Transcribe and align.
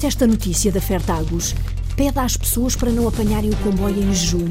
Viste 0.00 0.16
esta 0.16 0.26
notícia 0.26 0.72
da 0.72 0.80
Fertagos? 0.80 1.54
Pede 1.94 2.18
às 2.18 2.34
pessoas 2.34 2.74
para 2.74 2.90
não 2.90 3.06
apanharem 3.06 3.50
o 3.50 3.56
comboio 3.56 4.02
em 4.02 4.14
jejum. 4.14 4.48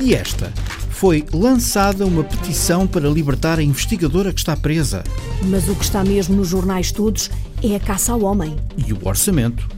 E 0.00 0.14
esta? 0.14 0.52
Foi 0.90 1.26
lançada 1.32 2.06
uma 2.06 2.22
petição 2.22 2.86
para 2.86 3.08
libertar 3.08 3.58
a 3.58 3.64
investigadora 3.64 4.32
que 4.32 4.38
está 4.38 4.56
presa. 4.56 5.02
Mas 5.42 5.68
o 5.68 5.74
que 5.74 5.82
está 5.82 6.04
mesmo 6.04 6.36
nos 6.36 6.46
jornais 6.46 6.92
todos 6.92 7.32
é 7.64 7.74
a 7.74 7.80
caça 7.80 8.12
ao 8.12 8.22
homem. 8.22 8.54
E 8.76 8.92
o 8.92 9.00
orçamento. 9.02 9.68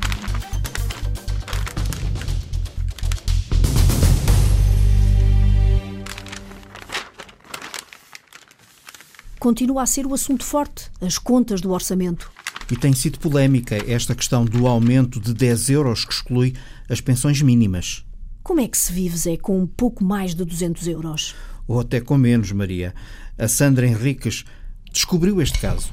Continua 9.41 9.85
a 9.85 9.87
ser 9.87 10.07
o 10.07 10.13
assunto 10.13 10.45
forte, 10.45 10.91
as 11.01 11.17
contas 11.17 11.63
do 11.63 11.71
orçamento. 11.71 12.36
E 12.71 12.77
tem 12.77 12.93
sido 12.93 13.19
polémica 13.19 13.77
esta 13.91 14.15
questão 14.15 14.45
do 14.45 14.67
aumento 14.67 15.21
de 15.21 15.33
10 15.33 15.71
euros 15.71 16.05
que 16.05 16.13
exclui 16.13 16.55
as 16.89 17.01
pensões 17.01 17.41
mínimas. 17.41 18.05
Como 18.43 18.61
é 18.61 18.69
que 18.69 18.79
se 18.79 18.93
vive, 18.93 19.17
Zé, 19.17 19.37
com 19.37 19.61
um 19.61 19.67
pouco 19.67 20.05
mais 20.05 20.35
de 20.35 20.45
200 20.45 20.87
euros? 20.89 21.35
Ou 21.67 21.81
até 21.81 22.01
com 22.01 22.17
menos, 22.17 22.51
Maria. 22.53 22.95
A 23.39 23.49
Sandra 23.49 23.87
Henriques 23.87 24.45
descobriu 24.93 25.41
este 25.41 25.59
caso. 25.59 25.91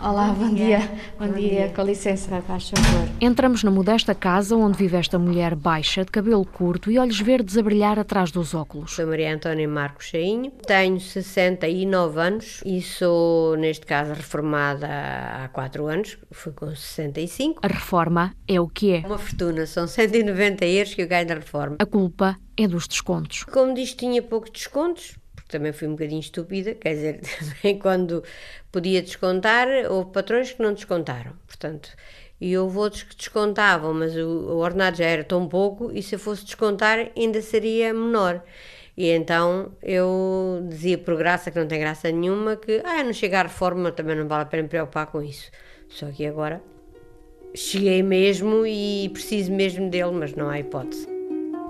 Olá, 0.00 0.28
bom 0.32 0.54
dia. 0.54 0.78
Bom, 1.18 1.26
bom 1.26 1.32
dia. 1.34 1.48
dia. 1.48 1.72
com 1.74 1.82
licença, 1.82 2.40
faz 2.42 2.70
favor. 2.70 3.08
Entramos 3.20 3.64
na 3.64 3.70
modesta 3.70 4.14
casa 4.14 4.54
onde 4.54 4.78
vive 4.78 4.96
esta 4.96 5.18
mulher 5.18 5.56
baixa, 5.56 6.04
de 6.04 6.12
cabelo 6.12 6.44
curto 6.46 6.88
e 6.88 7.00
olhos 7.00 7.20
verdes 7.20 7.58
a 7.58 7.62
brilhar 7.62 7.98
atrás 7.98 8.30
dos 8.30 8.54
óculos. 8.54 8.92
Sou 8.92 9.04
Maria 9.08 9.34
Antónia 9.34 9.66
Marcos 9.66 10.06
Cheinho, 10.06 10.52
tenho 10.64 11.00
69 11.00 12.20
anos 12.20 12.60
e 12.64 12.80
sou, 12.80 13.56
neste 13.56 13.86
caso, 13.86 14.12
reformada 14.12 14.86
há 14.86 15.48
4 15.48 15.86
anos, 15.88 16.16
fui 16.30 16.52
com 16.52 16.68
65. 16.68 17.58
A 17.60 17.66
reforma 17.66 18.32
é 18.46 18.60
o 18.60 18.68
que 18.68 18.92
é? 18.92 18.98
Uma 19.04 19.18
fortuna, 19.18 19.66
são 19.66 19.88
190 19.88 20.64
euros 20.64 20.94
que 20.94 21.02
eu 21.02 21.08
ganho 21.08 21.26
da 21.26 21.34
reforma. 21.34 21.76
A 21.80 21.86
culpa 21.86 22.36
é 22.56 22.68
dos 22.68 22.86
descontos. 22.86 23.42
Como 23.42 23.74
diz, 23.74 23.94
tinha 23.94 24.22
poucos 24.22 24.50
descontos, 24.50 25.16
também 25.48 25.72
fui 25.72 25.88
um 25.88 25.92
bocadinho 25.92 26.20
estúpida, 26.20 26.74
quer 26.74 26.94
dizer, 26.94 27.20
também 27.40 27.78
quando 27.78 28.22
podia 28.70 29.02
descontar, 29.02 29.66
houve 29.90 30.10
patrões 30.12 30.52
que 30.52 30.62
não 30.62 30.72
descontaram, 30.72 31.32
portanto, 31.46 31.90
e 32.40 32.56
houve 32.56 32.78
outros 32.78 33.02
que 33.02 33.16
descontavam, 33.16 33.92
mas 33.92 34.16
o, 34.16 34.28
o 34.28 34.56
ordenado 34.58 34.96
já 34.96 35.06
era 35.06 35.24
tão 35.24 35.48
pouco 35.48 35.90
e 35.92 36.02
se 36.02 36.14
eu 36.14 36.18
fosse 36.18 36.44
descontar 36.44 37.10
ainda 37.16 37.42
seria 37.42 37.92
menor. 37.92 38.42
E 38.96 39.10
então 39.10 39.72
eu 39.82 40.64
dizia 40.68 40.98
por 40.98 41.16
graça, 41.16 41.50
que 41.50 41.58
não 41.58 41.66
tem 41.66 41.80
graça 41.80 42.10
nenhuma, 42.10 42.56
que 42.56 42.80
ah, 42.84 43.02
não 43.02 43.12
chega 43.12 43.40
à 43.40 43.42
reforma, 43.42 43.90
também 43.92 44.16
não 44.16 44.26
vale 44.26 44.42
a 44.42 44.46
pena 44.46 44.64
me 44.64 44.68
preocupar 44.68 45.06
com 45.06 45.22
isso. 45.22 45.50
Só 45.88 46.06
que 46.10 46.26
agora 46.26 46.60
cheguei 47.54 48.02
mesmo 48.02 48.66
e 48.66 49.08
preciso 49.12 49.52
mesmo 49.52 49.88
dele, 49.88 50.12
mas 50.12 50.34
não 50.34 50.48
há 50.48 50.58
hipótese. 50.60 51.08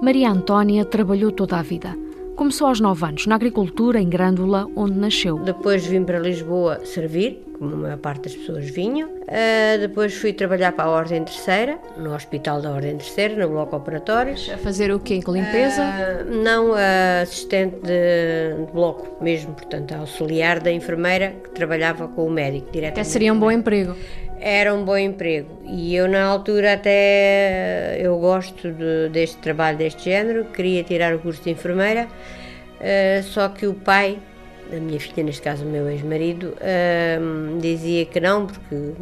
Maria 0.02 0.30
Antónia 0.30 0.84
trabalhou 0.84 1.32
toda 1.32 1.58
a 1.58 1.62
vida 1.62 2.07
Começou 2.38 2.68
aos 2.68 2.78
9 2.78 3.04
anos, 3.04 3.26
na 3.26 3.34
agricultura, 3.34 4.00
em 4.00 4.08
Grândola, 4.08 4.64
onde 4.76 4.96
nasceu. 4.96 5.40
Depois 5.40 5.84
vim 5.84 6.04
para 6.04 6.20
Lisboa 6.20 6.78
servir, 6.84 7.42
como 7.58 7.74
a 7.74 7.76
maior 7.76 7.98
parte 7.98 8.22
das 8.22 8.36
pessoas 8.36 8.70
vinham. 8.70 9.08
Uh, 9.08 9.80
depois 9.80 10.14
fui 10.14 10.32
trabalhar 10.32 10.70
para 10.70 10.84
a 10.84 10.88
Ordem 10.88 11.24
Terceira, 11.24 11.80
no 11.96 12.14
Hospital 12.14 12.62
da 12.62 12.70
Ordem 12.70 12.96
Terceira, 12.96 13.34
no 13.34 13.48
bloco 13.50 13.74
operatórios. 13.74 14.48
A 14.54 14.56
fazer 14.56 14.92
o 14.92 15.00
quê? 15.00 15.20
Com 15.20 15.32
limpeza? 15.32 15.82
Uh, 15.82 16.42
não, 16.44 16.70
uh, 16.70 17.22
assistente 17.24 17.74
de, 17.82 18.66
de, 18.66 18.72
bloco 18.72 19.20
mesmo, 19.20 19.54
portanto, 19.54 19.90
auxiliar 19.96 20.60
da 20.60 20.70
enfermeira 20.70 21.34
que 21.42 21.50
trabalhava 21.50 22.06
com 22.06 22.24
o 22.24 22.30
médico 22.30 22.70
diretamente. 22.70 23.04
Que 23.04 23.12
seria 23.12 23.32
um 23.32 23.38
bom 23.40 23.50
emprego. 23.50 23.96
Era 24.40 24.72
um 24.72 24.84
bom 24.84 24.96
emprego 24.96 25.48
e 25.64 25.94
eu 25.96 26.08
na 26.08 26.24
altura 26.24 26.74
até 26.74 27.98
eu 28.00 28.18
gosto 28.18 28.70
de, 28.72 29.08
deste 29.10 29.36
trabalho 29.38 29.76
deste 29.76 30.04
género, 30.04 30.44
queria 30.46 30.84
tirar 30.84 31.14
o 31.14 31.18
curso 31.18 31.42
de 31.42 31.50
enfermeira, 31.50 32.06
uh, 32.06 33.22
só 33.24 33.48
que 33.48 33.66
o 33.66 33.74
pai 33.74 34.18
da 34.70 34.78
minha 34.78 35.00
filha, 35.00 35.24
neste 35.24 35.42
caso 35.42 35.64
o 35.64 35.68
meu 35.68 35.88
ex-marido, 35.90 36.54
uh, 36.56 37.58
dizia 37.58 38.06
que 38.06 38.20
não 38.20 38.46
porque 38.46 38.92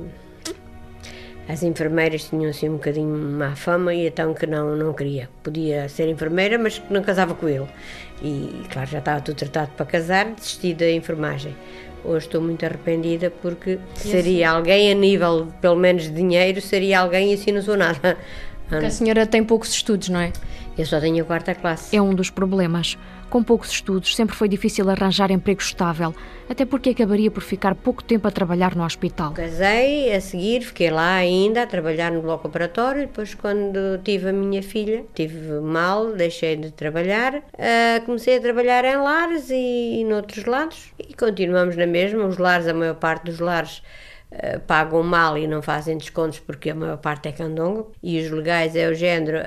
as 1.49 1.63
enfermeiras 1.63 2.25
tinham 2.25 2.51
assim 2.51 2.69
um 2.69 2.75
bocadinho 2.75 3.17
má 3.17 3.55
fama 3.55 3.95
e 3.95 4.09
então 4.09 4.35
que 4.35 4.47
não, 4.47 4.75
não 4.75 4.93
queria. 4.93 5.29
Podia 5.43 5.89
ser 5.89 6.09
enfermeira, 6.09 6.59
mas 6.59 6.83
não 6.91 7.03
casava 7.03 7.35
com 7.35 7.49
ele. 7.49 7.67
E 8.23 8.63
claro, 8.71 8.89
já 8.91 8.99
estava 8.99 9.21
tudo 9.21 9.37
tratado 9.37 9.71
para 9.77 9.87
casar, 9.87 10.27
desisti 10.33 10.75
da 10.75 10.91
enfermagem. 10.91 11.55
Hoje 12.07 12.27
estou 12.27 12.41
muito 12.41 12.65
arrependida 12.65 13.33
porque 13.43 13.81
seria 13.95 14.51
assim? 14.51 14.57
alguém 14.57 14.93
a 14.93 14.95
nível, 14.95 15.49
pelo 15.61 15.75
menos 15.75 16.05
de 16.05 16.11
dinheiro, 16.11 16.61
seria 16.61 17.01
alguém 17.01 17.33
e 17.33 17.35
assim 17.35 17.51
não 17.51 17.61
sou 17.61 17.77
nada. 17.77 18.17
Porque 18.69 18.87
a 18.87 18.91
senhora 18.91 19.27
tem 19.27 19.45
poucos 19.45 19.71
estudos, 19.71 20.09
não 20.09 20.21
é? 20.21 20.33
Eu 20.77 20.85
só 20.85 21.01
tenho 21.01 21.23
a 21.23 21.27
quarta 21.27 21.55
classe. 21.55 21.97
É 21.97 22.03
um 22.03 22.15
dos 22.15 22.29
problemas. 22.29 22.99
Com 23.31 23.43
poucos 23.43 23.71
estudos, 23.71 24.15
sempre 24.15 24.37
foi 24.37 24.49
difícil 24.49 24.89
arranjar 24.89 25.33
emprego 25.33 25.61
estável, 25.61 26.15
até 26.49 26.65
porque 26.65 26.91
acabaria 26.91 27.29
por 27.29 27.43
ficar 27.43 27.75
pouco 27.75 28.05
tempo 28.05 28.29
a 28.29 28.31
trabalhar 28.31 28.77
no 28.77 28.85
hospital. 28.85 29.33
Casei, 29.33 30.15
a 30.15 30.21
seguir 30.21 30.63
fiquei 30.63 30.91
lá 30.91 31.17
ainda 31.17 31.63
a 31.63 31.67
trabalhar 31.67 32.13
no 32.13 32.23
bloco 32.23 32.47
operatório. 32.47 33.03
Depois, 33.03 33.35
quando 33.35 33.99
tive 34.05 34.29
a 34.29 34.33
minha 34.33 34.63
filha, 34.63 35.05
tive 35.13 35.61
mal, 35.61 36.13
deixei 36.13 36.55
de 36.55 36.71
trabalhar. 36.71 37.35
Uh, 37.37 38.05
comecei 38.05 38.37
a 38.37 38.41
trabalhar 38.41 38.85
em 38.85 38.97
lares 38.97 39.51
e, 39.51 40.01
e 40.01 40.05
noutros 40.05 40.45
lados 40.45 40.93
e 40.99 41.13
continuamos 41.15 41.75
na 41.75 41.87
mesma. 41.87 42.27
Os 42.27 42.39
lares, 42.39 42.69
a 42.69 42.75
maior 42.75 42.95
parte 42.95 43.25
dos 43.25 43.41
lares 43.41 43.83
eh, 44.39 44.59
pagam 44.59 45.03
mal 45.03 45.39
e 45.39 45.47
não 45.47 45.63
fazem 45.63 45.97
descontos 45.97 46.39
porque 46.39 46.71
a 46.71 46.75
maior 46.75 46.99
parte 46.99 47.29
é 47.29 47.33
candongo 47.33 47.93
e 48.03 48.21
os 48.21 48.31
legais 48.31 48.77
é 48.77 48.89
o 48.89 48.95
género 48.95 49.39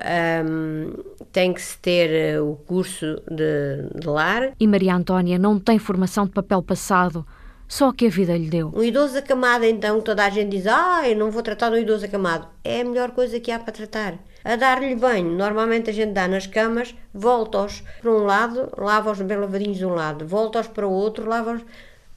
um, 0.46 0.94
tem 1.32 1.54
que 1.54 1.62
se 1.62 1.78
ter 1.78 2.10
eh, 2.10 2.42
o 2.42 2.56
curso 2.56 3.22
de, 3.30 4.00
de 4.00 4.08
lar 4.08 4.52
e 4.60 4.68
Maria 4.68 4.96
Antónia 4.96 5.38
não 5.38 5.60
tem 5.60 5.78
formação 5.78 6.26
de 6.26 6.32
papel 6.32 6.64
passado 6.64 7.26
só 7.68 7.92
que 7.92 8.08
a 8.08 8.10
vida 8.10 8.36
lhe 8.36 8.50
deu. 8.50 8.72
Um 8.76 8.82
idoso 8.82 9.16
acamado, 9.16 9.64
então, 9.64 10.02
toda 10.02 10.26
a 10.26 10.30
gente 10.32 10.58
diz: 10.58 10.66
Ah, 10.66 11.08
eu 11.08 11.16
não 11.16 11.30
vou 11.30 11.44
tratar 11.44 11.70
do 11.70 11.78
idoso 11.78 12.04
acamado. 12.04 12.48
É 12.64 12.82
a 12.82 12.84
melhor 12.84 13.12
coisa 13.12 13.40
que 13.40 13.52
há 13.52 13.60
para 13.60 13.72
tratar. 13.72 14.16
A 14.44 14.56
dar-lhe 14.56 14.96
banho, 14.96 15.32
normalmente 15.32 15.90
a 15.90 15.94
gente 15.94 16.14
dá 16.14 16.28
nas 16.28 16.48
camas, 16.48 16.96
volta-os 17.14 17.84
para 18.02 18.10
um 18.10 18.24
lado, 18.24 18.72
lava-os 18.78 19.22
bem 19.22 19.38
lavadinhos 19.38 19.78
de 19.78 19.86
um 19.86 19.94
lado, 19.94 20.26
volta-os 20.26 20.68
para 20.68 20.88
o 20.88 20.92
outro, 20.92 21.30
lava-os 21.30 21.62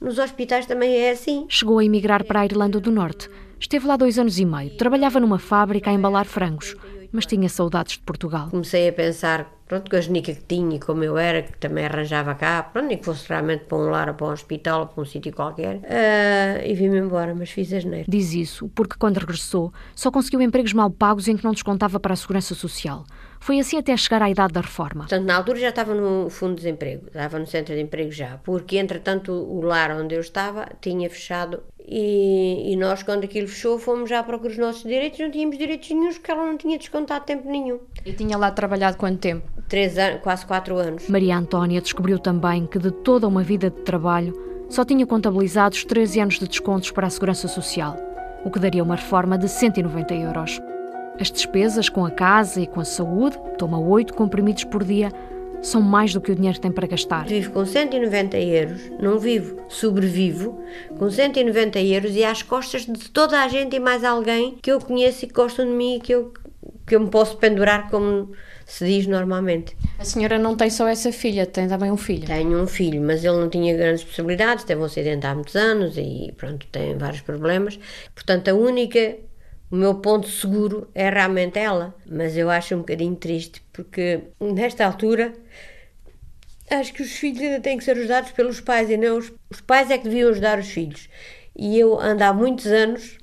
nos 0.03 0.19
hospitais 0.19 0.65
também 0.65 0.97
é 0.97 1.11
assim. 1.11 1.45
Chegou 1.47 1.79
a 1.79 1.85
emigrar 1.85 2.25
para 2.25 2.41
a 2.41 2.45
Irlanda 2.45 2.79
do 2.79 2.91
Norte. 2.91 3.29
Esteve 3.59 3.87
lá 3.87 3.95
dois 3.95 4.19
anos 4.19 4.37
e 4.37 4.45
meio. 4.45 4.75
Trabalhava 4.75 5.19
numa 5.21 5.39
fábrica 5.39 5.89
a 5.89 5.93
embalar 5.93 6.25
frangos, 6.25 6.75
mas 7.13 7.25
tinha 7.25 7.47
saudades 7.47 7.93
de 7.93 7.99
Portugal. 7.99 8.49
Comecei 8.49 8.89
a 8.89 8.91
pensar, 8.91 9.49
pronto, 9.65 9.89
com 9.89 9.95
a 9.95 10.01
genica 10.01 10.33
que 10.33 10.43
tinha 10.43 10.75
e 10.75 10.79
como 10.79 11.05
eu 11.05 11.17
era, 11.17 11.43
que 11.43 11.57
também 11.57 11.85
arranjava 11.85 12.35
cá, 12.35 12.61
pronto, 12.61 12.87
nem 12.89 12.97
que 12.97 13.05
fosse 13.05 13.29
realmente 13.29 13.63
para 13.63 13.77
um 13.77 13.89
lar 13.89 14.09
ou 14.09 14.15
para 14.15 14.27
um 14.27 14.31
hospital 14.31 14.81
ou 14.81 14.87
para 14.87 15.01
um 15.01 15.05
sítio 15.05 15.31
qualquer, 15.31 15.77
uh, 15.77 16.67
e 16.67 16.73
vim-me 16.73 16.97
embora, 16.97 17.33
mas 17.33 17.51
fiz 17.51 17.71
asneira. 17.71 18.05
Diz 18.05 18.33
isso 18.33 18.69
porque 18.75 18.97
quando 18.99 19.19
regressou 19.19 19.71
só 19.95 20.11
conseguiu 20.11 20.41
empregos 20.41 20.73
mal 20.73 20.91
pagos 20.91 21.29
em 21.29 21.37
que 21.37 21.45
não 21.45 21.53
descontava 21.53 22.01
para 22.01 22.13
a 22.13 22.17
segurança 22.17 22.53
social. 22.53 23.05
Foi 23.43 23.59
assim 23.59 23.77
até 23.77 23.97
chegar 23.97 24.21
à 24.21 24.29
idade 24.29 24.53
da 24.53 24.61
reforma. 24.61 25.01
Portanto, 25.01 25.25
na 25.25 25.35
altura 25.35 25.59
já 25.59 25.67
estava 25.67 25.93
no 25.93 26.29
fundo 26.29 26.51
de 26.51 26.61
desemprego, 26.61 27.07
estava 27.07 27.37
no 27.37 27.45
centro 27.45 27.75
de 27.75 27.81
emprego 27.81 28.09
já, 28.09 28.39
porque 28.41 28.77
entretanto 28.77 29.33
o 29.33 29.59
lar 29.59 29.91
onde 29.91 30.15
eu 30.15 30.21
estava 30.21 30.65
tinha 30.79 31.09
fechado 31.09 31.61
e, 31.85 32.71
e, 32.71 32.77
nós, 32.77 33.03
quando 33.03 33.25
aquilo 33.25 33.49
fechou, 33.49 33.77
fomos 33.77 34.09
já 34.09 34.23
para 34.23 34.37
os 34.37 34.57
nossos 34.57 34.83
direitos, 34.83 35.19
não 35.19 35.29
tínhamos 35.29 35.57
direitos 35.57 35.89
nenhums 35.89 36.17
porque 36.17 36.31
ela 36.31 36.45
não 36.45 36.55
tinha 36.55 36.77
descontado 36.77 37.25
tempo 37.25 37.51
nenhum. 37.51 37.79
E 38.05 38.13
tinha 38.13 38.37
lá 38.37 38.49
trabalhado 38.49 38.95
quanto 38.95 39.19
tempo? 39.19 39.45
Três 39.67 39.97
anos, 39.97 40.21
quase 40.21 40.45
quatro 40.45 40.77
anos. 40.77 41.09
Maria 41.09 41.35
Antónia 41.35 41.81
descobriu 41.81 42.19
também 42.19 42.65
que 42.65 42.79
de 42.79 42.91
toda 42.91 43.27
uma 43.27 43.43
vida 43.43 43.69
de 43.69 43.81
trabalho 43.81 44.33
só 44.69 44.85
tinha 44.85 45.05
contabilizados 45.05 45.83
13 45.83 46.21
anos 46.21 46.39
de 46.39 46.47
descontos 46.47 46.91
para 46.91 47.07
a 47.07 47.09
Segurança 47.09 47.49
Social, 47.49 47.97
o 48.45 48.49
que 48.49 48.57
daria 48.59 48.81
uma 48.81 48.95
reforma 48.95 49.37
de 49.37 49.49
190 49.49 50.13
euros. 50.13 50.61
As 51.19 51.31
despesas 51.31 51.89
com 51.89 52.05
a 52.05 52.11
casa 52.11 52.61
e 52.61 52.67
com 52.67 52.79
a 52.79 52.85
saúde, 52.85 53.37
toma 53.57 53.79
oito 53.79 54.13
comprimidos 54.13 54.63
por 54.63 54.83
dia, 54.83 55.11
são 55.61 55.81
mais 55.81 56.13
do 56.13 56.19
que 56.19 56.31
o 56.31 56.35
dinheiro 56.35 56.59
tem 56.59 56.71
para 56.71 56.85
gastar. 56.85 57.25
Vivo 57.25 57.51
com 57.51 57.65
190 57.65 58.37
euros, 58.37 58.81
não 58.99 59.17
vivo, 59.17 59.61
sobrevivo 59.69 60.61
com 60.97 61.09
190 61.09 61.79
euros 61.79 62.15
e 62.15 62.23
às 62.23 62.43
costas 62.43 62.85
de 62.85 63.09
toda 63.09 63.41
a 63.41 63.47
gente 63.47 63.75
e 63.75 63.79
mais 63.79 64.03
alguém 64.03 64.57
que 64.61 64.71
eu 64.71 64.79
conheço 64.79 65.23
e 65.23 65.27
que 65.27 65.33
gostam 65.33 65.65
de 65.65 65.71
mim 65.71 65.95
e 65.95 65.99
que 66.01 66.13
eu, 66.13 66.33
que 66.85 66.95
eu 66.95 66.99
me 66.99 67.09
posso 67.09 67.37
pendurar 67.37 67.89
como 67.89 68.31
se 68.65 68.85
diz 68.85 69.07
normalmente. 69.07 69.77
A 69.97 70.03
senhora 70.03 70.37
não 70.37 70.55
tem 70.55 70.69
só 70.69 70.87
essa 70.87 71.11
filha, 71.11 71.45
tem 71.45 71.67
também 71.67 71.91
um 71.91 71.97
filho? 71.97 72.25
Tenho 72.25 72.61
um 72.61 72.67
filho, 72.67 73.01
mas 73.01 73.23
ele 73.23 73.37
não 73.37 73.49
tinha 73.49 73.75
grandes 73.75 74.03
possibilidades, 74.03 74.65
teve 74.65 74.81
um 74.81 74.85
acidente 74.85 75.25
há 75.25 75.33
muitos 75.33 75.55
anos 75.55 75.97
e 75.97 76.33
pronto, 76.35 76.65
tem 76.67 76.97
vários 76.97 77.21
problemas. 77.21 77.79
Portanto, 78.13 78.49
a 78.49 78.53
única 78.53 79.15
o 79.73 79.75
meu 79.75 79.95
ponto 79.95 80.29
seguro 80.29 80.87
é 80.93 81.09
realmente 81.09 81.57
ela. 81.57 81.95
Mas 82.05 82.37
eu 82.37 82.47
acho 82.47 82.75
um 82.75 82.79
bocadinho 82.79 83.15
triste 83.15 83.59
porque, 83.73 84.21
nesta 84.39 84.85
altura, 84.85 85.33
acho 86.69 86.93
que 86.93 87.01
os 87.01 87.13
filhos 87.13 87.41
ainda 87.41 87.59
têm 87.59 87.79
que 87.79 87.83
ser 87.83 87.97
ajudados 87.97 88.29
pelos 88.33 88.61
pais 88.61 88.87
e 88.91 88.97
não 88.97 89.17
os, 89.17 89.33
os 89.49 89.61
pais 89.61 89.89
é 89.89 89.97
que 89.97 90.03
deviam 90.03 90.29
ajudar 90.29 90.59
os 90.59 90.67
filhos. 90.67 91.09
E 91.57 91.79
eu 91.79 91.99
ando 91.99 92.23
há 92.23 92.31
muitos 92.31 92.67
anos 92.67 93.17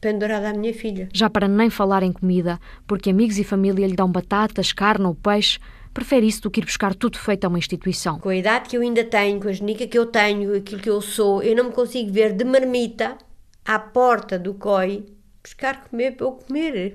pendurada 0.00 0.50
à 0.50 0.54
minha 0.54 0.72
filha. 0.72 1.08
Já 1.12 1.28
para 1.28 1.48
nem 1.48 1.68
falar 1.68 2.04
em 2.04 2.12
comida, 2.12 2.60
porque 2.86 3.10
amigos 3.10 3.36
e 3.36 3.42
família 3.42 3.84
lhe 3.84 3.96
dão 3.96 4.12
batatas, 4.12 4.72
carne 4.72 5.06
ou 5.06 5.16
peixe, 5.16 5.58
prefere 5.92 6.24
isso 6.24 6.42
do 6.42 6.52
que 6.52 6.60
ir 6.60 6.64
buscar 6.66 6.94
tudo 6.94 7.18
feito 7.18 7.46
a 7.46 7.48
uma 7.48 7.58
instituição. 7.58 8.20
Com 8.20 8.28
a 8.28 8.36
idade 8.36 8.68
que 8.68 8.76
eu 8.76 8.82
ainda 8.82 9.02
tenho, 9.02 9.40
com 9.40 9.48
a 9.48 9.52
genica 9.52 9.88
que 9.88 9.98
eu 9.98 10.06
tenho, 10.06 10.56
aquilo 10.56 10.80
que 10.80 10.88
eu 10.88 11.00
sou, 11.00 11.42
eu 11.42 11.56
não 11.56 11.64
me 11.64 11.72
consigo 11.72 12.12
ver 12.12 12.32
de 12.32 12.44
marmita 12.44 13.18
à 13.64 13.76
porta 13.76 14.38
do 14.38 14.54
COI 14.54 15.18
buscar 15.42 15.84
comer 15.84 16.16
para 16.16 16.26
eu 16.26 16.32
comer. 16.32 16.92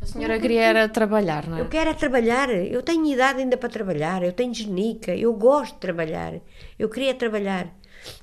A 0.00 0.06
senhora 0.06 0.38
queria 0.38 0.62
era 0.62 0.88
trabalhar, 0.88 1.46
não 1.48 1.58
é? 1.58 1.60
Eu 1.60 1.68
quero 1.68 1.90
é 1.90 1.94
trabalhar. 1.94 2.50
Eu 2.50 2.82
tenho 2.82 3.04
idade 3.06 3.40
ainda 3.40 3.56
para 3.56 3.68
trabalhar. 3.68 4.22
Eu 4.22 4.32
tenho 4.32 4.54
genica. 4.54 5.14
Eu 5.14 5.32
gosto 5.34 5.74
de 5.74 5.80
trabalhar. 5.80 6.34
Eu 6.78 6.88
queria 6.88 7.14
trabalhar. 7.14 7.66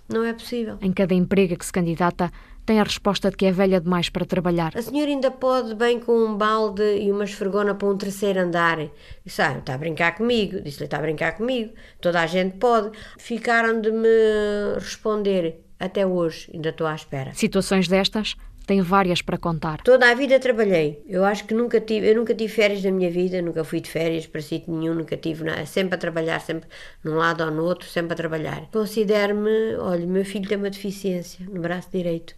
Não 0.07 0.23
é 0.23 0.31
possível. 0.31 0.77
Em 0.81 0.93
cada 0.93 1.13
emprego 1.13 1.53
a 1.53 1.57
que 1.57 1.65
se 1.65 1.73
candidata, 1.73 2.31
tem 2.65 2.79
a 2.79 2.83
resposta 2.83 3.29
de 3.29 3.35
que 3.35 3.45
é 3.45 3.51
velha 3.51 3.81
demais 3.81 4.09
para 4.09 4.25
trabalhar. 4.25 4.71
A 4.75 4.81
senhora 4.81 5.11
ainda 5.11 5.29
pode 5.29 5.75
bem 5.75 5.99
com 5.99 6.13
um 6.13 6.37
balde 6.37 6.97
e 6.97 7.11
uma 7.11 7.25
esfregona 7.25 7.75
para 7.75 7.87
um 7.87 7.97
terceiro 7.97 8.39
andar. 8.39 8.77
Disse, 9.23 9.41
ah, 9.41 9.57
está 9.57 9.75
a 9.75 9.77
brincar 9.77 10.15
comigo. 10.15 10.61
Disse-lhe, 10.61 10.85
está 10.85 10.97
a 10.97 11.01
brincar 11.01 11.33
comigo. 11.33 11.73
Toda 11.99 12.21
a 12.21 12.25
gente 12.25 12.57
pode. 12.57 12.97
Ficaram 13.17 13.81
de 13.81 13.91
me 13.91 14.75
responder. 14.75 15.61
Até 15.77 16.07
hoje, 16.07 16.49
ainda 16.53 16.69
estou 16.69 16.87
à 16.87 16.95
espera. 16.95 17.33
Situações 17.33 17.89
destas 17.89 18.37
tem 18.65 18.81
várias 18.81 19.21
para 19.21 19.37
contar. 19.37 19.81
Toda 19.81 20.09
a 20.09 20.13
vida 20.13 20.39
trabalhei. 20.39 21.03
Eu 21.07 21.23
acho 21.23 21.45
que 21.45 21.53
nunca 21.53 21.79
tive, 21.79 22.09
eu 22.09 22.15
nunca 22.15 22.33
tive 22.33 22.51
férias 22.51 22.83
na 22.83 22.91
minha 22.91 23.09
vida, 23.09 23.41
nunca 23.41 23.63
fui 23.63 23.79
de 23.79 23.89
férias 23.89 24.25
para 24.27 24.41
sítio 24.41 24.73
nenhum, 24.73 24.93
nunca 24.93 25.15
tive 25.15 25.43
nada, 25.43 25.65
sempre 25.65 25.95
a 25.95 25.97
trabalhar, 25.97 26.39
sempre 26.39 26.67
num 27.03 27.15
lado 27.15 27.43
ou 27.43 27.51
no 27.51 27.63
outro, 27.63 27.87
sempre 27.87 28.13
a 28.13 28.15
trabalhar. 28.15 28.67
Considero-me, 28.71 29.75
olha, 29.77 30.05
meu 30.05 30.25
filho 30.25 30.47
tem 30.47 30.57
uma 30.57 30.69
deficiência 30.69 31.45
no 31.49 31.61
braço 31.61 31.89
direito, 31.91 32.35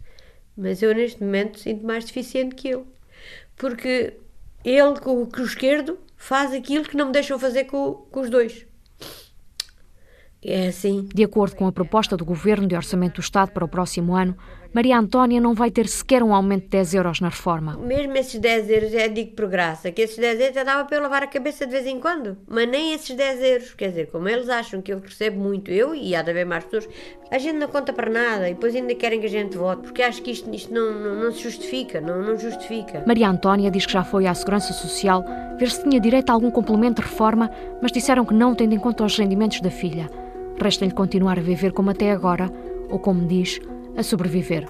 mas 0.56 0.82
eu 0.82 0.94
neste 0.94 1.22
momento 1.22 1.58
sinto 1.58 1.84
mais 1.84 2.04
deficiente 2.04 2.54
que 2.54 2.68
eu. 2.68 2.86
Porque 3.56 4.14
ele 4.64 5.00
com 5.00 5.22
o 5.22 5.44
esquerdo 5.44 5.98
faz 6.16 6.52
aquilo 6.52 6.84
que 6.84 6.96
não 6.96 7.06
me 7.06 7.12
deixam 7.12 7.38
fazer 7.38 7.64
com, 7.64 8.06
com 8.10 8.20
os 8.20 8.30
dois. 8.30 8.66
É 10.42 10.68
assim. 10.68 11.08
De 11.12 11.24
acordo 11.24 11.56
com 11.56 11.66
a 11.66 11.72
proposta 11.72 12.16
do 12.16 12.24
Governo 12.24 12.66
de 12.66 12.76
Orçamento 12.76 13.14
do 13.14 13.20
Estado 13.20 13.50
para 13.50 13.64
o 13.64 13.68
próximo 13.68 14.14
ano, 14.14 14.36
Maria 14.72 14.98
Antónia 14.98 15.40
não 15.40 15.54
vai 15.54 15.70
ter 15.70 15.88
sequer 15.88 16.22
um 16.22 16.34
aumento 16.34 16.64
de 16.64 16.68
10 16.68 16.94
euros 16.94 17.20
na 17.20 17.30
reforma. 17.30 17.76
Mesmo 17.78 18.14
esses 18.18 18.38
10 18.38 18.70
euros, 18.70 18.94
é 18.94 19.08
digo 19.08 19.32
por 19.32 19.48
graça, 19.48 19.90
que 19.90 20.02
esses 20.02 20.18
10 20.18 20.40
euros 20.40 20.54
já 20.54 20.62
dava 20.62 20.84
para 20.84 20.98
eu 20.98 21.02
lavar 21.02 21.22
a 21.22 21.26
cabeça 21.26 21.64
de 21.64 21.72
vez 21.72 21.86
em 21.86 21.98
quando. 21.98 22.36
Mas 22.46 22.68
nem 22.68 22.92
esses 22.92 23.16
10 23.16 23.42
euros, 23.42 23.74
quer 23.74 23.88
dizer, 23.88 24.08
como 24.08 24.28
eles 24.28 24.48
acham 24.50 24.82
que 24.82 24.92
eu 24.92 24.98
recebo 24.98 25.40
muito, 25.40 25.70
eu 25.70 25.94
e 25.94 26.14
há 26.14 26.20
de 26.20 26.30
haver 26.30 26.44
mais 26.44 26.64
pessoas, 26.64 26.86
a 27.30 27.38
gente 27.38 27.56
não 27.56 27.68
conta 27.68 27.94
para 27.94 28.10
nada 28.10 28.48
e 28.48 28.54
depois 28.54 28.74
ainda 28.74 28.94
querem 28.94 29.20
que 29.20 29.26
a 29.26 29.30
gente 29.30 29.56
vote, 29.56 29.82
porque 29.82 30.02
acho 30.02 30.20
que 30.20 30.30
isto, 30.30 30.54
isto 30.54 30.72
não, 30.72 30.92
não, 30.92 31.14
não 31.14 31.32
se 31.32 31.42
justifica, 31.42 31.98
não, 32.00 32.22
não 32.22 32.36
justifica. 32.38 33.02
Maria 33.06 33.30
Antónia 33.30 33.70
diz 33.70 33.86
que 33.86 33.92
já 33.92 34.04
foi 34.04 34.26
à 34.26 34.34
Segurança 34.34 34.74
Social 34.74 35.24
ver 35.58 35.70
se 35.70 35.82
tinha 35.82 35.98
direito 35.98 36.28
a 36.28 36.34
algum 36.34 36.50
complemento 36.50 37.00
de 37.00 37.08
reforma, 37.08 37.50
mas 37.80 37.90
disseram 37.90 38.24
que 38.24 38.34
não, 38.34 38.54
tendo 38.54 38.74
em 38.74 38.78
conta 38.78 39.02
os 39.02 39.16
rendimentos 39.16 39.62
da 39.62 39.70
filha. 39.70 40.10
Resta-lhe 40.60 40.92
continuar 40.92 41.38
a 41.38 41.42
viver 41.42 41.72
como 41.72 41.90
até 41.90 42.12
agora, 42.12 42.50
ou 42.90 42.98
como 42.98 43.26
diz, 43.26 43.60
a 43.98 44.02
sobreviver. 44.04 44.64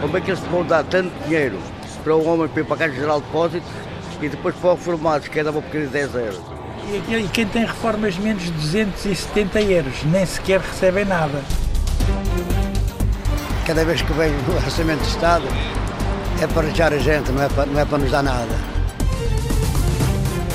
Como 0.00 0.16
é 0.16 0.20
que 0.20 0.30
eles 0.30 0.40
vão 0.44 0.64
dar 0.64 0.84
tanto 0.84 1.10
dinheiro 1.24 1.58
para 2.04 2.14
um 2.14 2.28
homem 2.28 2.46
para 2.46 2.60
ir 2.60 2.64
pagar 2.64 2.90
geral 2.90 3.20
depósito 3.20 3.66
e 4.22 4.28
depois 4.28 4.54
para 4.54 4.70
o 4.70 4.74
reformados, 4.74 5.26
que 5.26 5.40
é 5.40 5.42
dar 5.42 5.50
uma 5.50 5.60
pequena 5.60 5.86
de 5.86 5.92
10 5.92 6.14
euros? 6.14 6.40
E 7.08 7.28
quem 7.32 7.46
tem 7.48 7.64
reformas 7.64 8.16
menos 8.16 8.44
de 8.44 8.52
270 8.52 9.60
euros 9.62 10.04
nem 10.04 10.24
sequer 10.24 10.60
recebem 10.60 11.04
nada. 11.04 11.42
Cada 13.66 13.84
vez 13.84 14.02
que 14.02 14.12
vem 14.12 14.30
o 14.30 14.56
Orçamento 14.56 15.02
de 15.02 15.08
Estado 15.08 15.46
é 16.44 16.46
para 16.46 16.62
deixar 16.66 16.92
a 16.92 16.98
gente, 16.98 17.32
não 17.32 17.42
é 17.42 17.48
para, 17.48 17.64
não 17.64 17.80
é 17.80 17.84
para 17.86 17.98
nos 17.98 18.10
dar 18.10 18.22
nada. 18.22 18.54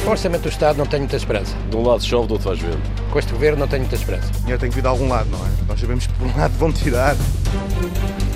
O 0.06 0.10
Orçamento 0.10 0.44
do 0.44 0.50
Estado 0.50 0.78
não 0.78 0.86
tem 0.86 1.00
muita 1.00 1.16
esperança. 1.16 1.56
De 1.70 1.76
um 1.76 1.84
lado 1.84 2.04
chove, 2.04 2.28
do 2.28 2.34
outro 2.34 2.48
faz 2.48 2.60
vento. 2.60 2.78
Com 3.10 3.18
este 3.18 3.32
governo 3.32 3.60
não 3.60 3.68
tem 3.68 3.80
muita 3.80 3.96
esperança. 3.96 4.30
O 4.30 4.40
dinheiro 4.42 4.60
tem 4.60 4.70
que 4.70 4.76
vir 4.76 4.82
de 4.82 4.88
algum 4.88 5.10
lado, 5.10 5.30
não 5.32 5.40
é? 5.40 5.50
Nós 5.68 5.80
sabemos 5.80 6.06
que 6.06 6.14
por 6.14 6.28
um 6.28 6.38
lado 6.38 6.54
vão 6.60 6.72
tirar 6.72 7.16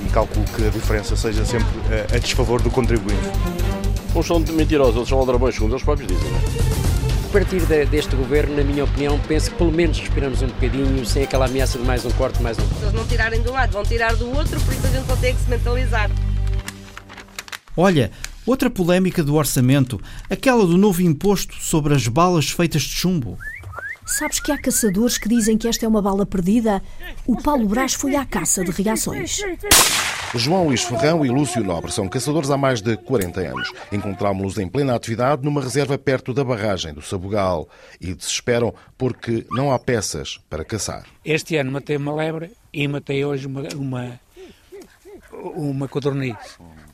e 0.03 0.09
calculo 0.09 0.45
que 0.55 0.65
a 0.65 0.69
diferença 0.69 1.15
seja 1.15 1.45
sempre 1.45 1.67
a, 1.91 2.15
a 2.15 2.19
desfavor 2.19 2.59
do 2.59 2.71
contribuinte. 2.71 3.21
Uns 4.15 4.25
são 4.25 4.39
mentirosos, 4.39 4.95
outros 4.95 5.09
são 5.09 5.19
aldrabões, 5.19 5.53
segundo 5.53 5.73
eles 5.73 5.83
próprios 5.83 6.07
dizem. 6.07 6.31
Não 6.31 6.37
é? 6.37 6.41
A 7.27 7.31
partir 7.33 7.61
de, 7.65 7.85
deste 7.85 8.15
governo, 8.15 8.55
na 8.55 8.63
minha 8.63 8.83
opinião, 8.83 9.19
penso 9.27 9.51
que 9.51 9.57
pelo 9.57 9.71
menos 9.71 9.99
respiramos 9.99 10.41
um 10.41 10.47
bocadinho 10.47 11.05
sem 11.05 11.23
aquela 11.23 11.45
ameaça 11.45 11.77
de 11.77 11.85
mais 11.85 12.03
um 12.03 12.11
corte, 12.11 12.41
mais 12.41 12.57
um 12.57 12.61
corte. 12.61 12.77
Se 12.77 12.83
eles 12.83 12.93
não 12.93 13.05
tirarem 13.05 13.41
de 13.41 13.49
um 13.49 13.53
lado, 13.53 13.71
vão 13.73 13.83
tirar 13.83 14.15
do 14.15 14.27
outro, 14.35 14.59
por 14.59 14.73
isso 14.73 14.87
a 14.87 14.89
gente 14.89 15.21
tem 15.21 15.35
que 15.35 15.41
se 15.41 15.49
mentalizar. 15.49 16.09
Olha, 17.75 18.11
outra 18.45 18.69
polémica 18.69 19.23
do 19.23 19.35
orçamento, 19.35 19.99
aquela 20.29 20.65
do 20.65 20.77
novo 20.77 21.01
imposto 21.01 21.55
sobre 21.55 21.93
as 21.93 22.07
balas 22.07 22.49
feitas 22.49 22.83
de 22.83 22.89
chumbo. 22.89 23.37
Sabes 24.05 24.39
que 24.39 24.51
há 24.51 24.57
caçadores 24.57 25.17
que 25.17 25.29
dizem 25.29 25.57
que 25.57 25.67
esta 25.67 25.85
é 25.85 25.89
uma 25.89 26.01
bala 26.01 26.25
perdida? 26.25 26.83
O 27.25 27.41
Paulo 27.41 27.67
Brás 27.67 27.93
foi 27.93 28.15
à 28.15 28.25
caça 28.25 28.63
de 28.63 28.69
reações. 28.71 29.39
João 30.35 30.67
Luís 30.67 30.83
Ferrão 30.83 31.25
e 31.25 31.29
Lúcio 31.29 31.63
Nobre 31.63 31.91
são 31.91 32.09
caçadores 32.09 32.49
há 32.49 32.57
mais 32.57 32.81
de 32.81 32.97
40 32.97 33.39
anos. 33.39 33.71
Encontrámos-los 33.91 34.57
em 34.57 34.67
plena 34.67 34.93
atividade 34.93 35.43
numa 35.43 35.61
reserva 35.61 35.97
perto 35.97 36.33
da 36.33 36.43
barragem 36.43 36.93
do 36.93 37.01
Sabugal 37.01 37.69
e 38.01 38.13
desesperam 38.13 38.73
porque 38.97 39.45
não 39.51 39.71
há 39.71 39.79
peças 39.79 40.39
para 40.49 40.65
caçar. 40.65 41.05
Este 41.23 41.55
ano 41.55 41.71
matei 41.71 41.95
uma 41.95 42.13
lebre 42.13 42.51
e 42.73 42.87
matei 42.87 43.23
hoje 43.23 43.47
uma, 43.47 43.61
uma, 43.75 44.19
uma 45.55 45.87
codorniz. 45.87 46.35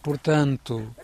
Portanto, 0.02 0.96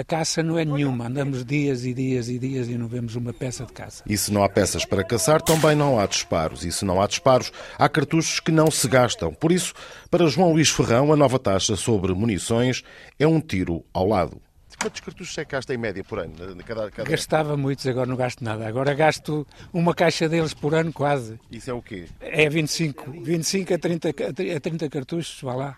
a 0.00 0.04
caça 0.04 0.42
não 0.42 0.58
é 0.58 0.64
nenhuma. 0.64 1.06
Andamos 1.06 1.44
dias 1.44 1.84
e 1.84 1.94
dias 1.94 2.28
e 2.28 2.38
dias 2.38 2.68
e 2.68 2.76
não 2.76 2.86
vemos 2.86 3.16
uma 3.16 3.32
peça 3.32 3.64
de 3.64 3.72
caça. 3.72 4.02
E 4.06 4.16
se 4.16 4.32
não 4.32 4.44
há 4.44 4.48
peças 4.48 4.84
para 4.84 5.02
caçar, 5.02 5.40
também 5.40 5.74
não 5.74 5.98
há 5.98 6.06
disparos. 6.06 6.64
E 6.64 6.70
se 6.70 6.84
não 6.84 7.00
há 7.00 7.06
disparos, 7.06 7.50
há 7.78 7.88
cartuchos 7.88 8.40
que 8.40 8.52
não 8.52 8.70
se 8.70 8.86
gastam. 8.88 9.32
Por 9.32 9.50
isso, 9.50 9.72
para 10.10 10.26
João 10.26 10.52
Luís 10.52 10.68
Ferrão, 10.68 11.12
a 11.12 11.16
nova 11.16 11.38
taxa 11.38 11.76
sobre 11.76 12.12
munições 12.12 12.82
é 13.18 13.26
um 13.26 13.40
tiro 13.40 13.84
ao 13.92 14.06
lado. 14.06 14.40
Quantos 14.80 15.00
cartuchos 15.00 15.36
é 15.36 15.44
que 15.44 15.50
gasta 15.50 15.74
em 15.74 15.76
média 15.76 16.04
por 16.04 16.20
ano? 16.20 16.34
Cada, 16.64 16.88
cada... 16.90 17.10
Gastava 17.10 17.56
muitos, 17.56 17.84
agora 17.88 18.06
não 18.06 18.16
gasto 18.16 18.44
nada. 18.44 18.68
Agora 18.68 18.94
gasto 18.94 19.44
uma 19.72 19.92
caixa 19.92 20.28
deles 20.28 20.54
por 20.54 20.72
ano 20.72 20.92
quase. 20.92 21.38
Isso 21.50 21.68
é 21.70 21.74
o 21.74 21.82
quê? 21.82 22.06
É 22.20 22.48
25, 22.48 23.10
25 23.10 23.74
a 23.74 23.78
30, 23.78 24.08
a 24.56 24.60
30 24.60 24.88
cartuchos, 24.88 25.40
vá 25.42 25.54
lá. 25.54 25.76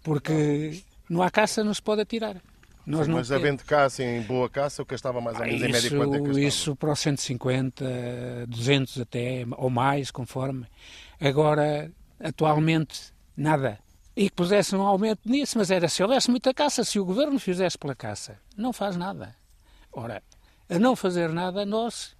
Porque 0.00 0.80
não 1.08 1.22
há 1.22 1.30
caça, 1.30 1.62
não 1.62 1.72
se 1.72 1.82
pode 1.82 2.02
atirar. 2.02 2.36
Nós 2.86 3.06
Sim, 3.06 3.12
mas 3.12 3.30
não... 3.30 3.36
havendo 3.36 3.64
caça 3.64 4.04
em 4.04 4.22
boa 4.22 4.48
caça, 4.48 4.82
o 4.82 4.86
que 4.86 4.94
estava 4.94 5.20
mais 5.20 5.36
ou 5.38 5.44
menos 5.44 5.60
isso, 5.60 5.68
em 5.68 5.72
média 5.72 5.90
quanto 5.90 6.14
é 6.14 6.20
que 6.20 6.40
Isso 6.46 6.76
para 6.76 6.92
os 6.92 7.00
150, 7.00 7.84
200 8.46 9.00
até, 9.00 9.44
ou 9.56 9.68
mais, 9.68 10.12
conforme. 10.12 10.66
Agora, 11.20 11.90
atualmente, 12.20 13.12
nada. 13.36 13.80
E 14.14 14.30
que 14.30 14.36
pusessem 14.36 14.78
um 14.78 14.82
aumento 14.82 15.28
nisso, 15.28 15.58
mas 15.58 15.70
era 15.70 15.88
se 15.88 16.02
houvesse 16.02 16.30
muita 16.30 16.54
caça, 16.54 16.84
se 16.84 17.00
o 17.00 17.04
governo 17.04 17.38
fizesse 17.40 17.76
pela 17.76 17.94
caça. 17.94 18.38
Não 18.56 18.72
faz 18.72 18.96
nada. 18.96 19.34
Ora, 19.92 20.22
a 20.70 20.78
não 20.78 20.94
fazer 20.94 21.30
nada, 21.30 21.66
nós, 21.66 22.16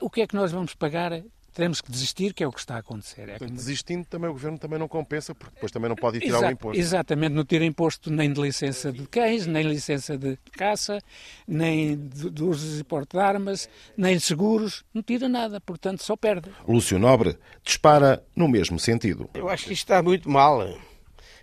o 0.00 0.10
que 0.10 0.22
é 0.22 0.26
que 0.26 0.34
nós 0.34 0.50
vamos 0.50 0.74
pagar 0.74 1.12
teremos 1.52 1.80
que 1.80 1.90
desistir, 1.90 2.32
que 2.34 2.42
é 2.42 2.46
o 2.46 2.52
que 2.52 2.60
está 2.60 2.76
a 2.76 2.78
acontecer. 2.78 3.28
É 3.28 3.38
como... 3.38 3.50
Desistindo 3.50 4.04
também 4.06 4.30
o 4.30 4.32
Governo 4.32 4.58
também 4.58 4.78
não 4.78 4.88
compensa, 4.88 5.34
porque 5.34 5.54
depois 5.54 5.72
também 5.72 5.88
não 5.88 5.96
pode 5.96 6.18
ir 6.18 6.20
tirar 6.20 6.38
Exa 6.38 6.48
o 6.48 6.50
imposto. 6.50 6.80
Exatamente, 6.80 7.32
não 7.32 7.44
tira 7.44 7.64
imposto 7.64 8.10
nem 8.10 8.32
de 8.32 8.40
licença 8.40 8.92
de 8.92 9.06
cães, 9.06 9.46
nem 9.46 9.64
licença 9.64 10.16
de 10.16 10.38
caça, 10.52 11.00
nem 11.46 11.96
de, 11.96 12.30
de 12.30 12.44
usos 12.44 12.80
e 12.80 12.84
porte 12.84 13.16
de 13.16 13.22
armas, 13.22 13.68
nem 13.96 14.16
de 14.16 14.22
seguros, 14.22 14.84
não 14.92 15.02
tira 15.02 15.28
nada, 15.28 15.60
portanto 15.60 16.02
só 16.02 16.16
perde. 16.16 16.50
Lúcio 16.66 16.98
Nobre 16.98 17.38
dispara 17.64 18.22
no 18.34 18.48
mesmo 18.48 18.78
sentido. 18.78 19.28
Eu 19.34 19.48
acho 19.48 19.66
que 19.66 19.72
isto 19.72 19.84
está 19.84 20.02
muito 20.02 20.28
mal. 20.30 20.78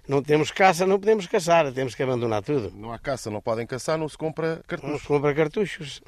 Não 0.07 0.21
temos 0.21 0.51
caça, 0.51 0.85
não 0.85 0.99
podemos 0.99 1.25
caçar, 1.25 1.71
temos 1.73 1.95
que 1.95 2.03
abandonar 2.03 2.43
tudo. 2.43 2.71
Não 2.75 2.91
há 2.91 2.99
caça, 2.99 3.31
não 3.31 3.41
podem 3.41 3.65
caçar, 3.65 3.97
não 3.97 4.07
se 4.07 4.17
compra 4.17 4.61
cartuchos. 4.67 4.91
Não 4.91 4.99
se 4.99 5.07
compra 5.07 5.33
cartuchos. 5.33 6.01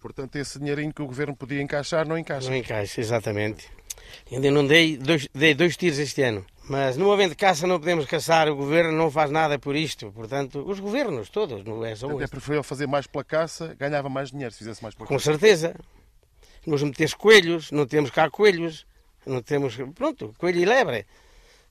Portanto, 0.00 0.36
esse 0.36 0.58
dinheirinho 0.58 0.92
que 0.92 1.02
o 1.02 1.06
governo 1.06 1.34
podia 1.36 1.60
encaixar, 1.60 2.06
não 2.06 2.16
encaixa. 2.16 2.48
Não 2.48 2.56
encaixa, 2.56 3.00
exatamente. 3.00 3.68
Ainda 4.30 4.50
não 4.50 4.66
dei 4.66 4.96
dois, 4.96 5.28
dei 5.34 5.54
dois 5.54 5.76
tiros 5.76 5.98
este 5.98 6.22
ano. 6.22 6.44
Mas 6.68 6.96
não 6.96 7.10
havendo 7.10 7.34
caça, 7.34 7.66
não 7.66 7.78
podemos 7.80 8.04
caçar. 8.06 8.48
O 8.48 8.54
governo 8.56 8.92
não 8.92 9.10
faz 9.10 9.30
nada 9.30 9.58
por 9.58 9.74
isto. 9.74 10.12
Portanto, 10.12 10.62
os 10.66 10.78
governos 10.80 11.28
todos, 11.30 11.64
não 11.64 11.84
é 11.84 11.94
só 11.96 12.06
Até 12.10 12.24
este. 12.24 12.30
preferia 12.30 12.62
fazer 12.62 12.86
mais 12.86 13.06
pela 13.06 13.24
caça, 13.24 13.74
ganhava 13.78 14.08
mais 14.08 14.30
dinheiro 14.30 14.52
se 14.52 14.58
fizesse 14.58 14.82
mais 14.82 14.94
pela 14.94 15.06
Com 15.06 15.14
caça. 15.14 15.24
certeza. 15.32 15.74
Vamos 16.64 16.82
meter 16.82 17.12
coelhos, 17.14 17.70
não 17.70 17.86
temos 17.86 18.10
cá 18.10 18.28
coelhos. 18.30 18.86
Não 19.26 19.42
temos. 19.42 19.76
Pronto, 19.94 20.34
coelho 20.38 20.60
e 20.60 20.64
lebre. 20.64 21.06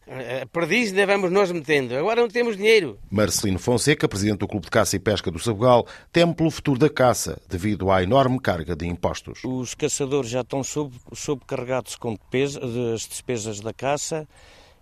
A 0.10 0.46
perdiz 0.46 0.90
ainda 0.90 1.06
vamos 1.06 1.30
nós 1.30 1.52
metendo. 1.52 1.94
Agora 1.96 2.22
não 2.22 2.30
temos 2.30 2.56
dinheiro. 2.56 2.98
Marcelino 3.12 3.60
Fonseca, 3.60 4.08
presidente 4.08 4.40
do 4.40 4.48
Clube 4.48 4.66
de 4.66 4.72
Caça 4.72 4.96
e 4.96 5.00
Pesca 5.00 5.30
do 5.30 5.38
Sabugal, 5.38 5.86
teme 6.14 6.34
pelo 6.34 6.50
futuro 6.50 6.80
da 6.80 6.90
caça, 6.90 7.38
devido 7.50 7.92
à 7.92 8.02
enorme 8.02 8.40
carga 8.40 8.74
de 8.74 8.88
impostos. 8.88 9.42
Os 9.44 9.74
caçadores 9.74 10.30
já 10.30 10.42
estão 10.42 10.62
sobrecarregados 10.64 11.98
com 11.98 12.18
as 12.34 13.02
despesas 13.02 13.60
da 13.60 13.74
caça 13.74 14.26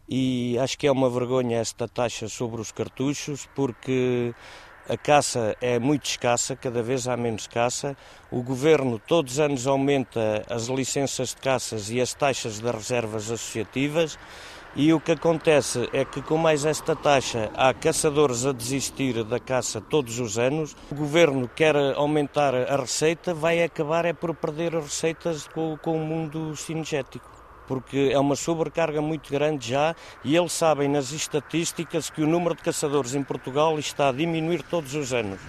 e 0.08 0.56
acho 0.60 0.78
que 0.78 0.86
é 0.86 0.92
uma 0.92 1.10
vergonha 1.10 1.58
esta 1.58 1.88
taxa 1.88 2.28
sobre 2.28 2.62
os 2.62 2.72
cartuchos, 2.72 3.50
porque 3.56 4.32
a 4.88 4.96
caça 4.96 5.58
é 5.60 5.80
muito 5.80 6.06
escassa, 6.06 6.56
cada 6.56 6.84
vez 6.84 7.08
há 7.08 7.18
menos 7.18 7.48
caça. 7.48 7.98
O 8.30 8.44
governo 8.44 9.00
todos 9.00 9.34
os 9.34 9.40
anos 9.40 9.66
aumenta 9.66 10.46
as 10.48 10.68
licenças 10.68 11.30
de 11.30 11.38
caças 11.38 11.90
e 11.90 12.00
as 12.00 12.14
taxas 12.14 12.60
das 12.60 12.76
reservas 12.76 13.32
associativas. 13.32 14.20
E 14.78 14.92
o 14.92 15.00
que 15.00 15.14
acontece 15.14 15.90
é 15.94 16.04
que, 16.04 16.22
com 16.22 16.38
mais 16.38 16.66
esta 16.66 16.98
taxa, 16.98 17.50
há 17.56 17.74
caçadores 17.74 18.46
a 18.46 18.52
desistir 18.52 19.24
da 19.24 19.40
caça 19.40 19.80
todos 19.80 20.20
os 20.20 20.38
anos. 20.38 20.76
O 20.92 20.96
governo 20.96 21.48
quer 21.48 21.78
aumentar 21.96 22.54
a 22.54 22.76
receita, 22.76 23.34
vai 23.34 23.64
acabar 23.64 24.04
é 24.04 24.12
por 24.12 24.36
perder 24.36 24.76
as 24.76 24.84
receitas 24.84 25.48
com, 25.48 25.78
com 25.78 25.96
o 25.96 26.06
mundo 26.06 26.54
cinegético 26.58 27.36
porque 27.68 28.12
é 28.14 28.20
uma 28.20 28.36
sobrecarga 28.36 29.02
muito 29.02 29.32
grande 29.32 29.70
já 29.70 29.96
e 30.24 30.36
eles 30.36 30.52
sabem 30.52 30.88
nas 30.88 31.12
estatísticas 31.12 32.12
que 32.12 32.22
o 32.22 32.28
número 32.28 32.54
de 32.54 32.62
caçadores 32.62 33.16
em 33.16 33.24
Portugal 33.24 33.80
está 33.80 34.10
a 34.10 34.12
diminuir 34.12 34.62
todos 34.62 34.94
os 34.94 35.12
anos. 35.14 35.40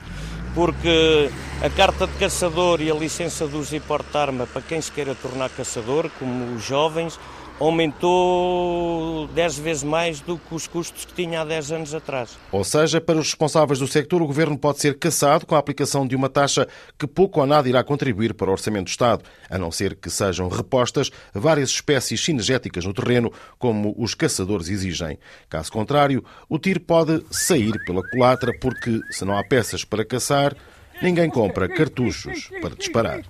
Porque 0.54 1.30
a 1.62 1.68
carta 1.68 2.06
de 2.06 2.14
caçador 2.14 2.80
e 2.80 2.90
a 2.90 2.94
licença 2.94 3.46
de 3.46 3.54
uso 3.54 3.76
e 3.76 3.80
porte 3.80 4.10
de 4.10 4.16
arma 4.16 4.46
para 4.46 4.62
quem 4.62 4.80
se 4.80 4.90
queira 4.90 5.14
tornar 5.14 5.50
caçador, 5.50 6.10
como 6.18 6.54
os 6.54 6.64
jovens, 6.64 7.20
aumentou 7.58 9.26
10 9.28 9.58
vezes 9.58 9.82
mais 9.82 10.20
do 10.20 10.38
que 10.38 10.54
os 10.54 10.66
custos 10.66 11.04
que 11.04 11.14
tinha 11.14 11.40
há 11.40 11.44
10 11.44 11.72
anos 11.72 11.94
atrás. 11.94 12.36
Ou 12.52 12.62
seja, 12.62 13.00
para 13.00 13.18
os 13.18 13.26
responsáveis 13.26 13.78
do 13.78 13.86
sector, 13.86 14.20
o 14.20 14.26
governo 14.26 14.58
pode 14.58 14.80
ser 14.80 14.98
caçado 14.98 15.46
com 15.46 15.54
a 15.54 15.58
aplicação 15.58 16.06
de 16.06 16.14
uma 16.14 16.28
taxa 16.28 16.68
que 16.98 17.06
pouco 17.06 17.40
ou 17.40 17.46
nada 17.46 17.68
irá 17.68 17.82
contribuir 17.82 18.34
para 18.34 18.48
o 18.48 18.52
orçamento 18.52 18.84
do 18.84 18.90
Estado, 18.90 19.24
a 19.48 19.58
não 19.58 19.70
ser 19.70 19.96
que 19.96 20.10
sejam 20.10 20.48
repostas 20.48 21.10
várias 21.32 21.70
espécies 21.70 22.22
cinegéticas 22.22 22.84
no 22.84 22.92
terreno, 22.92 23.32
como 23.58 23.94
os 23.96 24.14
caçadores 24.14 24.68
exigem. 24.68 25.18
Caso 25.48 25.72
contrário, 25.72 26.24
o 26.48 26.58
tiro 26.58 26.80
pode 26.80 27.24
sair 27.30 27.72
pela 27.84 28.02
culatra, 28.08 28.52
porque 28.60 29.00
se 29.10 29.24
não 29.24 29.36
há 29.36 29.42
peças 29.44 29.84
para 29.84 30.04
caçar, 30.04 30.54
ninguém 31.00 31.30
compra 31.30 31.68
cartuchos 31.68 32.50
para 32.60 32.74
disparar. 32.74 33.22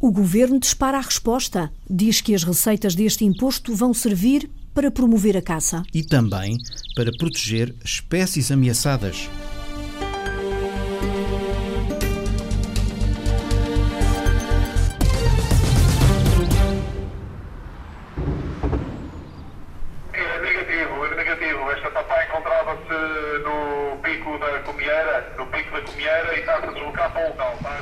O 0.00 0.12
governo 0.12 0.60
dispara 0.60 0.98
a 0.98 1.00
resposta. 1.00 1.72
Diz 1.90 2.20
que 2.20 2.32
as 2.32 2.44
receitas 2.44 2.94
deste 2.94 3.24
imposto 3.24 3.74
vão 3.74 3.92
servir 3.92 4.48
para 4.72 4.92
promover 4.92 5.36
a 5.36 5.42
caça. 5.42 5.82
E 5.92 6.04
também 6.04 6.56
para 6.94 7.10
proteger 7.10 7.74
espécies 7.84 8.52
ameaçadas. 8.52 9.28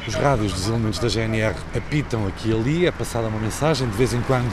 Os 0.07 0.15
rádios 0.15 0.53
dos 0.53 0.69
elementos 0.69 1.01
da 1.01 1.09
GNR 1.09 1.57
apitam 1.77 2.27
aqui 2.29 2.51
e 2.51 2.53
ali, 2.53 2.87
é 2.87 2.93
passada 2.93 3.27
uma 3.27 3.41
mensagem, 3.41 3.89
de 3.89 3.97
vez 3.97 4.15
em 4.15 4.21
quando 4.23 4.53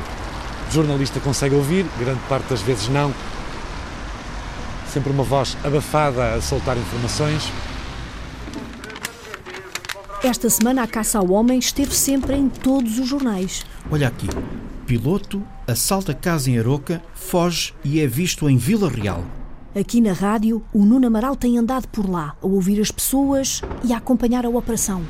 o 0.68 0.72
jornalista 0.72 1.20
consegue 1.20 1.54
ouvir, 1.54 1.86
grande 2.00 2.20
parte 2.28 2.50
das 2.50 2.62
vezes 2.62 2.90
não. 2.90 3.14
Sempre 4.92 5.12
uma 5.12 5.24
voz 5.24 5.56
abafada 5.64 6.34
a 6.34 6.42
soltar 6.42 6.76
informações. 6.76 7.52
Esta 10.24 10.50
semana 10.50 10.84
a 10.84 10.88
caça 10.88 11.20
ao 11.20 11.30
homem 11.32 11.60
esteve 11.60 11.94
sempre 11.94 12.36
em 12.36 12.50
todos 12.50 12.98
os 12.98 13.08
jornais. 13.08 13.64
Olha 13.92 14.08
aqui. 14.08 14.28
Piloto 14.88 15.44
assalta 15.68 16.14
casa 16.14 16.50
em 16.50 16.58
Aroca, 16.58 17.02
foge 17.14 17.74
e 17.84 18.00
é 18.00 18.08
visto 18.08 18.50
em 18.50 18.58
Vila 18.58 18.90
Real. 18.90 19.24
Aqui 19.76 20.02
na 20.02 20.14
rádio, 20.14 20.64
o 20.74 20.86
Nuno 20.86 21.08
Amaral 21.08 21.36
tem 21.36 21.58
andado 21.58 21.88
por 21.88 22.10
lá, 22.10 22.36
a 22.42 22.46
ouvir 22.46 22.80
as 22.80 22.92
pessoas 22.92 23.62
e 23.84 23.94
a 23.94 23.98
acompanhar 23.98 24.46
a 24.46 24.50
operação. 24.50 25.02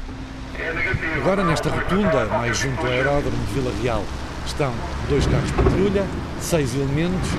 Agora, 1.18 1.44
nesta 1.44 1.70
rotunda, 1.70 2.26
mais 2.26 2.58
junto 2.58 2.82
ao 2.82 2.88
aeródromo 2.88 3.38
de 3.48 3.54
Vila 3.54 3.72
Real, 3.82 4.04
estão 4.46 4.74
dois 5.10 5.26
carros 5.26 5.48
de 5.48 5.54
patrulha, 5.54 6.06
seis 6.40 6.76
elementos. 6.76 7.30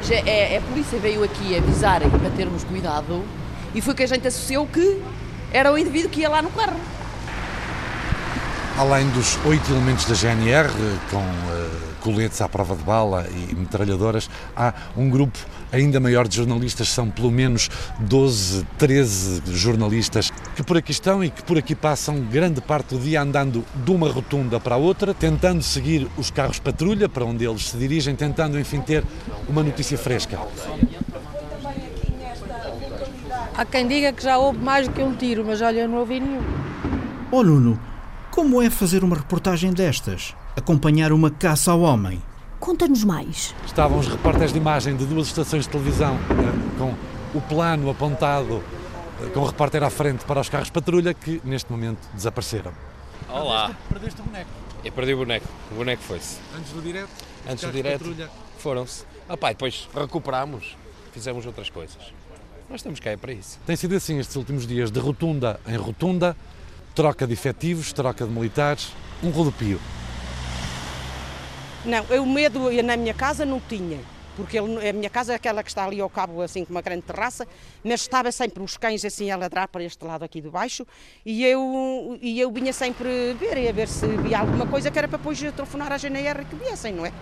Já 0.00 0.14
é, 0.16 0.54
é, 0.54 0.58
a 0.58 0.60
polícia 0.60 0.98
veio 0.98 1.24
aqui 1.24 1.56
avisarem 1.56 2.10
para 2.10 2.30
termos 2.30 2.64
cuidado 2.64 3.24
e 3.74 3.80
foi 3.80 3.94
que 3.94 4.02
a 4.02 4.06
gente 4.06 4.26
associou 4.26 4.66
que 4.66 5.02
era 5.52 5.72
o 5.72 5.78
indivíduo 5.78 6.10
que 6.10 6.20
ia 6.20 6.28
lá 6.28 6.42
no 6.42 6.50
carro. 6.50 6.76
Além 8.78 9.08
dos 9.10 9.38
oito 9.44 9.70
elementos 9.70 10.04
da 10.06 10.14
GNR, 10.14 10.68
com 11.10 11.18
uh, 11.18 11.91
coletes 12.02 12.40
à 12.40 12.48
prova 12.48 12.74
de 12.74 12.82
bala 12.82 13.26
e 13.30 13.54
metralhadoras, 13.54 14.28
há 14.56 14.74
um 14.96 15.08
grupo 15.08 15.38
ainda 15.72 16.00
maior 16.00 16.28
de 16.28 16.36
jornalistas, 16.36 16.88
são 16.88 17.08
pelo 17.08 17.30
menos 17.30 17.70
12, 18.00 18.66
13 18.76 19.42
jornalistas 19.46 20.30
que 20.54 20.62
por 20.62 20.76
aqui 20.76 20.90
estão 20.90 21.24
e 21.24 21.30
que 21.30 21.42
por 21.42 21.56
aqui 21.56 21.74
passam 21.74 22.20
grande 22.20 22.60
parte 22.60 22.94
do 22.94 23.00
dia 23.00 23.22
andando 23.22 23.64
de 23.74 23.90
uma 23.90 24.10
rotunda 24.10 24.60
para 24.60 24.74
a 24.74 24.78
outra, 24.78 25.14
tentando 25.14 25.62
seguir 25.62 26.08
os 26.18 26.30
carros 26.30 26.58
patrulha 26.58 27.08
para 27.08 27.24
onde 27.24 27.44
eles 27.44 27.70
se 27.70 27.76
dirigem, 27.76 28.14
tentando 28.14 28.58
enfim 28.58 28.80
ter 28.80 29.04
uma 29.48 29.62
notícia 29.62 29.96
fresca. 29.96 30.38
Há 33.56 33.64
quem 33.64 33.86
diga 33.86 34.12
que 34.12 34.22
já 34.22 34.38
houve 34.38 34.58
mais 34.58 34.88
do 34.88 34.94
que 34.94 35.02
um 35.02 35.14
tiro, 35.14 35.44
mas 35.44 35.60
olha, 35.60 35.80
eu 35.80 35.88
não 35.88 35.98
ouvi 35.98 36.20
nenhum. 36.20 36.42
Oh 37.30 37.42
Nuno, 37.42 37.78
como 38.30 38.60
é 38.62 38.70
fazer 38.70 39.04
uma 39.04 39.16
reportagem 39.16 39.72
destas? 39.72 40.34
Acompanhar 40.54 41.12
uma 41.12 41.30
caça 41.30 41.72
ao 41.72 41.80
homem? 41.80 42.22
Conta-nos 42.60 43.04
mais. 43.04 43.54
Estavam 43.64 43.98
os 43.98 44.06
repórteres 44.06 44.52
de 44.52 44.58
imagem 44.58 44.94
de 44.94 45.06
duas 45.06 45.28
estações 45.28 45.64
de 45.64 45.70
televisão 45.70 46.18
com 46.78 46.94
o 47.36 47.40
plano 47.40 47.90
apontado 47.90 48.62
com 49.32 49.40
o 49.40 49.46
repórter 49.46 49.82
à 49.82 49.90
frente 49.90 50.24
para 50.24 50.40
os 50.40 50.48
carros 50.48 50.66
de 50.66 50.72
patrulha 50.72 51.14
que 51.14 51.40
neste 51.44 51.70
momento 51.70 52.06
desapareceram. 52.12 52.72
Olá. 53.28 53.74
Perdeste 53.88 54.20
o 54.20 54.24
boneco? 54.24 54.50
Eu 54.84 54.92
perdi 54.92 55.14
o 55.14 55.16
boneco. 55.16 55.46
O 55.70 55.74
boneco 55.76 56.02
foi-se. 56.02 56.38
Antes 56.56 56.72
do 56.72 56.82
direto? 56.82 57.10
Antes 57.48 57.64
do 57.64 57.72
direto 57.72 58.30
foram-se. 58.58 59.04
Ah 59.28 59.36
pá, 59.36 59.50
depois 59.50 59.88
recuperámos, 59.94 60.76
fizemos 61.12 61.46
outras 61.46 61.70
coisas. 61.70 62.12
Nós 62.68 62.80
estamos 62.80 63.00
cá 63.00 63.10
é 63.10 63.16
para 63.16 63.32
isso. 63.32 63.58
Tem 63.64 63.76
sido 63.76 63.94
assim 63.94 64.18
estes 64.18 64.36
últimos 64.36 64.66
dias, 64.66 64.90
de 64.90 64.98
rotunda 64.98 65.58
em 65.66 65.76
rotunda, 65.76 66.36
troca 66.94 67.26
de 67.26 67.32
efetivos, 67.32 67.92
troca 67.92 68.26
de 68.26 68.30
militares, 68.30 68.92
um 69.22 69.30
rodopio. 69.30 69.80
Não, 71.84 72.04
eu 72.10 72.24
medo 72.24 72.70
na 72.82 72.96
minha 72.96 73.12
casa 73.12 73.44
não 73.44 73.60
tinha, 73.60 73.98
porque 74.36 74.58
ele, 74.58 74.88
a 74.88 74.92
minha 74.92 75.10
casa 75.10 75.32
é 75.32 75.36
aquela 75.36 75.62
que 75.62 75.68
está 75.68 75.84
ali 75.84 76.00
ao 76.00 76.08
cabo, 76.08 76.40
assim, 76.40 76.64
com 76.64 76.70
uma 76.70 76.80
grande 76.80 77.02
terraça, 77.02 77.46
mas 77.82 78.02
estava 78.02 78.30
sempre 78.30 78.62
os 78.62 78.76
cães 78.76 79.04
assim 79.04 79.30
a 79.30 79.36
ladrar 79.36 79.66
para 79.68 79.82
este 79.82 80.04
lado 80.04 80.24
aqui 80.24 80.40
de 80.40 80.48
baixo 80.48 80.86
e 81.26 81.44
eu, 81.44 82.18
e 82.20 82.40
eu 82.40 82.50
vinha 82.52 82.72
sempre 82.72 83.34
ver, 83.34 83.58
e 83.58 83.68
a 83.68 83.72
ver 83.72 83.88
se 83.88 84.06
via 84.06 84.38
alguma 84.38 84.66
coisa 84.66 84.90
que 84.90 84.98
era 84.98 85.08
para 85.08 85.18
depois 85.18 85.40
telefonar 85.40 85.92
à 85.92 85.98
GNR 85.98 86.44
que 86.44 86.54
viessem, 86.56 86.92
não 86.92 87.04
é? 87.04 87.12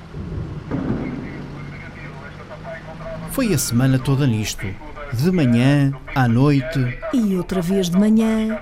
Foi 3.31 3.55
a 3.55 3.59
semana 3.59 3.99
toda 3.99 4.26
nisto. 4.26 4.67
De 5.12 5.31
manhã, 5.31 5.93
à 6.14 6.29
noite. 6.29 6.79
E 7.12 7.37
outra 7.37 7.62
vez 7.62 7.88
de 7.88 7.97
manhã. 7.97 8.61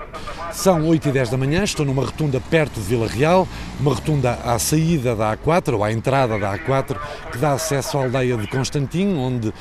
São 0.51 0.87
8 0.87 1.09
e 1.09 1.11
10 1.11 1.29
da 1.29 1.37
manhã, 1.37 1.63
estou 1.63 1.85
numa 1.85 2.03
rotunda 2.03 2.41
perto 2.49 2.81
de 2.81 2.87
Vila 2.87 3.07
Real, 3.07 3.47
uma 3.79 3.93
rotunda 3.93 4.33
à 4.43 4.57
saída 4.57 5.15
da 5.15 5.37
A4, 5.37 5.75
ou 5.75 5.83
à 5.83 5.91
entrada 5.91 6.37
da 6.39 6.57
A4, 6.57 6.97
que 7.31 7.37
dá 7.37 7.53
acesso 7.53 7.97
à 7.97 8.03
aldeia 8.03 8.35
de 8.35 8.47
Constantin, 8.47 9.15
onde 9.15 9.53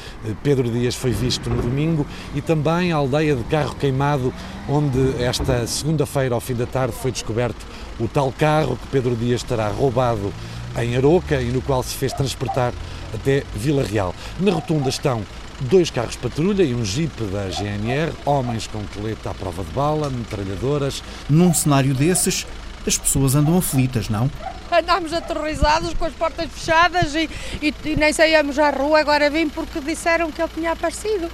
Pedro 0.42 0.68
Dias 0.70 0.94
foi 0.94 1.10
visto 1.10 1.50
no 1.50 1.60
domingo, 1.60 2.06
e 2.34 2.40
também 2.40 2.90
à 2.90 2.96
aldeia 2.96 3.36
de 3.36 3.44
Carro 3.44 3.74
Queimado, 3.76 4.32
onde 4.68 5.22
esta 5.22 5.66
segunda-feira, 5.66 6.34
ao 6.34 6.40
fim 6.40 6.54
da 6.54 6.66
tarde, 6.66 6.94
foi 6.94 7.12
descoberto 7.12 7.66
o 8.00 8.08
tal 8.08 8.32
carro 8.32 8.76
que 8.76 8.88
Pedro 8.88 9.14
Dias 9.14 9.42
terá 9.42 9.68
roubado 9.68 10.32
em 10.78 10.96
Aroca 10.96 11.40
e 11.40 11.50
no 11.50 11.60
qual 11.60 11.82
se 11.82 11.94
fez 11.94 12.12
transportar 12.12 12.72
até 13.14 13.44
Vila 13.54 13.82
Real. 13.82 14.14
Na 14.40 14.52
rotunda 14.52 14.88
estão 14.88 15.22
dois 15.60 15.90
carros 15.90 16.16
patrulha 16.16 16.62
e 16.62 16.74
um 16.74 16.84
jeep 16.84 17.22
da 17.24 17.48
GNR, 17.48 18.12
homens 18.24 18.66
com 18.66 18.82
colete 18.94 19.26
à 19.28 19.34
prova 19.34 19.62
de 19.64 19.70
bala, 19.70 20.10
metralhadoras. 20.10 21.02
Num 21.28 21.52
cenário 21.52 21.94
desses, 21.94 22.46
as 22.86 22.96
pessoas 22.96 23.34
andam 23.34 23.58
aflitas, 23.58 24.08
não? 24.08 24.30
Andámos 24.70 25.12
aterrorizados 25.12 25.94
com 25.94 26.04
as 26.04 26.12
portas 26.12 26.50
fechadas 26.50 27.14
e, 27.14 27.28
e, 27.62 27.74
e 27.84 27.96
nem 27.96 28.12
saíamos 28.12 28.58
à 28.58 28.70
rua. 28.70 29.00
Agora 29.00 29.30
vim 29.30 29.48
porque 29.48 29.80
disseram 29.80 30.30
que 30.30 30.40
ele 30.40 30.50
tinha 30.54 30.72
aparecido. 30.72 31.30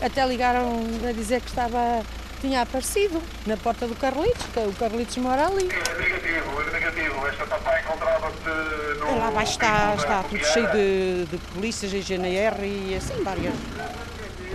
Até 0.00 0.26
ligaram 0.26 0.82
a 1.08 1.12
dizer 1.12 1.40
que 1.40 1.48
estava 1.48 2.02
tinha 2.40 2.62
aparecido 2.62 3.22
na 3.46 3.56
porta 3.56 3.86
do 3.86 3.94
Carlitos, 3.94 4.44
que 4.52 4.60
o 4.60 4.72
Carlitos 4.72 5.16
mora 5.18 5.46
ali. 5.46 5.68
É 5.68 6.70
negativo, 6.72 7.26
Esta 7.26 7.46
tapa 7.46 7.80
encontrava-se 7.80 8.98
no. 8.98 9.06
É, 9.06 9.14
lá 9.18 9.28
abaixo 9.28 9.52
está, 9.52 9.94
está 9.94 10.22
tudo 10.22 10.44
cheio 10.44 10.70
de, 10.72 11.26
de 11.26 11.38
polícias 11.54 11.92
e 11.92 12.00
GNR 12.00 12.64
e 12.64 12.94
assim, 12.94 13.22
várias. 13.22 13.54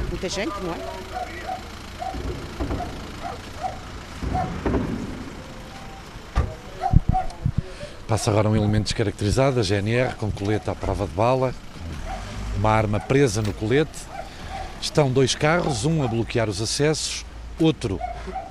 Muita 0.09 0.29
gente, 0.29 0.53
não 0.61 0.73
é? 0.73 1.01
Passa 8.07 8.29
agora 8.29 8.49
um 8.49 8.55
elemento 8.57 8.83
descaracterizado, 8.83 9.61
a 9.61 9.63
GNR, 9.63 10.15
com 10.15 10.29
colete 10.29 10.69
à 10.69 10.75
prova 10.75 11.07
de 11.07 11.13
bala, 11.13 11.55
com 12.51 12.59
uma 12.59 12.69
arma 12.69 12.99
presa 12.99 13.41
no 13.41 13.53
colete. 13.53 13.99
Estão 14.81 15.09
dois 15.09 15.33
carros, 15.33 15.85
um 15.85 16.03
a 16.03 16.07
bloquear 16.09 16.49
os 16.49 16.61
acessos, 16.61 17.23
outro 17.61 17.99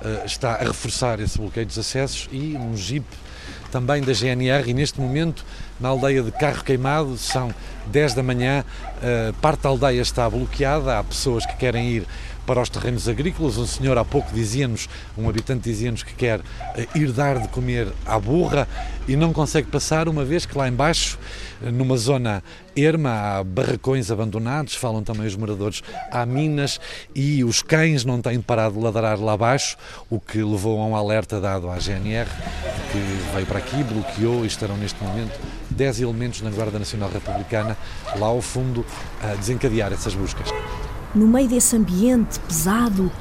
eh, 0.03 0.23
está 0.25 0.55
a 0.55 0.63
reforçar 0.63 1.19
esse 1.19 1.37
bloqueio 1.37 1.65
dos 1.65 1.77
acessos 1.77 2.27
e 2.31 2.55
um 2.55 2.75
jeep 2.75 3.05
também 3.71 4.01
da 4.01 4.13
GNR. 4.13 4.69
E 4.69 4.73
neste 4.73 4.99
momento, 4.99 5.45
na 5.81 5.89
aldeia 5.89 6.21
de 6.21 6.31
Carro 6.31 6.63
Queimado, 6.63 7.17
são 7.17 7.53
10 7.87 8.13
da 8.13 8.23
manhã, 8.23 8.63
eh, 9.01 9.33
parte 9.41 9.63
da 9.63 9.69
aldeia 9.69 10.01
está 10.01 10.29
bloqueada, 10.29 10.99
há 10.99 11.03
pessoas 11.03 11.45
que 11.45 11.55
querem 11.55 11.89
ir 11.89 12.07
para 12.45 12.61
os 12.61 12.69
terrenos 12.69 13.07
agrícolas. 13.07 13.57
Um 13.57 13.65
senhor 13.65 13.97
há 13.97 14.05
pouco 14.05 14.31
dizia-nos, 14.33 14.87
um 15.17 15.27
habitante 15.27 15.63
dizia-nos 15.69 16.03
que 16.03 16.13
quer 16.13 16.41
eh, 16.75 16.87
ir 16.93 17.11
dar 17.11 17.39
de 17.39 17.47
comer 17.47 17.87
à 18.05 18.19
burra 18.19 18.67
e 19.07 19.15
não 19.15 19.33
consegue 19.33 19.67
passar, 19.69 20.07
uma 20.07 20.23
vez 20.23 20.45
que 20.45 20.55
lá 20.55 20.67
embaixo, 20.67 21.17
eh, 21.63 21.71
numa 21.71 21.97
zona 21.97 22.43
erma, 22.75 23.09
há 23.09 23.43
barracões 23.43 24.11
abandonados, 24.11 24.75
falam 24.75 25.03
também 25.03 25.25
os 25.25 25.35
moradores, 25.35 25.81
há 26.11 26.25
minas 26.25 26.79
e 27.15 27.43
os 27.43 27.63
cães 27.63 28.05
não 28.05 28.21
têm 28.21 28.39
parado 28.39 28.75
de 28.75 28.83
ladrar 28.83 29.19
lá 29.19 29.33
abaixo, 29.33 29.77
o 30.09 30.19
que 30.19 30.43
levou 30.43 30.79
a 30.79 30.85
um 30.85 30.95
alerta 30.95 31.41
dado 31.41 31.69
à 31.69 31.79
GNR, 31.79 32.29
que 32.91 33.33
veio 33.33 33.47
para 33.47 33.57
aqui, 33.57 33.83
bloqueou 33.83 34.43
e 34.43 34.47
estarão 34.47 34.77
neste 34.77 35.03
momento 35.03 35.39
10 35.71 36.01
elementos 36.01 36.41
na 36.41 36.49
Guarda 36.49 36.77
Nacional 36.77 37.09
Republicana 37.09 37.77
lá 38.17 38.27
ao 38.27 38.41
fundo 38.41 38.85
a 39.21 39.35
desencadear 39.35 39.91
essas 39.93 40.13
buscas. 40.13 40.47
No 41.13 41.27
meio 41.27 41.47
desse 41.47 41.75
ambiente 41.75 42.39
pesado, 42.39 43.11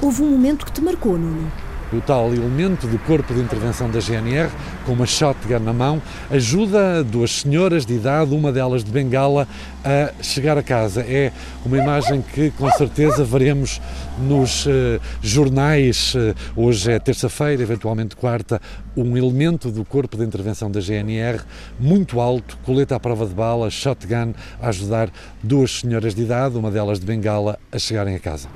houve 0.00 0.22
um 0.22 0.30
momento 0.30 0.64
que 0.66 0.72
te 0.72 0.80
marcou, 0.80 1.18
Nuno. 1.18 1.50
O 1.96 2.00
tal 2.02 2.34
elemento 2.34 2.86
do 2.86 2.98
corpo 2.98 3.32
de 3.32 3.40
intervenção 3.40 3.88
da 3.88 4.00
GNR, 4.00 4.50
com 4.84 4.92
uma 4.92 5.06
shotgun 5.06 5.60
na 5.60 5.72
mão, 5.72 6.02
ajuda 6.30 7.02
duas 7.02 7.40
senhoras 7.40 7.86
de 7.86 7.94
idade, 7.94 8.34
uma 8.34 8.52
delas 8.52 8.84
de 8.84 8.90
bengala, 8.90 9.48
a 9.82 10.12
chegar 10.22 10.58
a 10.58 10.62
casa. 10.62 11.00
É 11.00 11.32
uma 11.64 11.78
imagem 11.78 12.20
que 12.20 12.50
com 12.50 12.70
certeza 12.72 13.24
veremos 13.24 13.80
nos 14.18 14.66
eh, 14.66 15.00
jornais. 15.22 16.12
eh, 16.14 16.34
hoje 16.54 16.92
é 16.92 16.98
terça-feira, 16.98 17.62
eventualmente 17.62 18.14
quarta, 18.14 18.60
um 18.94 19.16
elemento 19.16 19.70
do 19.70 19.82
corpo 19.82 20.18
de 20.18 20.24
intervenção 20.24 20.70
da 20.70 20.80
GNR, 20.80 21.40
muito 21.80 22.20
alto, 22.20 22.58
coleta 22.62 22.96
à 22.96 23.00
prova 23.00 23.24
de 23.24 23.32
bala, 23.32 23.70
shotgun, 23.70 24.34
a 24.60 24.68
ajudar 24.68 25.08
duas 25.42 25.80
senhoras 25.80 26.14
de 26.14 26.22
idade, 26.22 26.58
uma 26.58 26.70
delas 26.70 27.00
de 27.00 27.06
bengala, 27.06 27.58
a 27.72 27.78
chegarem 27.78 28.14
a 28.14 28.20
casa. 28.20 28.50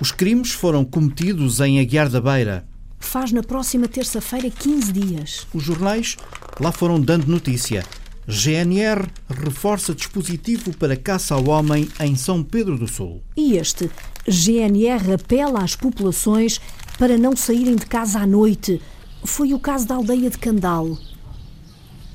Os 0.00 0.10
crimes 0.10 0.52
foram 0.52 0.82
cometidos 0.82 1.60
em 1.60 1.78
Aguiar 1.78 2.08
da 2.08 2.22
Beira. 2.22 2.66
Faz 2.98 3.32
na 3.32 3.42
próxima 3.42 3.86
terça-feira 3.86 4.48
15 4.48 4.92
dias. 4.92 5.46
Os 5.52 5.62
jornais 5.62 6.16
lá 6.58 6.72
foram 6.72 6.98
dando 6.98 7.26
notícia. 7.26 7.84
GNR 8.26 9.06
reforça 9.28 9.94
dispositivo 9.94 10.74
para 10.74 10.96
caça 10.96 11.34
ao 11.34 11.46
homem 11.50 11.86
em 12.00 12.16
São 12.16 12.42
Pedro 12.42 12.78
do 12.78 12.88
Sul. 12.88 13.22
E 13.36 13.58
este 13.58 13.90
GNR 14.26 15.12
apela 15.12 15.62
às 15.62 15.76
populações 15.76 16.62
para 16.98 17.18
não 17.18 17.36
saírem 17.36 17.76
de 17.76 17.84
casa 17.84 18.20
à 18.20 18.26
noite. 18.26 18.80
Foi 19.22 19.52
o 19.52 19.58
caso 19.58 19.86
da 19.86 19.96
aldeia 19.96 20.30
de 20.30 20.38
Candal. 20.38 20.96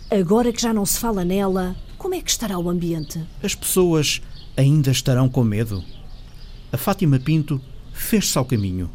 Agora 0.10 0.52
que 0.52 0.62
já 0.62 0.74
não 0.74 0.88
se 0.88 1.00
fala 1.00 1.24
nela, 1.24 1.76
como 2.00 2.15
é 2.15 2.21
que 2.21 2.32
estará 2.32 2.58
o 2.58 2.67
ambiente? 2.67 3.21
As 3.43 3.54
pessoas 3.54 4.24
ainda 4.58 4.89
estarão 4.89 5.30
com 5.30 5.43
medo. 5.43 5.84
A 6.71 6.78
Fátima 6.78 7.19
Pinto 7.19 7.62
fez-se 7.95 8.38
ao 8.38 8.45
caminho. 8.45 8.89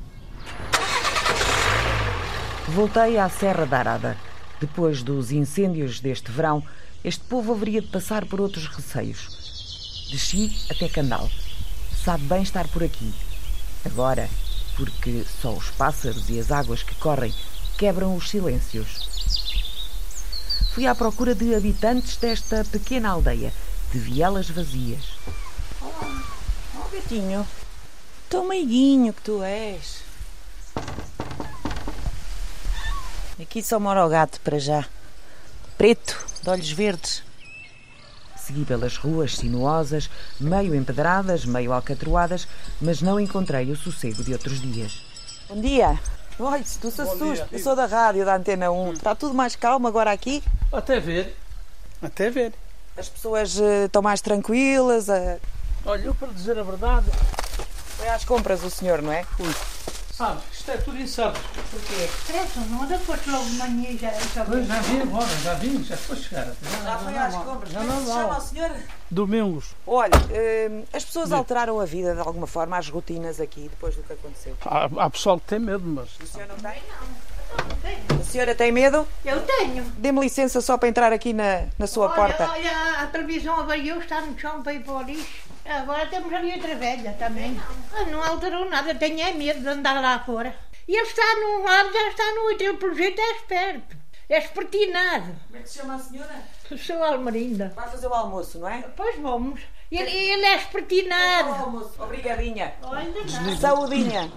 Voltei 2.69 3.19
à 3.19 3.29
Serra 3.29 3.67
da 3.67 3.79
Arada. 3.79 4.17
Depois 4.61 5.03
dos 5.03 5.33
incêndios 5.33 6.01
deste 6.01 6.31
verão, 6.31 6.63
este 7.03 7.25
povo 7.25 7.53
haveria 7.53 7.81
de 7.81 7.89
passar 7.89 8.27
por 8.27 8.41
outros 8.41 8.67
receios. 8.67 10.09
Desci 10.13 10.55
até 10.71 10.89
Candal. 10.89 11.29
Sabe 12.05 12.25
bem 12.25 12.43
estar 12.43 12.69
por 12.69 12.85
aqui. 12.85 13.13
Agora, 13.85 14.29
porque 14.77 15.25
só 15.41 15.53
os 15.55 15.71
pássaros 15.71 16.29
e 16.29 16.39
as 16.39 16.53
águas 16.53 16.83
que 16.83 16.95
correm 16.97 17.35
quebram 17.79 18.15
os 18.15 18.29
silêncios. 18.29 19.09
Fui 20.75 20.87
à 20.87 20.95
procura 20.95 21.35
de 21.35 21.55
habitantes 21.55 22.17
desta 22.17 22.65
pequena 22.65 23.09
aldeia, 23.09 23.53
de 23.93 23.99
vielas 23.99 24.49
vazias. 24.49 25.05
Ó 25.83 26.89
gatinho, 26.93 27.47
tão 28.31 28.47
meiguinho 28.47 29.13
que 29.13 29.21
tu 29.23 29.43
és. 29.43 30.03
Aqui 33.41 33.63
só 33.63 33.81
mora 33.81 34.07
o 34.07 34.09
gato 34.09 34.41
para 34.43 34.59
já. 34.59 34.85
Preto, 35.77 36.17
de 36.43 36.49
olhos 36.51 36.71
verdes. 36.71 37.23
Segui 38.37 38.65
pelas 38.65 38.97
ruas 38.97 39.37
sinuosas, 39.37 40.11
meio 40.39 40.75
empedradas, 40.75 41.45
meio 41.45 41.73
alcatroadas, 41.73 42.47
mas 42.81 43.01
não 43.03 43.19
encontrei 43.19 43.71
o 43.71 43.77
sossego 43.77 44.23
de 44.23 44.33
outros 44.33 44.61
dias. 44.61 45.03
Bom 45.49 45.61
dia. 45.61 45.99
Olha, 46.39 46.65
se 46.65 46.79
tu 46.79 46.91
se 46.91 47.03
assusta, 47.03 47.49
eu 47.53 47.59
sou 47.59 47.75
da 47.77 47.87
rádio, 47.87 48.25
da 48.25 48.37
Antena 48.37 48.71
1. 48.71 48.93
Está 48.95 49.15
tudo 49.15 49.35
mais 49.35 49.55
calmo 49.57 49.87
agora 49.89 50.11
aqui? 50.13 50.43
Até 50.73 50.99
ver. 51.01 51.37
Até 52.01 52.31
ver. 52.31 52.53
As 52.97 53.09
pessoas 53.09 53.59
eh, 53.61 53.85
estão 53.87 54.03
mais 54.03 54.21
tranquilas. 54.21 55.09
eh, 55.09 55.39
Olha, 55.85 56.03
eu 56.03 56.15
para 56.15 56.29
dizer 56.29 56.59
a 56.59 56.63
verdade, 56.63 57.07
Foi 58.01 58.09
às 58.09 58.25
compras 58.25 58.65
o 58.65 58.71
senhor, 58.71 59.03
não 59.03 59.13
é? 59.13 59.25
fui. 59.25 59.55
Sabe, 60.11 60.41
isto 60.51 60.71
é 60.71 60.77
tudo 60.79 60.99
incerto. 60.99 61.39
Porquê? 61.71 62.09
Credo, 62.27 62.71
não 62.71 62.83
anda 62.83 62.99
foste 62.99 63.29
logo 63.29 63.45
de 63.45 63.57
manhã 63.57 63.91
e 63.91 63.99
já, 63.99 64.11
já 64.11 64.43
Pois, 64.43 64.67
já 64.67 64.81
vim 64.81 65.01
agora, 65.03 65.27
já 65.43 65.55
vim, 65.55 65.85
já 65.85 65.97
foi 65.99 66.17
chegar. 66.17 66.47
Já, 66.47 66.83
Já 66.83 66.99
foi 66.99 67.19
às 67.19 67.35
compras. 67.35 67.71
Já 67.71 67.81
Como 67.81 67.93
é 67.93 67.95
não 67.95 68.07
chama 68.07 68.25
o 68.25 68.29
mal. 68.31 68.41
senhor? 68.41 68.71
Domingos. 69.11 69.75
Olha, 69.87 70.13
eh, 70.31 70.83
as 70.95 71.05
pessoas 71.05 71.31
alteraram 71.31 71.79
a 71.79 71.85
vida 71.85 72.15
de 72.15 72.21
alguma 72.21 72.47
forma, 72.47 72.79
as 72.79 72.89
rotinas 72.89 73.39
aqui, 73.39 73.69
depois 73.69 73.95
do 73.97 74.03
que 74.03 74.15
aconteceu. 74.15 74.57
Há, 74.65 74.89
há 74.97 75.11
pessoal 75.11 75.39
que 75.39 75.47
tem 75.47 75.59
medo, 75.59 75.85
mas. 75.85 76.09
O 76.23 76.27
senhor 76.27 76.49
não 76.49 76.57
tem? 76.57 76.83
A 78.19 78.25
senhora 78.25 78.55
tem 78.55 78.73
medo? 78.73 79.07
Eu 79.25 79.43
tenho. 79.43 79.85
Dê-me 79.99 80.21
licença 80.21 80.63
só 80.63 80.79
para 80.79 80.89
entrar 80.89 81.13
aqui 81.13 81.35
na, 81.35 81.67
na 81.79 81.87
sua 81.87 82.07
olha, 82.07 82.15
porta. 82.15 82.51
Olha, 82.51 83.03
a 83.03 83.07
televisão 83.09 83.61
avariou, 83.61 83.99
está 83.99 84.23
no 84.23 84.39
chão 84.39 84.63
ir 84.67 84.81
para 84.81 84.95
o 84.95 85.03
lixo. 85.03 85.50
Agora 85.71 86.07
temos 86.07 86.33
ali 86.33 86.53
outra 86.53 86.75
velha 86.75 87.15
também. 87.19 87.61
Ah, 87.95 88.05
Não 88.05 88.23
alterou 88.23 88.69
nada, 88.69 88.95
tenho 88.95 89.21
é 89.21 89.33
medo 89.33 89.61
de 89.61 89.69
andar 89.69 90.01
lá 90.01 90.19
fora. 90.19 90.55
E 90.89 90.97
ele 90.97 91.07
está 91.07 91.23
num 91.37 91.63
lado, 91.63 91.93
já 91.93 92.09
está 92.09 92.35
no 92.35 92.41
outro. 92.51 92.67
Ele, 92.67 92.77
pelo 92.77 92.95
jeito, 92.95 93.21
é 93.21 93.31
esperto. 93.37 93.97
É 94.29 94.39
espertinado. 94.39 95.35
Como 95.47 95.59
é 95.59 95.63
que 95.63 95.69
se 95.69 95.79
chama 95.79 95.95
a 95.95 95.99
senhora? 95.99 96.43
Sou 96.77 97.03
Almarinda. 97.03 97.73
Vai 97.75 97.89
fazer 97.89 98.07
o 98.07 98.15
almoço, 98.15 98.59
não 98.59 98.69
é? 98.69 98.83
Pois 98.97 99.17
vamos. 99.21 99.61
Ele, 99.91 100.11
ele 100.11 100.45
é 100.45 100.57
espertinado. 100.57 101.93
Obrigadinha. 101.99 102.75
Olha, 102.83 103.09
nada. 103.09 103.57
Saudinha. 103.57 104.31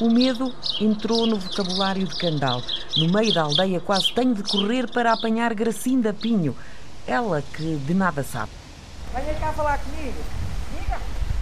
O 0.00 0.10
medo 0.10 0.52
entrou 0.80 1.26
no 1.26 1.38
vocabulário 1.38 2.06
de 2.06 2.16
Candal. 2.16 2.60
No 2.96 3.12
meio 3.12 3.32
da 3.32 3.42
aldeia 3.42 3.80
quase 3.80 4.12
tenho 4.12 4.34
de 4.34 4.42
correr 4.42 4.90
para 4.90 5.12
apanhar 5.12 5.54
Gracinda 5.54 6.12
Pinho. 6.12 6.56
Ela 7.06 7.42
que 7.42 7.76
de 7.76 7.94
nada 7.94 8.22
sabe. 8.24 8.63
Venha 9.14 9.34
cá 9.40 9.52
falar 9.52 9.78
comigo. 9.78 10.14
Diga. 10.78 10.98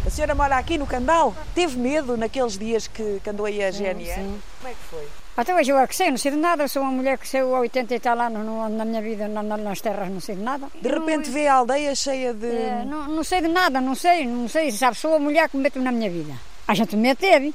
A 0.07 0.11
senhora 0.11 0.35
mora 0.35 0.57
aqui 0.57 0.77
no 0.79 0.87
Candal? 0.87 1.35
Teve 1.55 1.79
medo 1.79 2.17
naqueles 2.17 2.59
dias 2.59 2.87
que, 2.87 3.21
que 3.23 3.31
andou 3.31 3.47
aí 3.47 3.63
a 3.63 3.71
GNR? 3.71 4.15
sim. 4.15 4.41
Como 4.61 4.71
é 4.73 4.75
que 4.75 4.83
foi? 4.91 5.09
Até 5.35 5.55
hoje 5.55 5.71
eu 5.71 5.79
é 5.79 5.87
que 5.87 5.97
sei, 5.97 6.11
não 6.11 6.19
sei 6.19 6.33
de 6.33 6.37
nada. 6.37 6.65
Eu 6.65 6.69
sou 6.69 6.83
uma 6.83 6.91
mulher 6.93 7.17
que 7.17 7.27
saiu 7.27 7.55
há 7.57 7.61
80 7.61 7.95
e 7.95 8.01
tal 8.01 8.21
anos 8.21 8.45
não 8.45 8.69
na 8.69 8.85
minha 8.85 9.01
vida 9.01 9.27
na- 9.29 9.43
na- 9.43 9.57
nas 9.57 9.81
terras, 9.81 10.11
não 10.11 10.21
sei 10.21 10.37
de 10.37 10.43
nada. 10.43 10.67
De 10.81 10.89
repente 10.89 11.31
vê 11.31 11.47
a 11.49 11.55
aldeia 11.55 11.95
cheia 11.95 12.35
de. 12.35 12.47
É, 12.47 12.85
não, 12.85 13.09
não 13.09 13.25
sei 13.25 13.41
de 13.41 13.49
nada, 13.49 13.81
não 13.81 13.95
sei, 13.95 14.27
não 14.27 14.47
sei, 14.49 14.71
sabe, 14.73 14.97
sou 14.99 15.15
a 15.15 15.19
mulher 15.19 15.49
que 15.49 15.57
me 15.57 15.63
meto 15.63 15.79
na 15.81 15.91
minha 15.91 16.11
vida. 16.11 16.35
A 16.69 16.75
gente 16.75 16.95
me 16.97 17.15
teve, 17.15 17.55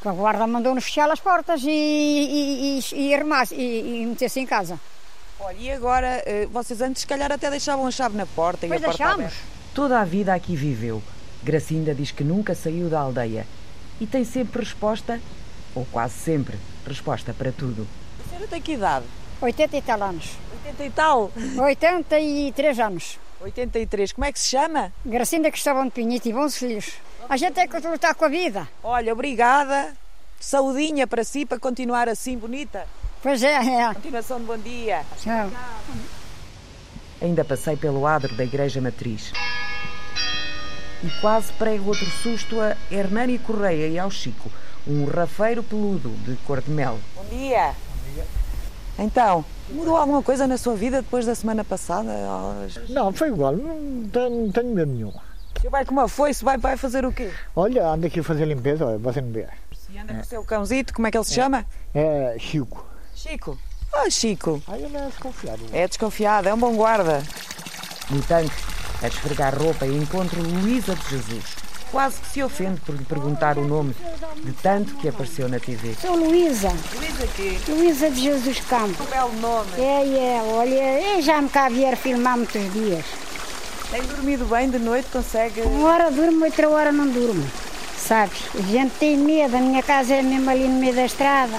que 0.00 0.08
a 0.08 0.12
guarda 0.12 0.46
mandou-nos 0.46 0.84
fechar 0.84 1.10
as 1.10 1.20
portas 1.20 1.60
e, 1.62 1.68
e, 1.68 2.78
e, 2.80 3.08
e, 3.08 3.14
armar- 3.14 3.52
e, 3.52 4.02
e 4.02 4.06
meter-se 4.06 4.40
em 4.40 4.46
casa. 4.46 4.80
Olha, 5.40 5.56
e 5.58 5.70
agora, 5.70 6.22
eh, 6.26 6.46
vocês 6.50 6.80
antes, 6.80 7.02
se 7.02 7.06
calhar, 7.06 7.30
até 7.30 7.50
deixavam 7.50 7.86
a 7.86 7.90
chave 7.90 8.16
na 8.16 8.24
porta 8.26 8.64
e 8.66 8.68
Pois 8.70 8.82
a 8.82 8.86
porta 8.86 9.04
deixámos. 9.04 9.26
aberta. 9.26 9.57
Toda 9.78 10.00
a 10.00 10.04
vida 10.04 10.34
aqui 10.34 10.56
viveu. 10.56 11.00
Gracinda 11.40 11.94
diz 11.94 12.10
que 12.10 12.24
nunca 12.24 12.52
saiu 12.52 12.88
da 12.88 12.98
aldeia 12.98 13.46
e 14.00 14.08
tem 14.08 14.24
sempre 14.24 14.58
resposta, 14.58 15.20
ou 15.72 15.86
quase 15.92 16.14
sempre, 16.14 16.58
resposta 16.84 17.32
para 17.32 17.52
tudo. 17.52 17.86
A 18.18 18.28
senhora 18.28 18.48
tem 18.48 18.60
que 18.60 18.72
idade? 18.72 19.06
80 19.40 19.76
e 19.76 19.82
tal 19.82 20.02
anos. 20.02 20.30
80 20.64 20.84
e 20.84 20.90
tal? 20.90 21.32
83 21.56 22.80
anos. 22.80 23.20
83, 23.40 24.10
como 24.10 24.24
é 24.24 24.32
que 24.32 24.40
se 24.40 24.48
chama? 24.48 24.92
Gracinda 25.06 25.48
Cristóvão 25.48 25.84
de 25.84 25.92
Pinhito 25.92 26.28
e 26.28 26.32
bons 26.32 26.56
filhos. 26.56 26.94
A 27.28 27.36
gente 27.36 27.54
tem 27.54 27.68
que 27.68 27.78
lutar 27.78 28.16
com 28.16 28.24
a 28.24 28.28
vida. 28.28 28.68
Olha, 28.82 29.12
obrigada 29.12 29.94
Saudinha 30.40 31.06
para 31.06 31.22
si, 31.22 31.46
para 31.46 31.60
continuar 31.60 32.08
assim 32.08 32.36
bonita. 32.36 32.84
Pois 33.22 33.44
é, 33.44 33.54
é. 33.54 33.94
Continuação 33.94 34.40
de 34.40 34.44
bom 34.44 34.58
dia. 34.58 35.04
Tchau. 35.22 35.48
Ainda 37.20 37.44
passei 37.44 37.76
pelo 37.76 38.06
adro 38.06 38.34
da 38.34 38.44
Igreja 38.44 38.80
Matriz. 38.80 39.32
E 41.02 41.10
quase 41.20 41.52
prego 41.52 41.88
outro 41.88 42.06
susto 42.22 42.60
a 42.60 42.76
Hernani 42.90 43.38
Correia 43.38 43.88
e 43.88 43.98
ao 43.98 44.10
Chico, 44.10 44.50
um 44.86 45.04
rafeiro 45.04 45.62
peludo 45.62 46.10
de 46.24 46.36
cor 46.46 46.60
de 46.60 46.70
mel. 46.70 46.98
Bom 47.14 47.24
dia. 47.24 47.74
Então, 48.98 49.44
mudou 49.70 49.96
alguma 49.96 50.22
coisa 50.22 50.46
na 50.46 50.56
sua 50.56 50.74
vida 50.74 51.02
depois 51.02 51.24
da 51.24 51.34
semana 51.34 51.64
passada? 51.64 52.10
Não, 52.88 53.12
foi 53.12 53.28
igual, 53.28 53.54
não 53.54 54.08
tenho, 54.08 54.30
não 54.30 54.50
tenho 54.50 54.74
medo 54.74 54.92
nenhum. 54.92 55.12
Senhor 55.60 55.70
vai 55.70 55.84
com 55.84 55.92
uma 55.92 56.08
foice, 56.08 56.44
vai, 56.44 56.56
vai 56.56 56.76
fazer 56.76 57.04
o 57.04 57.12
quê? 57.12 57.30
Olha, 57.54 57.86
ando 57.86 58.06
aqui 58.06 58.20
a 58.20 58.24
fazer 58.24 58.44
limpeza, 58.44 58.86
olha, 58.86 58.98
você 58.98 59.20
não 59.20 59.30
vê. 59.32 59.46
E 59.90 59.98
anda 59.98 60.14
com 60.14 60.20
o 60.20 60.24
seu 60.24 60.44
cãozito, 60.44 60.92
como 60.92 61.06
é 61.06 61.10
que 61.10 61.16
ele 61.16 61.24
se 61.24 61.34
chama? 61.34 61.64
É 61.94 62.36
Chico. 62.38 62.84
Chico. 63.14 63.58
Ah, 63.92 64.10
Chico. 64.10 64.62
Ele 64.72 64.96
é 64.96 65.06
desconfiado. 65.06 65.60
É 65.72 65.88
desconfiado, 65.88 66.48
é 66.48 66.54
um 66.54 66.58
bom 66.58 66.74
guarda. 66.74 67.22
No 68.10 68.22
tanque, 68.22 68.54
a 69.02 69.08
desfregar 69.08 69.56
roupa, 69.56 69.86
encontro 69.86 70.40
Luísa 70.42 70.94
de 70.94 71.10
Jesus. 71.10 71.44
Quase 71.90 72.20
que 72.20 72.28
se 72.28 72.42
ofende 72.42 72.80
por 72.82 72.94
lhe 72.94 73.04
perguntar 73.04 73.56
o 73.56 73.66
nome, 73.66 73.94
de 74.44 74.52
tanto 74.52 74.94
que 74.96 75.08
apareceu 75.08 75.48
na 75.48 75.58
TV. 75.58 75.94
Sou 76.00 76.16
Luísa. 76.16 76.68
Luísa 76.94 77.26
quê? 77.34 77.58
Luísa 77.66 78.10
de 78.10 78.20
Jesus 78.20 78.60
Campos. 78.60 79.06
Um 79.06 79.10
belo 79.10 79.32
nome. 79.40 79.70
É, 79.78 80.36
é, 80.36 80.42
olha, 80.42 81.00
eu 81.00 81.22
já 81.22 81.40
me 81.40 81.48
cá 81.48 81.68
vier 81.70 81.96
filmar 81.96 82.36
muitos 82.36 82.72
dias. 82.72 83.04
Tem 83.90 84.02
dormido 84.02 84.44
bem 84.44 84.68
de 84.68 84.78
noite, 84.78 85.08
consegue? 85.10 85.62
Uma 85.62 85.88
hora 85.88 86.10
durmo, 86.10 86.44
outra 86.44 86.68
hora 86.68 86.92
não 86.92 87.08
durmo. 87.08 87.46
Sabes, 87.96 88.38
a 88.54 88.60
gente 88.60 88.92
tem 88.98 89.16
medo, 89.16 89.56
a 89.56 89.60
minha 89.60 89.82
casa 89.82 90.14
é 90.14 90.22
mesmo 90.22 90.50
ali 90.50 90.68
no 90.68 90.78
meio 90.78 90.94
da 90.94 91.06
estrada. 91.06 91.58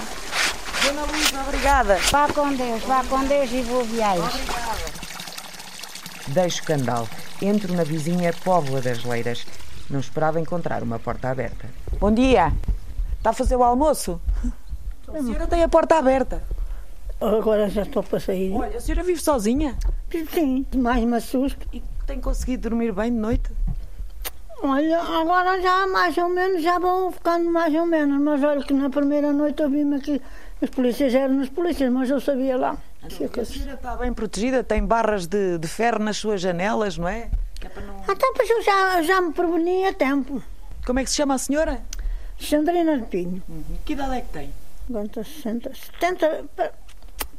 Dona 0.84 1.04
Luísa, 1.04 1.40
obrigada. 1.42 1.98
Vá 2.10 2.28
com 2.32 2.54
Deus, 2.54 2.82
vá 2.84 3.04
com 3.04 3.24
Deus 3.24 3.50
e 3.52 3.62
vou 3.62 3.84
viagem. 3.84 4.40
Deixo 6.28 6.62
Candal, 6.64 7.08
entro 7.42 7.74
na 7.74 7.84
vizinha 7.84 8.32
Póvoa 8.44 8.80
das 8.80 9.04
Leiras. 9.04 9.46
Não 9.88 10.00
esperava 10.00 10.40
encontrar 10.40 10.82
uma 10.82 10.98
porta 10.98 11.28
aberta. 11.28 11.68
Bom 11.98 12.12
dia. 12.12 12.52
Está 13.18 13.30
a 13.30 13.32
fazer 13.32 13.56
o 13.56 13.62
almoço? 13.62 14.20
A 15.08 15.18
senhora 15.18 15.46
tem 15.46 15.62
a 15.62 15.68
porta 15.68 15.96
aberta. 15.96 16.42
Agora 17.20 17.68
já 17.68 17.82
estou 17.82 18.02
para 18.02 18.20
sair. 18.20 18.52
Olha, 18.54 18.78
a 18.78 18.80
senhora 18.80 19.02
vive 19.02 19.20
sozinha? 19.20 19.76
Sim, 20.32 20.64
mais 20.76 21.04
me 21.04 21.16
assusto. 21.16 21.66
E 21.72 21.82
tem 22.06 22.20
conseguido 22.20 22.70
dormir 22.70 22.92
bem 22.92 23.12
de 23.12 23.18
noite? 23.18 23.50
Olha, 24.62 25.00
agora 25.00 25.60
já 25.60 25.86
mais 25.86 26.16
ou 26.18 26.28
menos, 26.28 26.62
já 26.62 26.78
vão 26.78 27.10
ficando 27.10 27.50
mais 27.50 27.74
ou 27.74 27.86
menos. 27.86 28.20
Mas 28.22 28.42
olha 28.42 28.62
que 28.62 28.72
na 28.72 28.88
primeira 28.88 29.32
noite 29.32 29.62
eu 29.62 29.68
vi-me 29.68 29.96
aqui, 29.96 30.22
os 30.62 30.70
polícias 30.70 31.14
eram 31.14 31.40
os 31.40 31.48
polícias, 31.48 31.90
mas 31.92 32.10
eu 32.10 32.20
sabia 32.20 32.56
lá. 32.56 32.76
A 33.02 33.08
senhora 33.10 33.42
está 33.74 33.96
bem 33.96 34.12
protegida, 34.12 34.62
tem 34.62 34.84
barras 34.84 35.26
de, 35.26 35.58
de 35.58 35.66
ferro 35.68 35.98
nas 36.00 36.16
suas 36.18 36.40
janelas, 36.40 36.98
não 36.98 37.08
é? 37.08 37.30
Então, 38.08 38.32
pois 38.34 38.48
eu 38.50 38.62
já, 38.62 39.02
já 39.02 39.20
me 39.20 39.32
preveni 39.32 39.86
a 39.86 39.92
tempo. 39.94 40.42
Como 40.86 40.98
é 40.98 41.04
que 41.04 41.10
se 41.10 41.16
chama 41.16 41.34
a 41.34 41.38
senhora? 41.38 41.80
Sandrina 42.38 42.98
de 42.98 43.04
Pinho. 43.06 43.42
Que 43.84 43.92
idade 43.92 44.16
é 44.16 44.20
que 44.22 44.28
tem? 44.28 44.50
Aguenta 44.88 45.22
60, 45.22 45.70
70. 46.00 46.44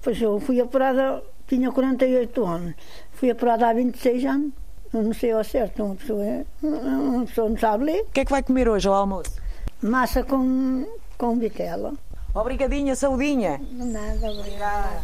Pois 0.01 0.21
eu 0.21 0.39
fui 0.39 0.59
apurada, 0.61 1.23
tinha 1.47 1.71
48 1.71 2.45
anos. 2.45 2.73
Fui 3.13 3.29
apurada 3.31 3.67
há 3.67 3.73
26 3.73 4.25
anos. 4.25 4.53
Eu 4.93 5.03
não 5.03 5.13
sei 5.13 5.31
ao 5.31 5.43
certo, 5.43 5.83
uma 5.83 5.95
pessoa, 5.95 6.23
é- 6.23 6.45
uma 6.63 7.25
pessoa 7.25 7.49
não 7.49 7.57
sabe 7.57 7.85
ler. 7.85 8.01
O 8.01 8.05
que 8.11 8.19
é 8.19 8.25
que 8.25 8.31
vai 8.31 8.43
comer 8.43 8.67
hoje 8.67 8.87
ao 8.87 8.93
almoço? 8.93 9.31
Massa 9.81 10.21
com, 10.23 10.85
com 11.17 11.39
vitela. 11.39 11.93
Obrigadinha, 12.33 12.95
saudinha. 12.95 13.61
Nada, 13.71 14.31
obrigada. 14.31 15.01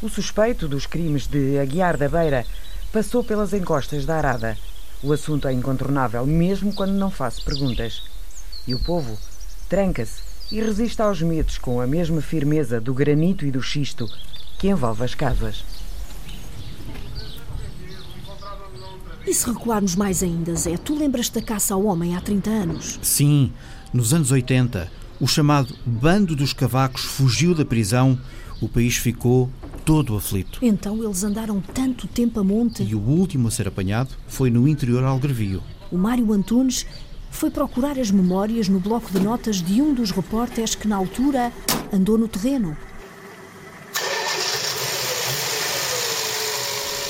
O 0.00 0.08
suspeito 0.08 0.68
dos 0.68 0.86
crimes 0.86 1.26
de 1.26 1.58
Aguiar 1.58 1.96
da 1.96 2.08
Beira 2.08 2.46
passou 2.92 3.24
pelas 3.24 3.52
encostas 3.52 4.06
da 4.06 4.16
Arada. 4.16 4.56
O 5.02 5.12
assunto 5.12 5.48
é 5.48 5.52
incontornável, 5.52 6.24
mesmo 6.26 6.72
quando 6.72 6.92
não 6.92 7.10
faço 7.10 7.44
perguntas. 7.44 8.02
E 8.66 8.74
o 8.74 8.78
povo 8.84 9.18
tranca-se 9.68 10.22
e 10.52 10.60
resiste 10.60 11.02
aos 11.02 11.20
medos 11.20 11.58
com 11.58 11.80
a 11.80 11.86
mesma 11.86 12.20
firmeza 12.20 12.80
do 12.80 12.94
granito 12.94 13.44
e 13.44 13.50
do 13.50 13.60
xisto 13.60 14.06
que 14.58 14.68
envolve 14.68 15.04
as 15.04 15.14
casas. 15.14 15.64
E 19.26 19.34
se 19.34 19.46
recuarmos 19.46 19.96
mais 19.96 20.22
ainda, 20.22 20.54
Zé, 20.54 20.76
tu 20.76 20.96
lembras 20.96 21.30
da 21.30 21.42
caça 21.42 21.74
ao 21.74 21.84
homem 21.84 22.14
há 22.14 22.20
30 22.20 22.50
anos? 22.50 22.98
Sim, 23.02 23.52
nos 23.92 24.12
anos 24.12 24.30
80, 24.30 24.90
o 25.20 25.26
chamado 25.26 25.74
Bando 25.84 26.34
dos 26.34 26.52
Cavacos 26.52 27.02
fugiu 27.02 27.54
da 27.54 27.64
prisão, 27.64 28.18
o 28.60 28.68
país 28.68 28.96
ficou 28.96 29.50
todo 29.84 30.16
aflito. 30.16 30.58
Então 30.62 31.02
eles 31.02 31.22
andaram 31.22 31.60
tanto 31.60 32.06
tempo 32.06 32.40
a 32.40 32.44
monte. 32.44 32.82
E 32.82 32.94
o 32.94 33.00
último 33.00 33.48
a 33.48 33.50
ser 33.50 33.68
apanhado 33.68 34.10
foi 34.26 34.50
no 34.50 34.66
interior 34.66 35.04
algarvio. 35.04 35.62
O 35.92 35.98
Mário 35.98 36.32
Antunes 36.32 36.86
foi 37.30 37.50
procurar 37.50 37.98
as 37.98 38.10
memórias 38.10 38.68
no 38.68 38.80
bloco 38.80 39.10
de 39.12 39.20
notas 39.20 39.60
de 39.60 39.82
um 39.82 39.92
dos 39.92 40.10
repórteres 40.10 40.74
que 40.74 40.88
na 40.88 40.96
altura 40.96 41.52
andou 41.92 42.16
no 42.16 42.28
terreno. 42.28 42.76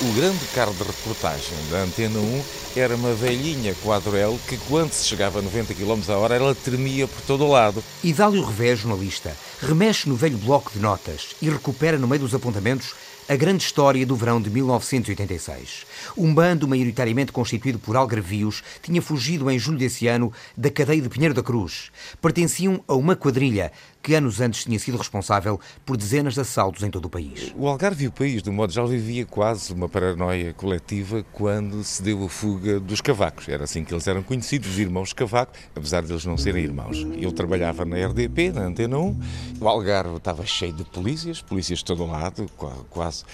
O 0.05 0.12
grande 0.12 0.45
carro 0.55 0.75
de 0.75 0.83
reportagem 0.83 1.57
da 1.71 1.79
Antena 1.79 2.19
1 2.19 2.43
era 2.77 2.95
uma 2.95 3.14
velhinha 3.14 3.75
quadrel 3.83 4.38
que, 4.47 4.59
quando 4.69 4.93
se 4.93 5.07
chegava 5.07 5.38
a 5.38 5.43
90 5.43 5.73
km 5.73 5.99
a 6.11 6.19
hora, 6.19 6.35
ela 6.35 6.55
tremia 6.55 7.09
por 7.09 7.23
todo 7.23 7.47
o 7.47 7.51
lado. 7.51 7.83
Idálio 8.03 8.45
Revés, 8.45 8.81
jornalista, 8.81 9.35
remexe 9.62 10.07
no 10.07 10.14
velho 10.14 10.37
bloco 10.37 10.71
de 10.71 10.79
notas 10.79 11.35
e 11.40 11.49
recupera 11.49 11.97
no 11.97 12.07
meio 12.07 12.21
dos 12.21 12.35
apontamentos 12.35 12.95
a 13.27 13.35
grande 13.35 13.64
história 13.64 14.05
do 14.05 14.14
verão 14.14 14.43
de 14.43 14.51
1986. 14.51 15.87
Um 16.19 16.35
bando 16.35 16.69
maioritariamente 16.69 17.33
constituído 17.33 17.79
por 17.79 17.97
algarvios 17.97 18.62
tinha 18.83 19.01
fugido 19.01 19.51
em 19.51 19.59
julho 19.59 19.79
desse 19.79 20.07
ano 20.07 20.31
da 20.55 20.71
cadeia 20.71 21.01
de 21.01 21.09
Pinheiro 21.09 21.33
da 21.33 21.43
Cruz. 21.43 21.90
Pertenciam 22.21 22.85
a 22.87 22.95
uma 22.95 23.17
quadrilha 23.17 23.73
que 24.05 24.14
anos 24.14 24.38
antes 24.38 24.64
tinha 24.64 24.79
sido 24.79 24.99
responsável 24.99 25.59
por 25.85 25.97
dezenas 25.97 26.35
de 26.35 26.40
assaltos 26.40 26.83
em 26.83 26.90
todo 26.90 27.07
o 27.07 27.09
país. 27.09 27.55
O 27.57 27.67
Algarve 27.67 28.05
e 28.05 28.09
o 28.09 28.12
país, 28.12 28.43
do 28.43 28.53
modo 28.53 28.71
geral, 28.71 28.87
vivia 28.87 29.25
quase 29.25 29.73
uma 29.73 29.88
paranoia 29.88 30.53
coletiva 30.53 31.25
quando 31.33 31.83
se 31.83 32.03
deu 32.03 32.23
a 32.23 32.29
fuga 32.29 32.79
dos 32.79 33.01
cavacos. 33.01 33.49
Era 33.49 33.64
assim 33.64 33.83
que 33.83 33.95
eles 33.95 34.07
eram 34.07 34.23
conhecidos, 34.23 34.69
os 34.69 34.79
irmãos 34.79 35.14
Cavaco, 35.14 35.55
apesar 35.75 36.03
de 36.03 36.12
eles 36.12 36.27
não 36.27 36.37
serem 36.37 36.64
irmãos. 36.64 36.99
Eu 37.19 37.33
trabalhava 37.33 37.87
na 37.87 37.97
RDP, 37.97 38.53
na 38.53 38.67
Antena 38.67 38.99
1, 38.99 39.21
o 39.59 39.69
Algarve 39.69 40.17
estava 40.17 40.45
cheio 40.45 40.75
de 40.75 40.85
polícias, 40.85 41.40
polícias 41.40 41.79
de 41.79 41.87
todo 41.87 42.05
lado, 42.05 42.47
quase, 42.90 43.25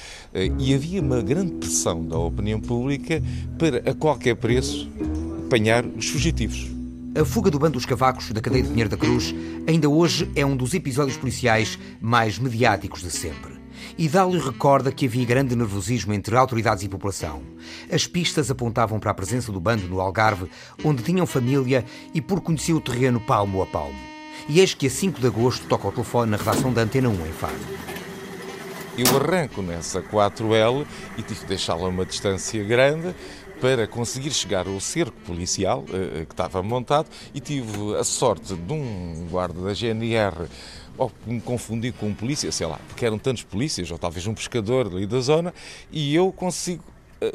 e 0.56 0.72
havia 0.72 1.00
uma 1.02 1.20
grande 1.20 1.50
pressão 1.54 2.06
da 2.06 2.16
opinião 2.16 2.60
pública 2.60 3.20
para, 3.58 3.90
a 3.90 3.92
qualquer 3.92 4.36
preço, 4.36 4.88
apanhar 5.46 5.84
os 5.84 6.08
fugitivos. 6.08 6.79
A 7.12 7.24
fuga 7.24 7.50
do 7.50 7.58
bando 7.58 7.72
dos 7.72 7.84
cavacos 7.84 8.30
da 8.30 8.40
cadeia 8.40 8.62
de 8.62 8.68
Pinheiro 8.68 8.88
da 8.88 8.96
Cruz 8.96 9.34
ainda 9.66 9.88
hoje 9.88 10.30
é 10.36 10.46
um 10.46 10.56
dos 10.56 10.74
episódios 10.74 11.16
policiais 11.16 11.76
mais 12.00 12.38
mediáticos 12.38 13.00
de 13.02 13.10
sempre. 13.10 13.58
Idálio 13.98 14.40
recorda 14.40 14.92
que 14.92 15.06
havia 15.06 15.24
grande 15.24 15.56
nervosismo 15.56 16.12
entre 16.12 16.36
autoridades 16.36 16.84
e 16.84 16.88
população. 16.88 17.42
As 17.90 18.06
pistas 18.06 18.48
apontavam 18.48 19.00
para 19.00 19.10
a 19.10 19.14
presença 19.14 19.50
do 19.50 19.60
bando 19.60 19.88
no 19.88 20.00
Algarve, 20.00 20.48
onde 20.84 21.02
tinham 21.02 21.26
família 21.26 21.84
e 22.14 22.20
por 22.20 22.40
conhecer 22.40 22.74
o 22.74 22.80
terreno 22.80 23.18
palmo 23.18 23.60
a 23.60 23.66
palmo. 23.66 23.98
E 24.48 24.60
eis 24.60 24.72
que 24.72 24.86
a 24.86 24.90
5 24.90 25.20
de 25.20 25.26
agosto 25.26 25.66
toca 25.66 25.88
o 25.88 25.92
telefone 25.92 26.30
na 26.30 26.36
redação 26.36 26.72
da 26.72 26.82
Antena 26.82 27.08
1 27.08 27.26
em 27.26 27.32
Faro. 27.32 27.90
Eu 28.96 29.16
arranco 29.16 29.62
nessa 29.62 30.02
4L 30.02 30.86
e 31.16 31.22
tive 31.22 31.40
de 31.40 31.46
deixá-la 31.46 31.86
a 31.86 31.88
uma 31.88 32.04
distância 32.04 32.62
grande 32.62 33.14
para 33.60 33.86
conseguir 33.86 34.32
chegar 34.32 34.66
ao 34.66 34.80
cerco 34.80 35.16
policial 35.26 35.84
uh, 35.84 36.26
que 36.26 36.32
estava 36.32 36.62
montado 36.62 37.08
e 37.34 37.40
tive 37.40 37.96
a 37.96 38.04
sorte 38.04 38.54
de 38.54 38.72
um 38.72 39.26
guarda 39.30 39.60
da 39.60 39.74
GNR 39.74 40.48
ou 40.96 41.12
me 41.26 41.40
confundir 41.40 41.92
com 41.92 42.06
um 42.06 42.14
polícia, 42.14 42.50
sei 42.52 42.66
lá, 42.66 42.78
porque 42.88 43.06
eram 43.06 43.18
tantos 43.18 43.42
polícias, 43.42 43.90
ou 43.90 43.98
talvez 43.98 44.26
um 44.26 44.34
pescador 44.34 44.86
ali 44.86 45.06
da 45.06 45.20
zona, 45.20 45.54
e 45.90 46.14
eu 46.14 46.30
consigo 46.32 46.84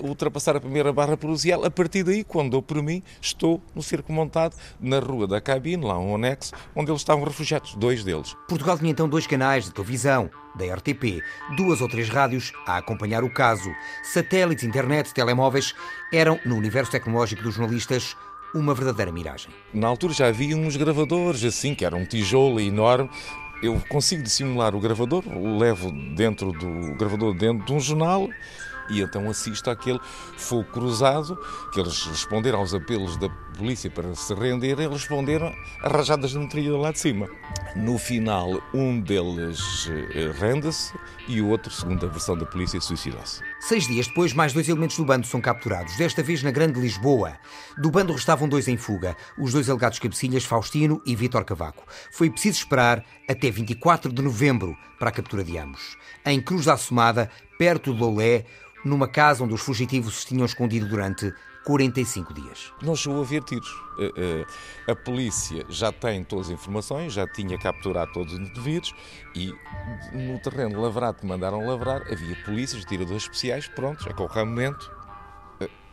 ultrapassar 0.02 0.56
a 0.56 0.60
primeira 0.60 0.92
barra 0.92 1.18
policial. 1.18 1.64
A 1.66 1.72
partir 1.72 2.04
daí, 2.04 2.24
quando 2.24 2.52
dou 2.52 2.62
por 2.62 2.82
mim, 2.82 3.02
estou 3.22 3.62
no 3.74 3.84
cerco 3.84 4.12
montado 4.12 4.56
na 4.80 5.00
Rua 5.00 5.28
da 5.28 5.42
Cabine, 5.42 5.84
lá 5.84 6.00
um 6.00 6.16
anexo, 6.16 6.54
onde 6.76 6.92
eles 6.92 7.02
estavam 7.02 7.24
refugiados, 7.24 7.76
dois 7.76 8.04
deles. 8.04 8.36
Portugal 8.48 8.78
tinha 8.78 8.92
então 8.92 9.08
dois 9.08 9.28
canais 9.28 9.66
de 9.66 9.74
televisão, 9.74 10.30
da 10.56 10.66
RTP, 10.74 11.22
duas 11.58 11.82
ou 11.82 11.90
três 11.90 12.10
rádios 12.10 12.54
a 12.66 12.78
acompanhar 12.78 13.24
o 13.24 13.30
caso. 13.30 13.70
Satélites, 14.04 14.64
internet, 14.64 15.14
telemóveis 15.14 15.76
eram, 16.14 16.40
no 16.46 16.56
universo 16.56 16.92
tecnológico 16.92 17.44
dos 17.44 17.56
jornalistas, 17.56 18.16
uma 18.54 18.74
verdadeira 18.74 19.12
miragem. 19.12 19.50
Na 19.74 19.88
altura 19.88 20.14
já 20.14 20.28
havia 20.28 20.56
uns 20.56 20.78
gravadores 20.78 21.44
assim, 21.44 21.76
que 21.76 21.84
era 21.84 21.96
um 21.96 22.06
tijolo 22.06 22.60
enorme. 22.60 23.10
Eu 23.62 23.82
consigo 23.90 24.24
dissimular 24.24 24.76
o 24.76 24.80
gravador, 24.80 25.24
levo 25.58 25.92
dentro 26.16 26.52
do 26.52 26.96
gravador 26.96 27.34
dentro 27.34 27.66
de 27.66 27.74
um 27.74 27.80
jornal, 27.80 28.30
E 28.90 29.02
então 29.02 29.30
assiste 29.30 29.70
àquele 29.70 30.00
fogo 30.38 30.66
cruzado, 30.72 31.38
que 31.74 31.80
eles 31.80 32.06
responderam 32.06 32.60
aos 32.60 32.74
apelos 32.74 33.18
da 33.18 33.30
polícia 33.58 33.90
para 33.90 34.14
se 34.16 34.34
renderem, 34.34 34.86
eles 34.86 35.02
responderam 35.02 35.54
arrajadas 35.82 36.32
de 36.32 36.40
metralhadora 36.40 36.82
lá 36.82 36.92
de 36.92 37.00
cima. 37.00 37.28
No 37.76 37.98
final, 37.98 38.62
um 38.74 39.00
deles 39.00 39.90
eh, 39.90 40.32
rende-se 40.40 40.94
e 41.28 41.42
o 41.42 41.48
outro, 41.48 41.72
segundo 41.72 42.06
a 42.06 42.10
versão 42.10 42.38
da 42.38 42.46
polícia, 42.46 42.80
suicidou-se. 42.80 43.42
Seis 43.60 43.88
dias 43.88 44.08
depois, 44.08 44.34
mais 44.34 44.54
dois 44.54 44.70
elementos 44.70 44.98
do 44.98 45.06
bando 45.06 45.26
são 45.26 45.42
capturados, 45.42 45.96
desta 45.98 46.22
vez 46.22 46.44
na 46.44 46.52
Grande 46.52 46.80
Lisboa. 46.80 47.38
Do 47.78 47.90
bando 47.90 48.14
restavam 48.14 48.48
dois 48.48 48.68
em 48.68 48.78
fuga, 48.78 49.16
os 49.38 49.54
dois 49.54 49.70
alegados 49.70 50.00
cabecilhas, 50.00 50.46
Faustino 50.46 51.02
e 51.06 51.16
Vítor 51.16 51.44
Cavaco. 51.44 51.84
Foi 52.12 52.30
preciso 52.30 52.60
esperar 52.60 53.04
até 53.28 53.50
24 53.50 54.12
de 54.12 54.22
novembro 54.22 54.78
para 55.00 55.10
a 55.10 55.12
captura 55.12 55.44
de 55.44 55.58
ambos. 55.58 55.98
Em 56.26 56.42
Cruz 56.42 56.66
da 56.66 56.74
Assomada, 56.74 57.30
perto 57.58 57.94
de 57.94 58.00
Loulé, 58.00 58.46
numa 58.86 59.08
casa 59.08 59.44
onde 59.44 59.54
os 59.54 59.62
fugitivos 59.62 60.22
se 60.22 60.28
tinham 60.28 60.46
escondido 60.46 60.88
durante 60.88 61.34
45 61.66 62.34
dias. 62.34 62.72
Não 62.82 62.96
chegou 62.96 63.20
a 63.20 63.26
haver 63.26 63.44
tiros. 63.44 63.68
Eh, 64.00 64.12
eh, 64.16 64.92
A 64.92 64.96
polícia 64.96 65.66
já 65.68 65.92
tem 65.92 66.24
todas 66.24 66.48
as 66.48 66.54
informações, 66.54 67.12
já 67.12 67.28
tinha 67.28 67.58
capturado 67.58 68.14
todos 68.14 68.34
os 68.34 68.40
indivíduos 68.40 68.94
e 69.36 69.52
no 70.14 70.40
terreno 70.40 70.80
lavrado 70.80 71.20
que 71.20 71.26
mandaram 71.26 71.66
lavrar 71.66 72.04
havia 72.04 72.36
polícias, 72.46 72.86
tiradores 72.86 73.24
especiais, 73.24 73.68
prontos, 73.68 74.06
a 74.06 74.14
qualquer 74.14 74.46
momento 74.46 74.95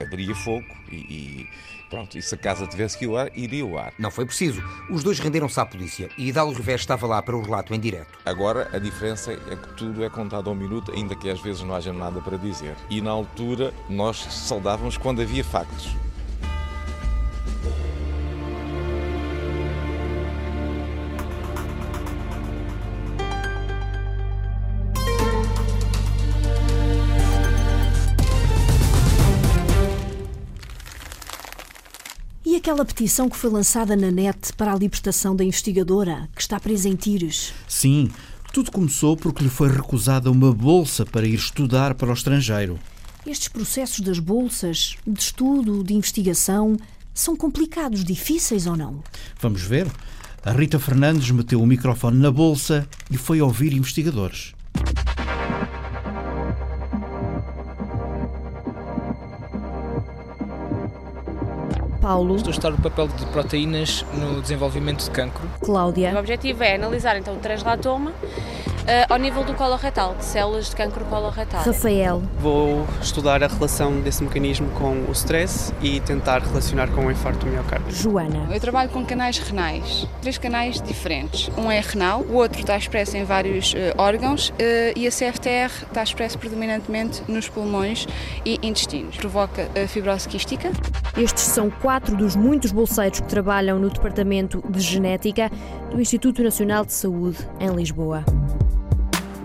abria 0.00 0.34
fogo 0.34 0.66
e, 0.90 0.96
e 0.96 1.48
pronto, 1.88 2.16
e 2.16 2.22
se 2.22 2.34
a 2.34 2.38
casa 2.38 2.66
tivesse 2.66 2.98
que 2.98 3.04
ir 3.04 3.08
ao 3.08 3.16
ar, 3.16 3.30
iria 3.36 3.62
ao 3.62 3.78
ar. 3.78 3.92
Não 3.98 4.10
foi 4.10 4.24
preciso. 4.24 4.62
Os 4.90 5.02
dois 5.02 5.18
renderam-se 5.18 5.60
à 5.60 5.66
polícia 5.66 6.08
e 6.16 6.28
Hidalgo 6.28 6.52
Rivés 6.52 6.80
estava 6.80 7.06
lá 7.06 7.22
para 7.22 7.36
o 7.36 7.42
relato 7.42 7.74
em 7.74 7.80
direto. 7.80 8.18
Agora 8.24 8.68
a 8.72 8.78
diferença 8.78 9.32
é 9.32 9.56
que 9.56 9.74
tudo 9.74 10.04
é 10.04 10.10
contado 10.10 10.48
ao 10.48 10.54
minuto, 10.54 10.92
ainda 10.92 11.14
que 11.14 11.30
às 11.30 11.40
vezes 11.40 11.62
não 11.62 11.74
haja 11.74 11.92
nada 11.92 12.20
para 12.20 12.36
dizer. 12.36 12.74
E 12.90 13.00
na 13.00 13.10
altura 13.10 13.72
nós 13.88 14.16
saudávamos 14.18 14.96
quando 14.96 15.22
havia 15.22 15.44
factos. 15.44 15.94
Aquela 32.62 32.84
petição 32.84 33.28
que 33.28 33.36
foi 33.36 33.50
lançada 33.50 33.96
na 33.96 34.08
net 34.08 34.52
para 34.52 34.72
a 34.72 34.76
libertação 34.76 35.34
da 35.34 35.42
investigadora, 35.42 36.28
que 36.32 36.40
está 36.40 36.60
presa 36.60 36.88
em 36.88 36.94
Tires? 36.94 37.52
Sim, 37.66 38.08
tudo 38.52 38.70
começou 38.70 39.16
porque 39.16 39.42
lhe 39.42 39.50
foi 39.50 39.68
recusada 39.68 40.30
uma 40.30 40.52
bolsa 40.52 41.04
para 41.04 41.26
ir 41.26 41.34
estudar 41.34 41.94
para 41.94 42.10
o 42.10 42.12
estrangeiro. 42.12 42.78
Estes 43.26 43.48
processos 43.48 43.98
das 43.98 44.20
bolsas, 44.20 44.94
de 45.04 45.20
estudo, 45.20 45.82
de 45.82 45.92
investigação, 45.92 46.76
são 47.12 47.34
complicados, 47.34 48.04
difíceis 48.04 48.64
ou 48.68 48.76
não? 48.76 49.02
Vamos 49.40 49.62
ver? 49.62 49.88
A 50.44 50.52
Rita 50.52 50.78
Fernandes 50.78 51.32
meteu 51.32 51.60
o 51.60 51.66
microfone 51.66 52.20
na 52.20 52.30
bolsa 52.30 52.86
e 53.10 53.16
foi 53.16 53.42
ouvir 53.42 53.72
investigadores. 53.72 54.54
Paulo, 62.02 62.34
Estou 62.34 62.50
a 62.50 62.54
estudar 62.54 62.74
o 62.74 62.78
papel 62.82 63.06
de 63.06 63.24
proteínas 63.26 64.04
no 64.12 64.42
desenvolvimento 64.42 65.04
de 65.04 65.10
cancro. 65.10 65.48
Cláudia, 65.60 66.12
O 66.12 66.18
objetivo 66.18 66.64
é 66.64 66.74
analisar 66.74 67.16
então 67.16 67.34
o 67.34 67.38
translatoma 67.38 68.12
eh, 68.88 69.06
ao 69.08 69.16
nível 69.18 69.44
do 69.44 69.54
colo 69.54 69.76
retal, 69.76 70.16
de 70.16 70.24
células 70.24 70.70
de 70.70 70.74
cancro 70.74 71.04
coloretal. 71.04 71.62
Rafael, 71.62 72.20
Vou 72.40 72.84
estudar 73.00 73.40
a 73.44 73.46
relação 73.46 74.00
desse 74.00 74.24
mecanismo 74.24 74.68
com 74.70 75.04
o 75.08 75.12
stress 75.12 75.72
e 75.80 76.00
tentar 76.00 76.42
relacionar 76.42 76.88
com 76.88 77.06
o 77.06 77.10
infarto 77.10 77.46
do 77.46 77.52
miocárdio. 77.52 77.92
Joana, 77.94 78.48
Eu 78.52 78.58
trabalho 78.58 78.90
com 78.90 79.04
canais 79.06 79.38
renais, 79.38 80.04
três 80.20 80.36
canais 80.38 80.82
diferentes. 80.82 81.48
Um 81.56 81.70
é 81.70 81.78
renal, 81.78 82.22
o 82.22 82.34
outro 82.34 82.58
está 82.58 82.76
expresso 82.76 83.16
em 83.16 83.22
vários 83.24 83.72
eh, 83.76 83.94
órgãos 83.96 84.52
eh, 84.58 84.92
e 84.96 85.06
a 85.06 85.10
CFTR 85.10 85.70
está 85.86 86.02
expresso 86.02 86.36
predominantemente 86.36 87.22
nos 87.28 87.48
pulmões 87.48 88.08
e 88.44 88.58
intestinos. 88.60 89.16
Provoca 89.16 89.68
a 89.80 89.86
fibrose 89.86 90.26
quística. 90.28 90.72
estes 91.16 91.44
são 91.44 91.70
quatro 91.70 91.91
dos 92.00 92.34
muitos 92.34 92.72
bolseiros 92.72 93.20
que 93.20 93.28
trabalham 93.28 93.78
no 93.78 93.90
Departamento 93.90 94.64
de 94.70 94.80
Genética 94.80 95.50
do 95.90 96.00
Instituto 96.00 96.42
Nacional 96.42 96.86
de 96.86 96.92
Saúde, 96.92 97.36
em 97.60 97.68
Lisboa. 97.68 98.24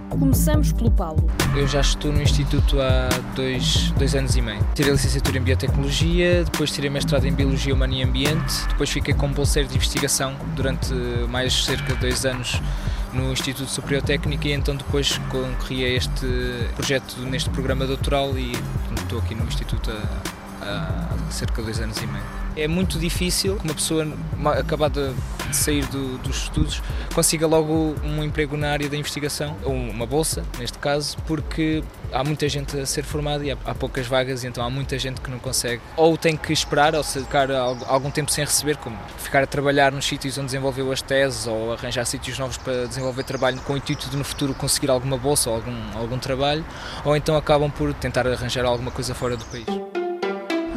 Começamos 0.09 0.71
pelo 0.71 0.89
Paulo. 0.89 1.29
Eu 1.55 1.67
já 1.67 1.81
estou 1.81 2.11
no 2.11 2.21
Instituto 2.21 2.79
há 2.79 3.09
dois, 3.35 3.91
dois 3.91 4.15
anos 4.15 4.35
e 4.37 4.41
meio. 4.41 4.65
Tirei 4.73 4.93
licenciatura 4.93 5.37
em 5.37 5.41
Biotecnologia, 5.41 6.45
depois 6.45 6.71
tirei 6.71 6.89
mestrado 6.89 7.25
em 7.25 7.33
Biologia 7.33 7.73
Humana 7.73 7.93
e 7.93 8.03
Ambiente, 8.03 8.65
depois 8.69 8.89
fiquei 8.89 9.13
como 9.13 9.33
bolseiro 9.33 9.67
de 9.67 9.75
investigação 9.75 10.33
durante 10.55 10.93
mais 11.29 11.65
cerca 11.65 11.93
de 11.93 11.99
dois 11.99 12.25
anos 12.25 12.61
no 13.13 13.33
Instituto 13.33 13.69
Superior 13.69 14.01
Técnico 14.01 14.47
e 14.47 14.53
então 14.53 14.75
depois 14.75 15.17
concorri 15.29 15.83
a 15.83 15.89
este 15.89 16.25
projeto 16.75 17.19
neste 17.21 17.49
programa 17.49 17.85
doutoral 17.85 18.37
e 18.37 18.53
estou 18.95 19.19
aqui 19.19 19.35
no 19.35 19.43
Instituto 19.43 19.91
cerca 21.29 21.55
de 21.61 21.63
dois 21.63 21.79
anos 21.79 21.97
e 21.97 22.07
meio. 22.07 22.23
É 22.55 22.67
muito 22.67 22.97
difícil 22.97 23.55
que 23.57 23.65
uma 23.65 23.73
pessoa 23.75 24.07
acabada 24.57 25.13
de 25.47 25.55
sair 25.55 25.85
do- 25.85 26.17
dos 26.17 26.37
estudos 26.43 26.81
consiga 27.13 27.45
logo 27.45 27.95
um 28.03 28.23
emprego 28.23 28.57
na 28.57 28.71
área 28.71 28.89
da 28.89 28.97
investigação, 28.97 29.55
ou 29.63 29.73
uma 29.73 30.07
bolsa, 30.07 30.43
neste 30.57 30.79
caso, 30.79 31.15
porque 31.27 31.83
há 32.11 32.23
muita 32.23 32.49
gente 32.49 32.75
a 32.79 32.85
ser 32.85 33.03
formada 33.03 33.45
e 33.45 33.51
há, 33.51 33.57
há 33.63 33.75
poucas 33.75 34.07
vagas, 34.07 34.43
então 34.43 34.63
há 34.65 34.69
muita 34.71 34.97
gente 34.97 35.21
que 35.21 35.29
não 35.29 35.37
consegue, 35.37 35.81
ou 35.95 36.17
tem 36.17 36.35
que 36.35 36.51
esperar, 36.51 36.95
ou 36.95 37.03
se 37.03 37.19
ficar 37.19 37.51
al- 37.51 37.77
algum 37.87 38.09
tempo 38.09 38.31
sem 38.31 38.43
receber, 38.43 38.75
como 38.77 38.97
ficar 39.19 39.43
a 39.43 39.47
trabalhar 39.47 39.91
nos 39.91 40.05
sítios 40.05 40.35
onde 40.39 40.47
desenvolveu 40.47 40.91
as 40.91 41.01
teses, 41.01 41.45
ou 41.45 41.73
arranjar 41.73 42.05
sítios 42.05 42.39
novos 42.39 42.57
para 42.57 42.87
desenvolver 42.87 43.21
trabalho 43.23 43.59
com 43.61 43.73
o 43.73 43.77
intuito 43.77 44.09
de 44.09 44.17
no 44.17 44.23
futuro 44.23 44.55
conseguir 44.55 44.89
alguma 44.89 45.17
bolsa 45.17 45.51
ou 45.51 45.57
algum, 45.57 45.77
algum 45.95 46.17
trabalho, 46.17 46.65
ou 47.05 47.15
então 47.15 47.37
acabam 47.37 47.69
por 47.69 47.93
tentar 47.93 48.25
arranjar 48.27 48.65
alguma 48.65 48.89
coisa 48.89 49.13
fora 49.13 49.37
do 49.37 49.45
país. 49.45 49.65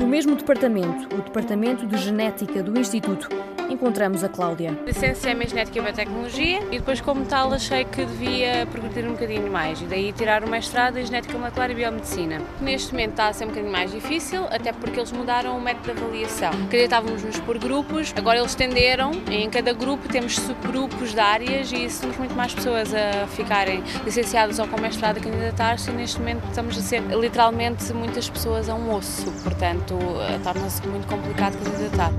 No 0.00 0.06
mesmo 0.06 0.34
departamento, 0.34 1.14
o 1.14 1.20
Departamento 1.20 1.86
de 1.86 1.98
Genética 1.98 2.62
do 2.62 2.80
Instituto, 2.80 3.28
encontramos 3.68 4.24
a 4.24 4.30
Cláudia. 4.30 4.76
Licenciei-me 4.86 5.44
em 5.44 5.48
Genética 5.48 5.78
e 5.78 5.82
Biotecnologia 5.82 6.60
e 6.72 6.78
depois, 6.78 7.02
como 7.02 7.26
tal, 7.26 7.52
achei 7.52 7.84
que 7.84 8.06
devia 8.06 8.66
progredir 8.70 9.06
um 9.06 9.12
bocadinho 9.12 9.52
mais 9.52 9.80
e 9.82 9.84
daí 9.84 10.10
tirar 10.12 10.42
o 10.42 10.48
mestrado 10.48 10.96
em 10.96 11.04
Genética 11.04 11.36
Molecular 11.36 11.70
e 11.70 11.74
Biomedicina. 11.74 12.40
Neste 12.62 12.92
momento 12.92 13.10
está 13.10 13.28
a 13.28 13.32
ser 13.34 13.44
um 13.44 13.48
bocadinho 13.48 13.70
mais 13.70 13.92
difícil, 13.92 14.44
até 14.50 14.72
porque 14.72 14.98
eles 14.98 15.12
mudaram 15.12 15.56
o 15.56 15.60
método 15.60 15.94
de 15.94 16.02
avaliação. 16.02 16.50
Acreditávamos-nos 16.64 17.38
por 17.40 17.58
grupos, 17.58 18.14
agora 18.16 18.38
eles 18.38 18.52
estenderam, 18.52 19.12
em 19.30 19.50
cada 19.50 19.74
grupo 19.74 20.08
temos 20.08 20.34
subgrupos 20.34 21.12
de 21.12 21.20
áreas 21.20 21.70
e 21.72 21.90
somos 21.90 22.16
muito 22.16 22.34
mais 22.34 22.54
pessoas 22.54 22.92
a 22.94 23.26
ficarem 23.28 23.84
licenciadas 24.04 24.58
ou 24.58 24.66
com 24.66 24.80
mestrado 24.80 25.18
a 25.18 25.20
candidatar-se 25.20 25.90
e 25.90 25.92
neste 25.92 26.18
momento 26.18 26.42
estamos 26.48 26.78
a 26.78 26.80
ser 26.80 27.02
literalmente 27.02 27.92
muitas 27.92 28.30
pessoas 28.30 28.68
a 28.68 28.74
um 28.74 28.94
osso, 28.94 29.30
portanto 29.44 29.89
eh, 29.94 30.38
torna-se 30.42 30.86
muito 30.86 31.06
complicado 31.06 31.56
candidatar. 31.62 32.12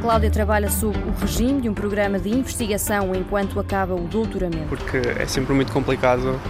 Cláudia 0.00 0.30
trabalha 0.30 0.70
sob 0.70 0.96
o 0.96 1.20
regime 1.20 1.60
de 1.60 1.68
um 1.68 1.74
programa 1.74 2.18
de 2.18 2.28
investigação 2.28 3.14
enquanto 3.14 3.58
acaba 3.58 3.94
o 3.94 4.00
doutoramento. 4.00 4.68
Porque 4.68 4.96
é 4.96 5.26
sempre 5.26 5.54
muito 5.54 5.72
complicado 5.72 6.40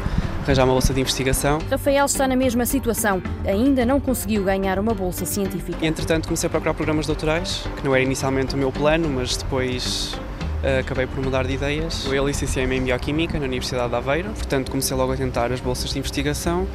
arranjar 0.43 0.65
uma 0.65 0.73
bolsa 0.73 0.95
de 0.95 1.01
investigação. 1.01 1.59
Rafael 1.71 2.07
está 2.07 2.29
na 2.29 2.37
mesma 2.37 2.65
situação. 2.67 3.23
Ainda 3.45 3.85
não 3.85 3.99
conseguiu 4.01 4.45
ganhar 4.45 4.79
uma 4.79 4.95
bolsa 4.95 5.27
científica. 5.27 5.85
Entretanto, 5.85 6.27
comecei 6.27 6.47
a 6.47 6.51
procurar 6.51 6.75
programas 6.75 7.07
doutorais, 7.07 7.65
que 7.77 7.85
não 7.85 7.95
era 7.95 8.05
inicialmente 8.05 8.55
o 8.55 8.59
meu 8.59 8.71
plano, 8.71 9.09
mas 9.09 9.37
depois 9.37 10.17
eh, 10.63 10.81
acabei 10.81 11.07
por 11.07 11.23
mudar 11.23 11.47
de 11.47 11.55
ideias. 11.55 12.07
Eu 12.11 12.27
licenciei-me 12.27 12.77
em 12.77 12.83
Bioquímica 12.83 13.39
na 13.39 13.47
Universidade 13.47 13.89
de 13.89 13.95
Aveiro, 13.97 14.31
portanto 14.31 14.71
comecei 14.71 14.97
logo 14.97 15.13
a 15.13 15.17
tentar 15.17 15.53
as 15.53 15.61
bolsas 15.61 15.91
de 15.93 15.99
investigação 15.99 16.67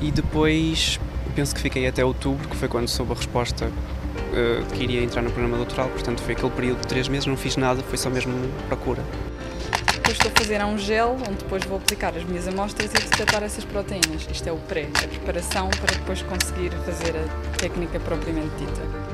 e 0.00 0.10
depois 0.10 0.98
penso 1.34 1.54
que 1.54 1.60
fiquei 1.60 1.86
até 1.86 2.04
outubro, 2.04 2.48
que 2.48 2.56
foi 2.56 2.68
quando 2.68 2.88
soube 2.88 3.12
a 3.12 3.14
resposta 3.14 3.70
eh, 4.34 4.62
que 4.74 4.82
iria 4.82 5.02
entrar 5.02 5.22
no 5.22 5.30
programa 5.30 5.56
doutoral, 5.56 5.88
portanto 5.88 6.22
foi 6.22 6.34
aquele 6.34 6.50
período 6.50 6.80
de 6.80 6.86
três 6.86 7.08
meses, 7.08 7.26
não 7.26 7.36
fiz 7.36 7.56
nada, 7.56 7.82
foi 7.82 7.98
só 7.98 8.08
mesmo 8.08 8.32
procura. 8.68 9.02
O 9.96 10.00
que 10.02 10.10
eu 10.10 10.12
estou 10.12 10.30
a 10.30 10.38
fazer 10.38 10.54
é 10.54 10.64
um 10.64 10.78
gel 10.78 11.16
onde 11.28 11.38
depois 11.38 11.64
vou 11.64 11.78
aplicar 11.78 12.16
as 12.16 12.24
minhas 12.24 12.48
amostras 12.48 12.90
e 12.90 12.94
detectar 12.94 13.42
essas 13.42 13.64
proteínas. 13.64 14.26
Isto 14.30 14.48
é 14.48 14.52
o 14.52 14.56
pré, 14.56 14.88
a 15.04 15.08
preparação 15.08 15.70
para 15.70 15.94
depois 15.94 16.22
conseguir 16.22 16.70
fazer 16.84 17.14
a 17.16 17.56
técnica 17.58 18.00
propriamente 18.00 18.50
dita. 18.56 19.11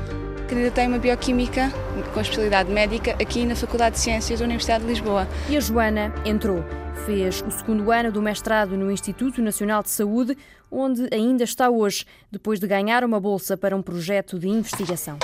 Candidatei-me 0.49 0.95
a 0.95 0.97
Bioquímica 0.97 1.71
com 2.11 2.19
especialidade 2.19 2.71
médica 2.71 3.11
aqui 3.21 3.45
na 3.45 3.55
Faculdade 3.55 3.97
de 3.97 4.01
Ciências 4.01 4.39
da 4.39 4.45
Universidade 4.45 4.83
de 4.83 4.89
Lisboa. 4.89 5.27
E 5.47 5.55
a 5.55 5.59
Joana 5.59 6.11
entrou. 6.25 6.65
Fez 7.05 7.43
o 7.47 7.51
segundo 7.51 7.91
ano 7.91 8.11
do 8.11 8.19
mestrado 8.19 8.75
no 8.75 8.91
Instituto 8.91 9.43
Nacional 9.43 9.83
de 9.83 9.91
Saúde, 9.91 10.35
onde 10.71 11.07
ainda 11.13 11.43
está 11.43 11.69
hoje, 11.69 12.03
depois 12.31 12.59
de 12.59 12.65
ganhar 12.65 13.03
uma 13.03 13.19
bolsa 13.19 13.55
para 13.55 13.75
um 13.75 13.81
projeto 13.83 14.39
de 14.39 14.47
investigação. 14.47 15.19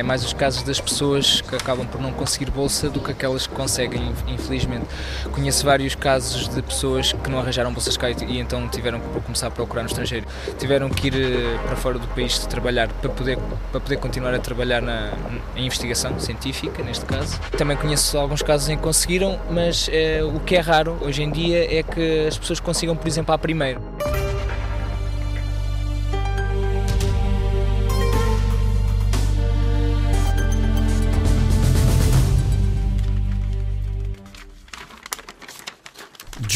É 0.00 0.02
mais 0.02 0.24
os 0.24 0.32
casos 0.32 0.62
das 0.62 0.80
pessoas 0.80 1.42
que 1.42 1.54
acabam 1.54 1.86
por 1.86 2.00
não 2.00 2.10
conseguir 2.10 2.50
bolsa 2.50 2.88
do 2.88 3.00
que 3.00 3.10
aquelas 3.10 3.46
que 3.46 3.54
conseguem, 3.54 4.14
infelizmente. 4.26 4.86
Conheço 5.30 5.62
vários 5.66 5.94
casos 5.94 6.48
de 6.48 6.62
pessoas 6.62 7.12
que 7.12 7.28
não 7.28 7.38
arranjaram 7.38 7.70
bolsas 7.70 7.98
cá 7.98 8.08
e 8.08 8.40
então 8.40 8.66
tiveram 8.66 8.98
que 8.98 9.20
começar 9.20 9.48
a 9.48 9.50
procurar 9.50 9.82
no 9.82 9.90
estrangeiro. 9.90 10.26
Tiveram 10.58 10.88
que 10.88 11.08
ir 11.08 11.14
eh, 11.16 11.58
para 11.66 11.76
fora 11.76 11.98
do 11.98 12.08
país 12.08 12.38
trabalhar 12.46 12.88
para 12.88 13.10
poder, 13.10 13.38
para 13.70 13.78
poder 13.78 13.98
continuar 13.98 14.32
a 14.32 14.38
trabalhar 14.38 14.80
na, 14.80 15.12
em 15.54 15.66
investigação 15.66 16.18
científica, 16.18 16.82
neste 16.82 17.04
caso. 17.04 17.38
Também 17.58 17.76
conheço 17.76 18.16
alguns 18.16 18.40
casos 18.40 18.70
em 18.70 18.78
que 18.78 18.82
conseguiram, 18.82 19.38
mas 19.50 19.86
é, 19.92 20.24
o 20.24 20.40
que 20.40 20.56
é 20.56 20.60
raro 20.60 20.96
hoje 21.02 21.22
em 21.22 21.30
dia 21.30 21.78
é 21.78 21.82
que 21.82 22.26
as 22.26 22.38
pessoas 22.38 22.58
consigam, 22.58 22.96
por 22.96 23.06
exemplo, 23.06 23.34
a 23.34 23.38
primeiro. 23.38 23.82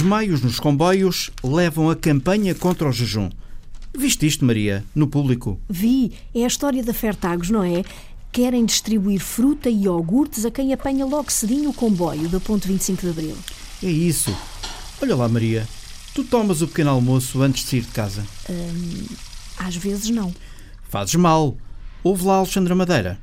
Desmaios 0.04 0.42
nos 0.42 0.60
comboios 0.60 1.30
levam 1.42 1.88
a 1.88 1.96
campanha 1.96 2.54
contra 2.54 2.86
o 2.86 2.92
jejum. 2.92 3.30
Viste 3.96 4.26
isto, 4.26 4.44
Maria, 4.44 4.84
no 4.94 5.06
público? 5.06 5.58
Vi, 5.66 6.12
é 6.34 6.44
a 6.44 6.46
história 6.46 6.84
da 6.84 6.92
Fertagos, 6.92 7.48
não 7.48 7.64
é? 7.64 7.82
Querem 8.30 8.66
distribuir 8.66 9.18
fruta 9.18 9.70
e 9.70 9.84
iogurtes 9.84 10.44
a 10.44 10.50
quem 10.50 10.74
apanha 10.74 11.06
logo 11.06 11.32
cedinho 11.32 11.70
o 11.70 11.72
comboio 11.72 12.28
da 12.28 12.38
Ponte 12.38 12.68
25 12.68 13.00
de 13.00 13.08
Abril. 13.08 13.36
É 13.82 13.86
isso. 13.86 14.36
Olha 15.00 15.16
lá, 15.16 15.26
Maria, 15.26 15.66
tu 16.12 16.22
tomas 16.22 16.60
o 16.60 16.68
pequeno 16.68 16.90
almoço 16.90 17.40
antes 17.40 17.64
de 17.64 17.70
sair 17.70 17.80
de 17.80 17.92
casa? 17.92 18.26
Hum, 18.50 19.06
às 19.56 19.74
vezes 19.74 20.10
não. 20.10 20.34
Fazes 20.86 21.14
mal. 21.14 21.56
Ouve 22.02 22.26
lá, 22.26 22.36
Alexandra 22.36 22.74
Madeira. 22.74 23.18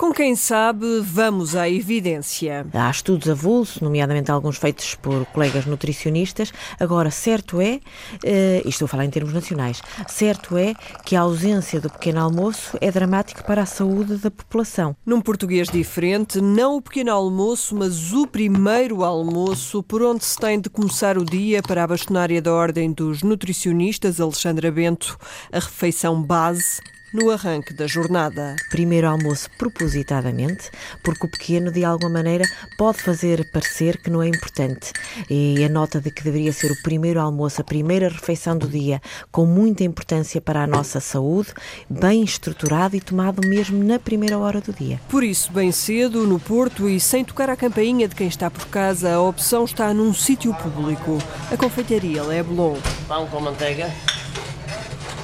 Com 0.00 0.14
quem 0.14 0.34
sabe, 0.34 1.02
vamos 1.02 1.54
à 1.54 1.68
evidência. 1.68 2.66
Há 2.72 2.90
estudos 2.90 3.28
avulsos, 3.28 3.82
nomeadamente 3.82 4.30
alguns 4.30 4.56
feitos 4.56 4.94
por 4.94 5.26
colegas 5.26 5.66
nutricionistas. 5.66 6.54
Agora, 6.80 7.10
certo 7.10 7.60
é, 7.60 7.74
uh, 7.74 8.66
estou 8.66 8.86
a 8.86 8.88
falar 8.88 9.04
em 9.04 9.10
termos 9.10 9.34
nacionais, 9.34 9.82
certo 10.08 10.56
é 10.56 10.72
que 11.04 11.14
a 11.14 11.20
ausência 11.20 11.82
do 11.82 11.90
pequeno 11.90 12.18
almoço 12.18 12.78
é 12.80 12.90
dramática 12.90 13.42
para 13.42 13.60
a 13.60 13.66
saúde 13.66 14.16
da 14.16 14.30
população. 14.30 14.96
Num 15.04 15.20
português 15.20 15.68
diferente, 15.68 16.40
não 16.40 16.76
o 16.76 16.82
pequeno 16.82 17.12
almoço, 17.12 17.76
mas 17.76 18.14
o 18.14 18.26
primeiro 18.26 19.04
almoço, 19.04 19.82
por 19.82 20.02
onde 20.02 20.24
se 20.24 20.38
tem 20.38 20.58
de 20.58 20.70
começar 20.70 21.18
o 21.18 21.26
dia 21.26 21.62
para 21.62 21.84
a 21.84 21.86
bastonária 21.86 22.40
da 22.40 22.54
Ordem 22.54 22.90
dos 22.90 23.22
Nutricionistas, 23.22 24.18
Alexandra 24.18 24.72
Bento, 24.72 25.18
a 25.52 25.58
refeição 25.58 26.22
base 26.22 26.80
no 27.12 27.30
arranque 27.30 27.72
da 27.72 27.86
jornada. 27.86 28.56
Primeiro 28.70 29.08
almoço 29.08 29.50
propositadamente, 29.58 30.70
porque 31.02 31.26
o 31.26 31.30
pequeno, 31.30 31.70
de 31.70 31.84
alguma 31.84 32.10
maneira, 32.10 32.44
pode 32.78 33.02
fazer 33.02 33.50
parecer 33.50 33.98
que 33.98 34.10
não 34.10 34.22
é 34.22 34.28
importante. 34.28 34.92
E 35.28 35.64
a 35.64 35.68
nota 35.68 36.00
de 36.00 36.10
que 36.10 36.22
deveria 36.22 36.52
ser 36.52 36.70
o 36.70 36.82
primeiro 36.82 37.20
almoço, 37.20 37.60
a 37.60 37.64
primeira 37.64 38.08
refeição 38.08 38.56
do 38.56 38.68
dia, 38.68 39.00
com 39.30 39.44
muita 39.44 39.84
importância 39.84 40.40
para 40.40 40.62
a 40.62 40.66
nossa 40.66 41.00
saúde, 41.00 41.52
bem 41.88 42.22
estruturado 42.22 42.96
e 42.96 43.00
tomado 43.00 43.46
mesmo 43.46 43.82
na 43.82 43.98
primeira 43.98 44.38
hora 44.38 44.60
do 44.60 44.72
dia. 44.72 45.00
Por 45.08 45.24
isso, 45.24 45.52
bem 45.52 45.72
cedo, 45.72 46.26
no 46.26 46.38
Porto 46.38 46.88
e 46.88 47.00
sem 47.00 47.24
tocar 47.24 47.50
a 47.50 47.56
campainha 47.56 48.06
de 48.06 48.14
quem 48.14 48.28
está 48.28 48.50
por 48.50 48.66
casa, 48.66 49.12
a 49.12 49.20
opção 49.20 49.64
está 49.64 49.92
num 49.92 50.14
sítio 50.14 50.54
público. 50.54 51.18
A 51.50 51.56
confeitaria 51.56 52.22
Leblon. 52.22 52.76
Pão 53.08 53.26
com 53.26 53.40
manteiga, 53.40 53.90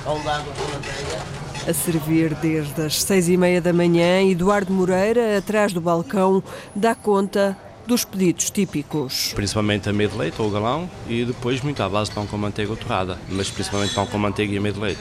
pão 0.05 0.23
d'água 0.23 0.53
com 0.55 0.73
manteiga. 0.73 1.46
A 1.69 1.75
servir 1.75 2.33
desde 2.37 2.81
as 2.81 3.03
seis 3.03 3.29
e 3.29 3.37
meia 3.37 3.61
da 3.61 3.73
manhã, 3.73 4.23
Eduardo 4.23 4.73
Moreira, 4.73 5.37
atrás 5.37 5.73
do 5.73 5.81
balcão, 5.81 6.41
dá 6.77 6.95
conta 6.95 7.59
dos 7.85 8.05
pedidos 8.05 8.51
típicos. 8.51 9.33
Principalmente 9.35 9.89
a 9.89 9.93
meio 9.93 10.09
de 10.09 10.17
leite 10.17 10.41
ou 10.41 10.49
galão 10.49 10.89
e 11.09 11.25
depois 11.25 11.61
muito 11.63 11.83
à 11.83 11.89
base 11.89 12.11
de 12.11 12.15
pão 12.15 12.25
com 12.25 12.39
manteiga 12.39 12.71
ou 12.71 12.77
torrada, 12.77 13.19
mas 13.29 13.51
principalmente 13.51 13.95
pão 13.95 14.07
com 14.07 14.17
manteiga 14.17 14.55
e 14.55 14.61
meio 14.61 14.75
de 14.75 14.81
leite. 14.81 15.01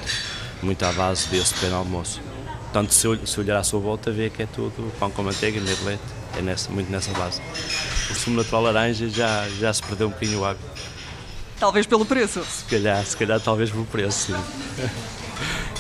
Muito 0.63 0.84
à 0.84 0.91
base 0.91 1.30
desse 1.30 1.54
pequeno 1.54 1.75
almoço. 1.75 2.19
Portanto, 2.63 2.91
se, 2.91 3.08
se 3.28 3.39
olhar 3.39 3.60
à 3.60 3.63
sua 3.63 3.80
volta, 3.80 4.12
vê 4.12 4.32
que 4.32 4.41
é 4.41 4.47
tudo 4.47 4.91
pão 4.99 5.12
com 5.12 5.21
manteiga 5.21 5.60
e 5.60 5.62
meio 5.62 5.75
de 5.75 5.84
leite. 5.84 6.04
É 6.36 6.41
nessa, 6.41 6.71
muito 6.71 6.91
nessa 6.91 7.12
base. 7.12 7.41
O 8.10 8.15
sumo 8.15 8.38
natural 8.38 8.63
laranja 8.63 9.08
já, 9.08 9.47
já 9.60 9.71
se 9.71 9.84
perdeu 9.84 10.08
um 10.08 10.10
bocadinho 10.12 10.39
o 10.39 10.45
hábito. 10.45 10.65
Talvez 11.60 11.86
pelo 11.86 12.06
preço? 12.08 12.43
Se 12.43 12.65
calhar, 12.65 13.06
se 13.06 13.15
calhar 13.15 13.39
talvez 13.39 13.69
pelo 13.69 13.86
preço, 13.86 14.34
sim. 14.34 14.36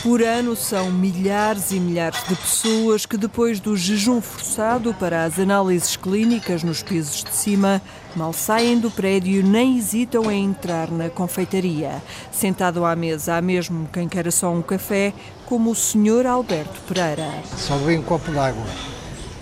Por 0.05 0.21
ano 0.21 0.55
são 0.55 0.91
milhares 0.91 1.71
e 1.71 1.79
milhares 1.79 2.19
de 2.29 2.35
pessoas 2.35 3.07
que, 3.07 3.17
depois 3.17 3.59
do 3.59 3.75
jejum 3.75 4.21
forçado 4.21 4.93
para 4.93 5.23
as 5.23 5.39
análises 5.39 5.95
clínicas 5.95 6.61
nos 6.61 6.83
pisos 6.83 7.23
de 7.23 7.33
cima, 7.33 7.81
mal 8.15 8.31
saem 8.31 8.77
do 8.77 8.91
prédio 8.91 9.41
nem 9.41 9.79
hesitam 9.79 10.29
em 10.29 10.45
entrar 10.45 10.91
na 10.91 11.09
confeitaria. 11.09 12.03
Sentado 12.31 12.85
à 12.85 12.95
mesa 12.95 13.35
há 13.35 13.41
mesmo 13.41 13.89
quem 13.91 14.07
queira 14.07 14.29
só 14.29 14.51
um 14.53 14.61
café, 14.61 15.11
como 15.47 15.71
o 15.71 15.75
Sr. 15.75 16.27
Alberto 16.27 16.79
Pereira. 16.87 17.27
Só 17.57 17.75
bem 17.79 17.97
um 17.97 18.03
copo 18.03 18.31
d'água 18.31 18.63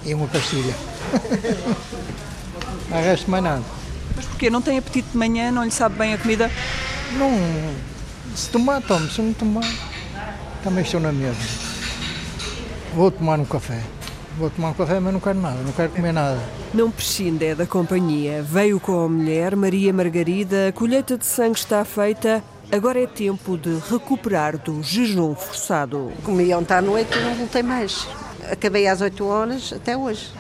e 0.06 0.14
uma 0.14 0.28
pastilha. 0.28 0.74
Não 2.90 3.02
resta 3.02 3.30
mais 3.30 3.44
nada. 3.44 3.64
Mas 4.16 4.26
porquê? 4.28 4.50
Não 4.50 4.62
tem 4.62 4.78
apetite 4.78 5.10
de 5.10 5.18
manhã? 5.18 5.52
Não 5.52 5.66
lhe 5.66 5.72
sabe 5.72 5.98
bem 5.98 6.14
a 6.14 6.18
comida? 6.18 6.50
Não. 7.18 7.34
Se 8.34 8.50
tomar, 8.50 8.82
tome. 8.82 9.12
Se 9.12 9.22
não 9.22 9.34
tomar, 9.34 9.70
também 10.64 10.84
estou 10.84 11.00
na 11.00 11.12
mesma. 11.12 11.44
Vou 12.96 13.12
tomar 13.12 13.40
um 13.40 13.46
café. 13.46 13.82
Vou 14.38 14.50
tomar 14.50 14.70
um 14.70 14.74
café, 14.74 15.00
mas 15.00 15.14
não 15.14 15.20
quero 15.20 15.40
nada, 15.40 15.58
não 15.62 15.72
quero 15.74 15.92
comer 15.92 16.12
nada. 16.12 16.40
Não 16.74 16.90
prescinde 16.90 17.46
é 17.46 17.54
da 17.54 17.68
companhia. 17.68 18.42
Veio 18.42 18.80
com 18.80 19.04
a 19.04 19.10
mulher, 19.10 19.56
Maria 19.56 19.94
Margarida, 19.94 20.70
a 20.70 20.72
colheita 20.72 21.18
de 21.18 21.26
sangue 21.26 21.60
está 21.60 21.84
feita. 21.86 22.44
Agora 22.72 23.00
é 23.00 23.06
tempo 23.06 23.58
de 23.58 23.78
recuperar 23.92 24.58
do 24.58 24.82
jejum 24.82 25.36
forçado. 25.36 26.12
Comi 26.24 26.52
ontem 26.56 26.74
à 26.74 26.82
noite 26.82 27.16
e 27.16 27.22
não 27.22 27.36
voltei 27.36 27.62
mais. 27.62 28.08
Acabei 28.50 28.88
às 28.88 29.02
8 29.02 29.24
horas 29.24 29.74
até 29.74 29.96
hoje. 29.96 30.32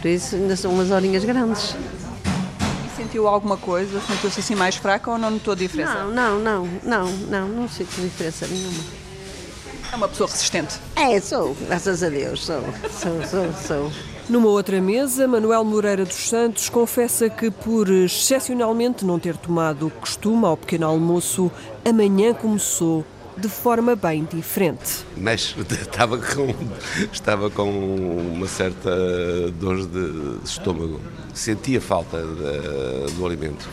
Por 0.00 0.08
isso 0.08 0.34
ainda 0.34 0.56
são 0.56 0.72
umas 0.72 0.90
horinhas 0.90 1.24
grandes. 1.24 1.74
E 2.86 2.96
sentiu 2.96 3.26
alguma 3.26 3.56
coisa? 3.56 4.00
Sentiu-se 4.00 4.40
assim 4.40 4.54
mais 4.54 4.76
fraca 4.76 5.10
ou 5.10 5.16
não 5.16 5.30
notou 5.30 5.54
diferença? 5.54 6.04
Não, 6.04 6.38
não, 6.38 6.38
não, 6.38 6.68
não, 6.82 7.12
não, 7.28 7.48
não 7.48 7.68
sinto 7.68 7.98
diferença 8.00 8.46
nenhuma. 8.46 8.99
É 9.92 9.96
uma 9.96 10.08
pessoa 10.08 10.28
resistente? 10.30 10.78
É, 10.94 11.20
sou, 11.20 11.56
graças 11.66 12.02
a 12.02 12.08
Deus, 12.08 12.44
sou, 12.44 12.62
sou, 12.90 13.26
sou, 13.26 13.52
sou. 13.52 13.92
Numa 14.28 14.48
outra 14.48 14.80
mesa, 14.80 15.26
Manuel 15.26 15.64
Moreira 15.64 16.04
dos 16.04 16.28
Santos 16.28 16.68
confessa 16.68 17.28
que, 17.28 17.50
por 17.50 17.90
excepcionalmente 17.90 19.04
não 19.04 19.18
ter 19.18 19.36
tomado 19.36 19.88
o 19.88 19.90
costume 19.90 20.44
ao 20.44 20.56
pequeno 20.56 20.86
almoço, 20.86 21.50
amanhã 21.84 22.32
começou 22.32 23.04
de 23.36 23.48
forma 23.48 23.96
bem 23.96 24.24
diferente. 24.32 25.04
Mas 25.16 25.56
estava 25.82 26.18
com, 26.18 26.54
estava 27.12 27.50
com 27.50 27.68
uma 27.68 28.46
certa 28.46 28.90
dor 29.58 29.84
de 29.86 30.44
estômago. 30.44 31.00
Sentia 31.34 31.80
falta 31.80 32.18
de, 32.18 33.14
do 33.14 33.26
alimento. 33.26 33.68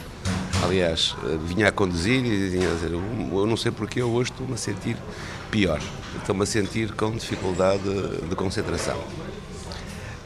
Aliás, 0.63 1.15
vinha 1.45 1.67
a 1.67 1.71
conduzir 1.71 2.25
e 2.25 2.49
vinha 2.49 2.71
a 2.71 2.73
dizer: 2.73 2.91
Eu 2.91 3.45
não 3.45 3.56
sei 3.56 3.71
porque 3.71 4.01
eu 4.01 4.10
hoje 4.10 4.32
estou-me 4.32 4.56
a 4.56 4.58
sentir 4.58 4.97
pior. 5.52 5.82
Estou-me 6.18 6.44
a 6.44 6.46
sentir 6.46 6.92
com 6.94 7.12
dificuldade 7.12 7.84
de 8.30 8.36
concentração. 8.36 8.98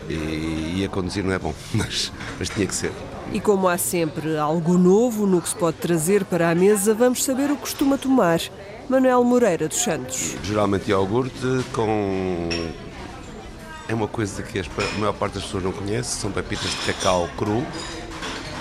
E, 0.09 0.77
e 0.77 0.83
a 0.85 0.89
conduzir 0.89 1.23
não 1.23 1.33
é 1.33 1.39
bom, 1.39 1.53
mas, 1.73 2.11
mas 2.37 2.49
tinha 2.49 2.67
que 2.67 2.75
ser. 2.75 2.91
E 3.31 3.39
como 3.39 3.69
há 3.69 3.77
sempre 3.77 4.37
algo 4.37 4.77
novo 4.77 5.25
no 5.25 5.41
que 5.41 5.49
se 5.49 5.55
pode 5.55 5.77
trazer 5.77 6.25
para 6.25 6.49
a 6.49 6.55
mesa, 6.55 6.93
vamos 6.93 7.23
saber 7.23 7.49
o 7.49 7.55
que 7.55 7.61
costuma 7.61 7.97
tomar. 7.97 8.41
Manuel 8.89 9.23
Moreira 9.23 9.69
dos 9.69 9.77
Santos. 9.77 10.35
Geralmente 10.43 10.89
iogurte 10.89 11.63
com. 11.71 12.49
É 13.87 13.93
uma 13.93 14.07
coisa 14.07 14.43
que 14.43 14.59
a 14.59 14.63
maior 14.99 15.13
parte 15.13 15.35
das 15.35 15.43
pessoas 15.43 15.63
não 15.63 15.71
conhece, 15.71 16.19
são 16.19 16.31
pepitas 16.31 16.69
de 16.69 16.93
cacau 16.93 17.29
cru, 17.37 17.65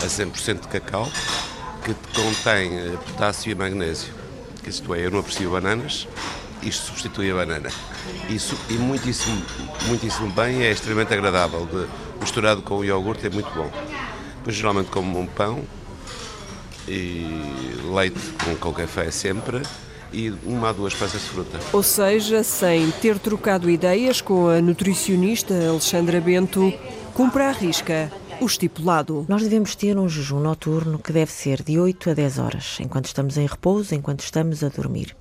a 0.02 0.06
100% 0.06 0.60
de 0.60 0.68
cacau, 0.68 1.08
que 1.84 1.94
contém 2.14 2.78
eh, 2.78 2.96
potássio 3.06 3.50
e 3.50 3.54
magnésio. 3.54 4.12
Isto 4.66 4.94
é, 4.94 5.06
eu 5.06 5.10
não 5.10 5.20
aprecio 5.20 5.50
bananas, 5.50 6.06
isto 6.62 6.86
substitui 6.86 7.30
a 7.30 7.34
banana. 7.34 7.70
Isso, 8.28 8.56
e 8.68 8.74
muitíssimo, 8.74 9.42
muitíssimo 9.86 10.30
bem, 10.32 10.62
é 10.62 10.70
extremamente 10.70 11.12
agradável. 11.12 11.66
De, 11.66 11.86
misturado 12.20 12.62
com 12.62 12.78
o 12.78 12.84
iogurte 12.84 13.26
é 13.26 13.30
muito 13.30 13.50
bom. 13.50 13.70
Depois 14.38 14.56
geralmente 14.56 14.90
como 14.90 15.18
um 15.18 15.26
pão 15.26 15.62
e 16.88 17.26
leite 17.94 18.20
com, 18.44 18.56
com 18.56 18.72
café 18.72 19.10
sempre 19.10 19.62
e 20.12 20.32
uma 20.44 20.68
ou 20.68 20.74
duas 20.74 20.94
peças 20.94 21.20
de 21.20 21.28
fruta. 21.28 21.58
Ou 21.72 21.82
seja, 21.82 22.42
sem 22.42 22.90
ter 22.90 23.18
trocado 23.18 23.70
ideias 23.70 24.20
com 24.20 24.48
a 24.48 24.60
nutricionista 24.60 25.54
Alexandra 25.68 26.20
Bento, 26.20 26.72
cumpre 27.14 27.42
a 27.42 27.52
risca 27.52 28.10
o 28.40 28.46
estipulado. 28.46 29.26
Nós 29.28 29.42
devemos 29.42 29.74
ter 29.74 29.98
um 29.98 30.08
jejum 30.08 30.40
noturno 30.40 30.98
que 30.98 31.12
deve 31.12 31.30
ser 31.30 31.62
de 31.62 31.78
8 31.78 32.10
a 32.10 32.14
10 32.14 32.38
horas, 32.38 32.78
enquanto 32.80 33.04
estamos 33.04 33.36
em 33.36 33.46
repouso, 33.46 33.94
enquanto 33.94 34.20
estamos 34.20 34.64
a 34.64 34.68
dormir. 34.68 35.14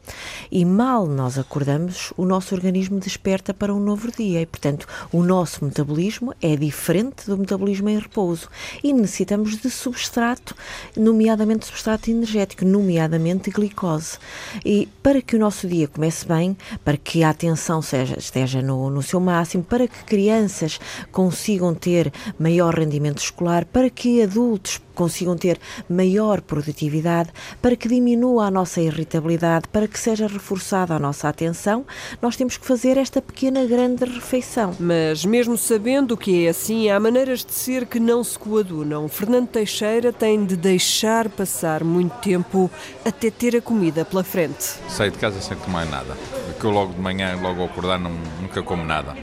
E 0.49 0.63
mal 0.63 1.05
nós 1.05 1.37
acordamos, 1.37 2.13
o 2.15 2.25
nosso 2.25 2.55
organismo 2.55 2.97
desperta 2.97 3.53
para 3.53 3.73
um 3.73 3.79
novo 3.79 4.09
dia 4.09 4.41
e, 4.41 4.45
portanto, 4.45 4.87
o 5.11 5.21
nosso 5.21 5.65
metabolismo 5.65 6.33
é 6.41 6.55
diferente 6.55 7.25
do 7.25 7.37
metabolismo 7.37 7.89
em 7.89 7.99
repouso 7.99 8.47
e 8.81 8.93
necessitamos 8.93 9.57
de 9.57 9.69
substrato, 9.69 10.55
nomeadamente 10.95 11.65
substrato 11.65 12.09
energético, 12.09 12.63
nomeadamente 12.63 13.51
glicose. 13.51 14.17
E 14.63 14.87
para 15.03 15.21
que 15.21 15.35
o 15.35 15.39
nosso 15.39 15.67
dia 15.67 15.89
comece 15.89 16.25
bem, 16.25 16.55
para 16.85 16.95
que 16.95 17.21
a 17.21 17.31
atenção 17.31 17.81
seja, 17.81 18.17
esteja 18.17 18.61
no, 18.61 18.89
no 18.89 19.03
seu 19.03 19.19
máximo, 19.19 19.63
para 19.63 19.89
que 19.89 20.05
crianças 20.05 20.79
consigam 21.11 21.75
ter 21.75 22.13
maior 22.39 22.73
rendimento 22.75 23.08
escolar, 23.17 23.65
para 23.65 23.89
que 23.89 24.21
adultos 24.21 24.79
consigam 24.93 25.37
ter 25.37 25.57
maior 25.89 26.41
produtividade, 26.41 27.29
para 27.61 27.75
que 27.77 27.87
diminua 27.87 28.47
a 28.47 28.51
nossa 28.51 28.81
irritabilidade, 28.81 29.65
para 29.69 29.87
que 29.87 29.97
seja 29.97 30.27
reforçada 30.27 30.93
a 30.93 30.99
nossa 30.99 31.29
atenção, 31.29 31.85
nós 32.21 32.35
temos 32.35 32.57
que 32.57 32.65
fazer 32.65 32.97
esta 32.97 33.21
pequena 33.21 33.65
grande 33.65 34.03
refeição. 34.03 34.75
Mas 34.77 35.23
mesmo 35.23 35.57
sabendo 35.57 36.17
que 36.17 36.45
é 36.45 36.49
assim, 36.49 36.89
há 36.89 36.99
maneiras 36.99 37.45
de 37.45 37.53
ser 37.53 37.85
que 37.85 37.97
não 37.97 38.21
se 38.25 38.37
coadunam. 38.37 39.07
Fernando 39.07 39.47
Teixeira 39.47 40.11
tem 40.11 40.45
de 40.45 40.57
deixar 40.57 41.29
passar 41.29 41.81
muito 41.81 42.17
tempo 42.17 42.69
até 43.05 43.31
ter 43.31 43.55
a 43.55 43.61
comida 43.61 44.03
pela 44.03 44.23
frente. 44.23 44.75
Saio 44.89 45.11
de 45.11 45.17
casa 45.17 45.39
sem 45.39 45.55
tomar 45.57 45.85
nada. 45.85 46.17
Porque 46.47 46.65
eu 46.65 46.71
logo 46.71 46.93
de 46.93 46.99
manhã, 46.99 47.39
logo 47.41 47.61
ao 47.61 47.67
acordar, 47.67 47.97
não, 47.97 48.11
nunca 48.41 48.61
como 48.61 48.83
nada. 48.83 49.15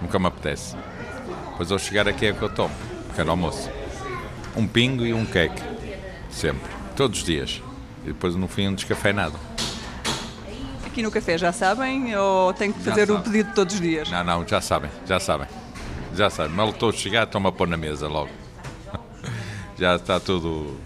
Nunca 0.00 0.18
me 0.18 0.26
apetece. 0.26 0.74
Depois 1.50 1.70
ao 1.70 1.78
chegar 1.78 2.08
aqui 2.08 2.26
é 2.26 2.32
que 2.32 2.42
eu 2.42 2.48
tomo, 2.48 2.74
quero 3.14 3.30
almoço 3.30 3.70
um 4.56 4.66
pingo 4.66 5.04
e 5.04 5.12
um 5.12 5.24
queque. 5.24 5.62
Sempre. 6.30 6.70
Todos 6.96 7.20
os 7.20 7.24
dias. 7.24 7.62
E 8.04 8.08
depois 8.08 8.34
no 8.36 8.46
fim 8.46 8.68
um 8.68 8.74
descafeinado. 8.74 9.38
Aqui 10.86 11.02
no 11.02 11.10
café 11.10 11.36
já 11.36 11.52
sabem 11.52 12.14
ou 12.16 12.52
tem 12.52 12.72
que 12.72 12.78
fazer 12.80 13.10
o 13.10 13.20
pedido 13.20 13.52
todos 13.54 13.74
os 13.74 13.80
dias? 13.80 14.10
Não, 14.10 14.22
não, 14.22 14.46
já 14.46 14.60
sabem, 14.60 14.90
já 15.06 15.18
sabem. 15.18 15.48
Já 16.14 16.30
sabem. 16.30 16.54
Mal 16.54 16.70
estou 16.70 16.90
a 16.90 16.92
chegar, 16.92 17.24
estão-me 17.24 17.48
a 17.48 17.52
pôr 17.52 17.66
na 17.66 17.76
mesa 17.76 18.06
logo. 18.06 18.30
já 19.76 19.96
está 19.96 20.20
tudo. 20.20 20.78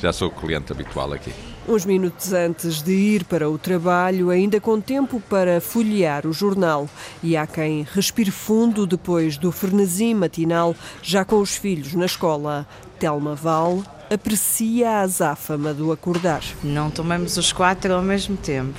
Já 0.00 0.12
sou 0.12 0.30
cliente 0.30 0.72
habitual 0.72 1.12
aqui. 1.12 1.32
Uns 1.68 1.86
minutos 1.86 2.32
antes 2.32 2.82
de 2.82 2.92
ir 2.92 3.24
para 3.24 3.48
o 3.48 3.56
trabalho, 3.56 4.30
ainda 4.30 4.60
com 4.60 4.80
tempo 4.80 5.22
para 5.30 5.60
folhear 5.60 6.26
o 6.26 6.32
jornal. 6.32 6.88
E 7.22 7.36
há 7.36 7.46
quem 7.46 7.86
respire 7.94 8.32
fundo 8.32 8.84
depois 8.84 9.36
do 9.36 9.52
frenesim 9.52 10.12
matinal, 10.12 10.74
já 11.00 11.24
com 11.24 11.38
os 11.38 11.54
filhos 11.54 11.94
na 11.94 12.06
escola. 12.06 12.66
Telma 12.98 13.36
Val 13.36 13.82
aprecia 14.12 14.90
a 14.90 15.00
azáfama 15.00 15.72
do 15.72 15.90
acordar. 15.90 16.42
Não 16.62 16.90
tomamos 16.90 17.36
os 17.36 17.52
quatro 17.52 17.94
ao 17.94 18.02
mesmo 18.02 18.36
tempo. 18.36 18.78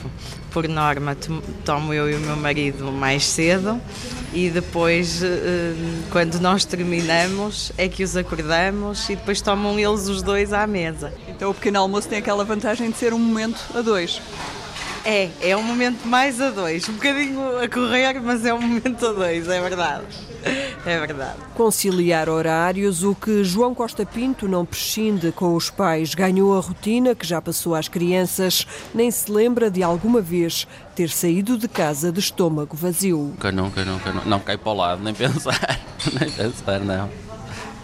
Por 0.52 0.68
norma, 0.68 1.18
tomo 1.66 1.94
eu 1.94 2.10
e 2.10 2.16
o 2.16 2.20
meu 2.20 2.36
marido 2.36 2.92
mais 2.92 3.26
cedo 3.26 3.82
e 4.32 4.50
depois, 4.50 5.24
eh, 5.24 5.74
quando 6.12 6.40
nós 6.40 6.64
terminamos, 6.66 7.72
é 7.78 7.88
que 7.90 8.04
os 8.04 8.16
acordamos 8.16 9.10
e 9.10 9.16
depois 9.16 9.42
tomam 9.42 9.80
eles 9.80 10.08
os 10.08 10.22
dois 10.22 10.54
à 10.54 10.68
mesa. 10.68 11.12
Então 11.28 11.50
o 11.50 11.54
pequeno 11.54 11.80
almoço 11.80 12.08
tem 12.08 12.20
aquela 12.20 12.46
vantagem 12.46 12.92
de 12.92 12.98
ser 12.98 13.14
um 13.14 13.20
momento 13.20 13.60
a 13.76 13.82
dois. 13.82 14.22
É, 15.04 15.30
é 15.42 15.58
um 15.58 15.64
momento 15.64 16.08
mais 16.08 16.40
a 16.40 16.52
dois. 16.52 16.88
Um 16.88 16.94
bocadinho 16.94 17.60
a 17.60 17.68
correr, 17.68 18.22
mas 18.22 18.46
é 18.46 18.54
um 18.54 18.62
momento 18.62 19.08
a 19.08 19.12
dois, 19.12 19.48
é 19.50 19.60
verdade. 19.60 20.06
É 20.86 21.00
verdade. 21.00 21.38
Conciliar 21.56 22.28
horários, 22.28 23.04
o 23.04 23.16
que 23.16 23.42
João 23.42 23.74
Costa 23.74 24.06
Pinto 24.06 24.50
não 24.50 24.66
prescinde 24.66 25.32
com 25.32 25.56
os 25.56 25.70
pais. 25.70 26.14
Ganhou 26.14 26.58
a 26.58 26.60
rotina 26.60 27.16
que 27.16 27.26
já 27.26 27.42
passou 27.42 27.74
às 27.74 27.88
crianças, 27.88 28.68
nem 28.94 29.10
se 29.10 29.32
lembra 29.32 29.72
de 29.72 29.82
alguma 29.82 30.20
vez 30.20 30.68
ter 30.94 31.10
saído 31.10 31.58
de 31.58 31.70
casa 31.70 32.12
de 32.12 32.20
estômago 32.20 32.76
vazio. 32.76 33.18
Nunca, 33.18 33.52
nunca, 33.52 33.86
nunca. 33.86 34.12
Não, 34.12 34.26
não 34.26 34.40
cai 34.42 34.58
para 34.58 34.72
o 34.72 34.76
lado, 34.76 35.02
nem 35.02 35.14
pensar. 35.14 35.80
nem 36.20 36.30
pensar, 36.30 36.82
não. 36.82 37.10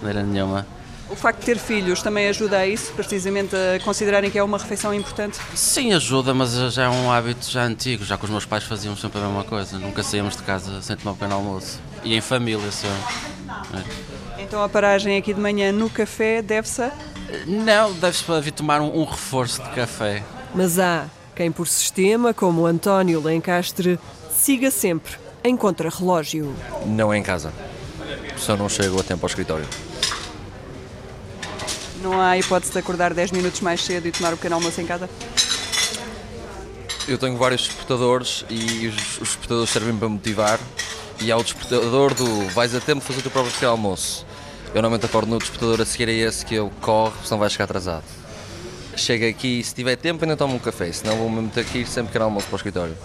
Não 0.01 0.09
era 0.09 0.21
nenhuma. 0.21 0.67
O 1.09 1.15
facto 1.15 1.39
de 1.39 1.45
ter 1.47 1.57
filhos 1.57 2.03
também 2.03 2.27
ajuda 2.27 2.57
a 2.57 2.67
isso, 2.67 2.93
precisamente 2.93 3.55
a 3.55 3.79
considerarem 3.83 4.29
que 4.29 4.37
é 4.37 4.43
uma 4.43 4.59
refeição 4.59 4.93
importante? 4.93 5.39
Sim, 5.55 5.91
ajuda, 5.93 6.35
mas 6.35 6.53
já 6.71 6.83
é 6.83 6.89
um 6.89 7.11
hábito 7.11 7.49
já 7.49 7.63
antigo. 7.63 8.05
Já 8.05 8.15
com 8.15 8.25
os 8.25 8.29
meus 8.29 8.45
pais 8.45 8.63
fazíamos 8.63 9.01
sempre 9.01 9.19
a 9.19 9.25
mesma 9.25 9.43
coisa. 9.43 9.79
Nunca 9.79 10.03
saíamos 10.03 10.37
de 10.37 10.43
casa 10.43 10.81
sem 10.83 10.95
tomar 10.95 11.11
um 11.11 11.15
pequeno 11.15 11.35
almoço. 11.35 11.79
E 12.03 12.15
em 12.15 12.21
família 12.21 12.71
só. 12.71 12.87
É. 12.87 14.43
Então 14.43 14.63
a 14.63 14.69
paragem 14.69 15.17
aqui 15.17 15.33
de 15.33 15.39
manhã 15.39 15.71
no 15.71 15.89
café 15.89 16.41
deve-se 16.41 16.81
a... 16.81 16.91
Não, 17.45 17.93
deve-se 17.93 18.23
para 18.23 18.41
vir 18.41 18.51
tomar 18.51 18.81
um, 18.81 19.01
um 19.01 19.03
reforço 19.03 19.61
de 19.61 19.69
café. 19.69 20.23
Mas 20.55 20.79
há 20.79 21.05
quem 21.35 21.51
por 21.51 21.67
sistema, 21.67 22.33
como 22.33 22.65
António 22.65 23.21
Lencastre, 23.21 23.99
siga 24.31 24.71
sempre 24.71 25.13
em 25.43 25.55
contrarrelógio. 25.55 26.53
Não 26.85 27.13
é 27.13 27.17
em 27.17 27.23
casa. 27.23 27.53
Só 28.37 28.57
não 28.57 28.67
chego 28.69 28.99
a 28.99 29.03
tempo 29.03 29.25
ao 29.25 29.27
escritório. 29.27 29.65
Não 32.01 32.19
há 32.19 32.37
hipótese 32.37 32.71
de 32.71 32.79
acordar 32.79 33.13
10 33.13 33.31
minutos 33.31 33.59
mais 33.61 33.83
cedo 33.83 34.07
e 34.07 34.11
tomar 34.11 34.33
o 34.33 34.37
pequeno 34.37 34.55
almoço 34.55 34.79
em 34.79 34.85
casa? 34.85 35.09
Eu 37.07 37.17
tenho 37.17 37.37
vários 37.37 37.67
despertadores 37.67 38.45
e 38.49 38.87
os, 38.87 39.21
os 39.21 39.29
despertadores 39.29 39.69
servem 39.69 39.95
para 39.97 40.07
motivar. 40.07 40.59
E 41.21 41.31
há 41.31 41.37
o 41.37 41.43
despertador 41.43 42.13
do 42.13 42.47
vais 42.49 42.73
a 42.73 42.79
tempo 42.79 43.01
fazer 43.01 43.19
o 43.19 43.21
teu 43.21 43.31
próprio 43.31 43.53
pequeno 43.53 43.71
almoço. 43.73 44.25
Eu 44.73 44.81
normalmente 44.81 45.05
acordo 45.05 45.29
no 45.29 45.37
despertador 45.37 45.81
a 45.81 45.85
seguir 45.85 46.07
a 46.09 46.11
esse 46.11 46.45
que 46.45 46.55
eu 46.55 46.71
corro, 46.81 47.13
senão 47.23 47.39
vai 47.39 47.49
chegar 47.49 47.65
atrasado. 47.65 48.03
Chego 48.95 49.27
aqui 49.27 49.59
e 49.59 49.63
se 49.63 49.73
tiver 49.73 49.95
tempo 49.95 50.23
ainda 50.23 50.37
tomo 50.37 50.55
um 50.55 50.59
café, 50.59 50.91
senão 50.91 51.17
vou 51.17 51.29
mesmo 51.29 51.49
ter 51.49 51.65
que 51.65 51.79
ir 51.79 51.87
sempre 51.87 52.07
pequeno 52.07 52.25
almoço 52.25 52.47
para 52.47 52.53
o 52.53 52.57
escritório. 52.57 52.97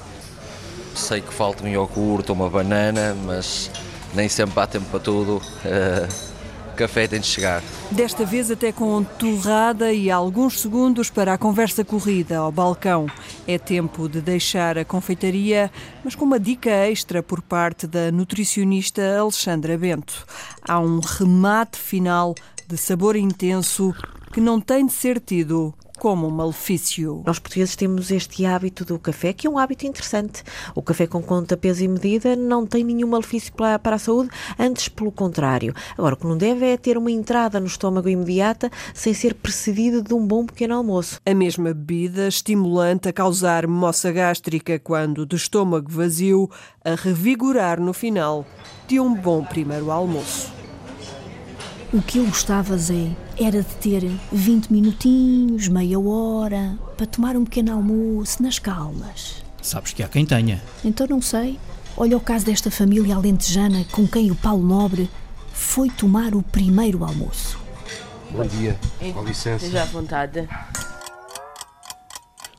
Sei 0.95 1.21
que 1.21 1.33
falta 1.33 1.65
um 1.65 1.69
iogurte 1.69 2.31
ou 2.31 2.37
uma 2.37 2.49
banana, 2.49 3.17
mas 3.25 3.71
nem 4.15 4.29
sempre 4.29 4.61
há 4.61 4.67
tempo 4.67 4.87
para 4.91 5.01
tudo. 5.01 5.43
Uh, 5.65 6.24
café 6.75 7.07
tem 7.07 7.21
de 7.21 7.27
chegar. 7.27 7.63
Desta 7.91 8.25
vez 8.25 8.51
até 8.51 8.73
com 8.73 9.03
torrada 9.03 9.93
e 9.93 10.11
alguns 10.11 10.61
segundos 10.61 11.09
para 11.11 11.33
a 11.33 11.39
conversa 11.39 11.85
corrida 11.85 12.39
ao 12.39 12.53
balcão. 12.53 13.07
É 13.47 13.59
tempo 13.59 14.09
de 14.09 14.21
deixar 14.21 14.77
a 14.77 14.85
confeitaria, 14.85 15.71
mas 16.05 16.15
com 16.15 16.25
uma 16.25 16.39
dica 16.39 16.71
extra 16.71 17.23
por 17.23 17.41
parte 17.41 17.87
da 17.87 18.11
nutricionista 18.11 19.19
Alexandra 19.19 19.79
Bento. 19.79 20.27
Há 20.67 20.81
um 20.81 21.01
remate 21.01 21.79
final 21.79 22.35
de 22.67 22.77
sabor 22.77 23.17
intenso 23.17 23.95
que 24.33 24.41
não 24.41 24.61
tem 24.61 24.87
de 24.87 24.93
ser 24.93 25.21
tido 25.21 25.75
como 25.99 26.27
um 26.27 26.31
malefício. 26.31 27.23
Nós 27.27 27.39
portugueses 27.39 27.77
temos 27.77 28.11
este 28.11 28.45
hábito 28.45 28.85
do 28.85 28.99
café, 28.99 29.33
que 29.33 29.47
é 29.47 29.51
um 29.51 29.59
hábito 29.59 29.87
interessante. 29.87 30.43
O 30.75 30.83
café 30.83 31.07
com 31.07 31.23
conta, 31.23 31.57
peso 31.57 31.85
e 31.85 31.89
medida 31.89 32.37
não 32.37 32.67
tem 32.67 32.85
nenhum 32.85 33.09
malefício 33.09 33.53
para, 33.53 33.79
para 33.79 33.97
a 33.97 33.99
saúde, 33.99 34.31
antes 34.59 34.89
pelo 34.89 35.13
contrário. 35.13 35.75
Agora, 35.97 36.15
o 36.15 36.17
que 36.17 36.27
não 36.27 36.37
deve 36.37 36.67
é 36.67 36.77
ter 36.77 36.99
uma 36.99 37.11
entrada 37.11 37.61
no 37.61 37.67
estômago 37.67 38.09
imediata 38.09 38.71
sem 38.93 39.15
ser 39.15 39.35
precedida 39.35 40.03
de 40.03 40.15
um 40.15 40.27
bom 40.27 40.45
pequeno 40.47 40.75
almoço. 40.75 41.21
A 41.25 41.35
mesma 41.35 41.73
bebida 41.73 42.29
estimulante 42.29 43.09
a 43.09 43.13
causar 43.13 43.67
moça 43.67 44.11
gástrica 44.13 44.79
quando 44.79 45.27
de 45.27 45.37
estômago 45.37 45.91
vazio, 45.91 46.51
a 46.85 46.95
revigorar 46.95 47.81
no 47.81 47.93
final 47.93 48.47
de 48.87 49.01
um 49.01 49.15
bom 49.15 49.45
primeiro 49.45 49.91
almoço. 49.91 50.64
O 51.95 52.03
que 52.03 52.19
eu 52.19 52.25
gostava, 52.25 52.77
Zé, 52.77 53.13
era 53.41 53.63
de 53.63 53.75
ter 53.77 54.03
20 54.33 54.73
minutinhos, 54.73 55.69
meia 55.69 56.01
hora, 56.01 56.77
para 56.97 57.07
tomar 57.07 57.37
um 57.37 57.45
pequeno 57.45 57.73
almoço 57.73 58.43
nas 58.43 58.59
calmas. 58.59 59.45
Sabes 59.63 59.93
que 59.93 60.03
há 60.03 60.09
quem 60.09 60.27
tenha. 60.27 60.61
Então 60.85 61.07
não 61.07 61.23
sei. 61.23 61.57
Olha 61.97 62.17
o 62.17 62.21
caso 62.21 62.47
desta 62.47 62.69
família 62.69 63.15
alentejana 63.15 63.85
com 63.93 64.09
quem 64.09 64.29
o 64.33 64.35
Paulo 64.35 64.67
Nobre 64.67 65.09
foi 65.53 65.89
tomar 65.89 66.35
o 66.35 66.43
primeiro 66.43 67.05
almoço. 67.05 67.61
Bom 68.29 68.45
dia, 68.45 68.77
com 69.13 69.23
licença. 69.23 69.65
Esteja 69.65 69.83
à 69.85 69.87
vontade. 69.87 70.49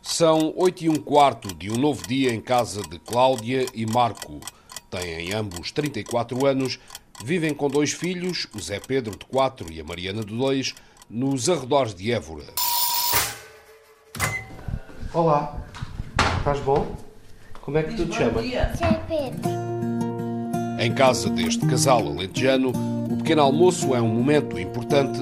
São 0.02 0.54
oito 0.56 0.82
e 0.86 0.88
um 0.90 0.96
quarto 0.96 1.54
de 1.54 1.70
um 1.70 1.76
novo 1.76 2.08
dia 2.08 2.34
em 2.34 2.40
casa 2.40 2.82
de 2.84 3.00
Cláudia 3.00 3.66
e 3.74 3.86
Marco. 3.86 4.40
Têm 4.90 5.34
ambos 5.34 5.74
34 5.74 6.46
anos 6.46 6.80
Vivem 7.24 7.54
com 7.54 7.70
dois 7.70 7.92
filhos, 7.92 8.48
o 8.54 8.60
Zé 8.60 8.80
Pedro, 8.80 9.18
de 9.18 9.26
4, 9.26 9.72
e 9.72 9.80
a 9.80 9.84
Mariana, 9.84 10.24
de 10.24 10.36
2, 10.36 10.76
nos 11.10 11.50
arredores 11.50 11.96
de 11.96 12.12
Évora. 12.12 12.46
Olá, 15.14 15.66
estás 16.38 16.60
bom? 16.60 16.96
Como 17.62 17.78
é 17.78 17.84
que 17.84 17.96
tu 17.96 18.06
te 18.06 18.18
chamas? 18.18 18.46
Zé 18.46 19.02
Pedro. 19.08 19.50
Em 20.80 20.94
casa 20.94 21.30
deste 21.30 21.66
casal 21.66 22.06
alentejano, 22.06 22.72
o 23.10 23.18
pequeno 23.18 23.42
almoço 23.42 23.96
é 23.96 24.02
um 24.02 24.10
momento 24.10 24.60
importante, 24.60 25.20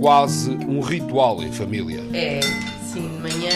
quase 0.00 0.50
um 0.50 0.80
ritual 0.80 1.42
em 1.42 1.50
família. 1.50 2.00
É, 2.12 2.40
sim, 2.92 3.08
de 3.08 3.22
manhã, 3.22 3.50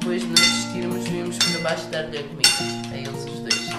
depois 0.00 0.22
de 0.22 0.28
nos 0.28 0.40
vestirmos, 0.40 1.08
vimos 1.08 1.38
por 1.38 1.60
baixo 1.60 1.86
dar-lhe 1.88 2.18
a 2.18 2.22
comida, 2.22 2.48
a 2.90 2.96
eles 2.96 3.24
os 3.26 3.40
dois. 3.40 3.70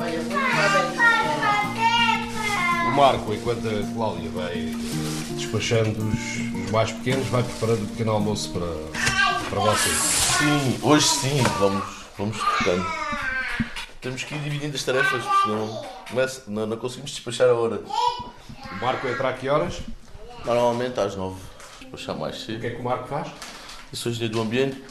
Olha, 0.00 0.20
vou 0.22 0.38
tomar 0.38 1.74
bem. 1.76 1.87
O 2.98 3.00
Marco, 3.00 3.32
enquanto 3.32 3.60
a 3.68 3.94
Cláudia 3.94 4.28
vai 4.30 4.74
despachando 5.36 6.02
os, 6.02 6.64
os 6.64 6.70
mais 6.72 6.90
pequenos, 6.90 7.28
vai 7.28 7.44
preparando 7.44 7.84
o 7.84 7.86
pequeno 7.86 8.10
almoço 8.10 8.50
para, 8.50 8.66
para 9.48 9.60
vocês. 9.60 9.94
Sim, 9.94 10.78
hoje 10.82 11.06
sim, 11.06 11.42
vamos, 11.60 11.84
vamos 12.18 12.36
tocando. 12.36 12.84
Temos 14.00 14.24
que 14.24 14.34
ir 14.34 14.40
dividindo 14.40 14.74
as 14.74 14.82
tarefas, 14.82 15.22
senão 15.44 15.86
não, 16.48 16.66
não 16.66 16.76
conseguimos 16.76 17.12
despachar 17.12 17.48
a 17.48 17.54
hora. 17.54 17.80
O 18.72 18.84
Marco 18.84 19.06
entra 19.06 19.28
a 19.28 19.32
que 19.32 19.48
horas? 19.48 19.80
Normalmente 20.44 20.98
às 20.98 21.14
nove. 21.14 21.40
Despachar 21.80 22.18
mais 22.18 22.40
cedo. 22.40 22.56
O 22.58 22.60
que 22.62 22.66
é 22.66 22.70
que 22.70 22.80
o 22.80 22.84
Marco 22.84 23.06
faz? 23.06 23.28
Eu 23.92 23.96
sou 23.96 24.10
engenheiro 24.10 24.34
do 24.34 24.40
ambiente 24.42 24.82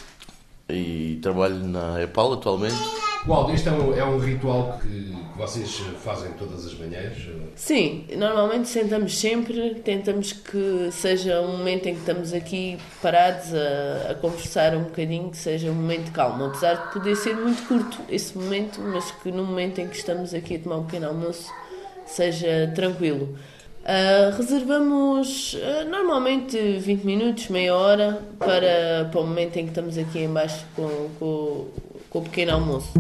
e 0.70 1.20
trabalho 1.22 1.56
na 1.56 2.02
EPAL 2.02 2.32
atualmente. 2.32 3.07
Cláudio, 3.28 3.56
este 3.56 3.68
é 3.68 3.72
um, 3.74 3.94
é 3.94 4.06
um 4.06 4.18
ritual 4.20 4.80
que, 4.82 4.88
que 4.88 5.38
vocês 5.38 5.84
fazem 6.02 6.32
todas 6.40 6.66
as 6.66 6.74
manhãs? 6.76 7.28
Sim, 7.58 8.06
normalmente 8.16 8.70
sentamos 8.70 9.20
sempre, 9.20 9.76
tentamos 9.84 10.32
que 10.32 10.88
seja 10.94 11.42
um 11.42 11.58
momento 11.58 11.88
em 11.88 11.94
que 11.96 12.00
estamos 12.00 12.32
aqui 12.32 12.78
parados 13.02 13.54
a, 13.54 14.12
a 14.12 14.16
conversar 14.16 14.74
um 14.78 14.84
bocadinho, 14.84 15.30
que 15.30 15.36
seja 15.36 15.70
um 15.70 15.74
momento 15.74 16.10
calmo, 16.14 16.46
apesar 16.46 16.76
de 16.76 16.94
poder 16.94 17.18
ser 17.18 17.36
muito 17.36 17.68
curto 17.68 18.00
esse 18.10 18.38
momento, 18.38 18.80
mas 18.80 19.12
que 19.12 19.30
no 19.30 19.44
momento 19.44 19.80
em 19.80 19.90
que 19.90 19.98
estamos 19.98 20.34
aqui 20.34 20.56
a 20.56 20.60
tomar 20.60 20.78
um 20.78 20.86
pequeno 20.86 21.08
almoço 21.08 21.52
seja 22.06 22.72
tranquilo. 22.74 23.38
Uh, 23.84 24.36
reservamos 24.38 25.54
uh, 25.54 25.90
normalmente 25.90 26.58
20 26.58 27.04
minutos, 27.04 27.50
meia 27.50 27.76
hora, 27.76 28.22
para, 28.40 29.10
para 29.12 29.20
o 29.20 29.26
momento 29.26 29.58
em 29.58 29.64
que 29.64 29.72
estamos 29.72 29.98
aqui 29.98 30.24
embaixo 30.24 30.66
com, 30.76 31.10
com, 31.20 31.68
com 32.18 32.20
o 32.20 32.22
pequeno 32.24 32.54
almoço. 32.54 32.92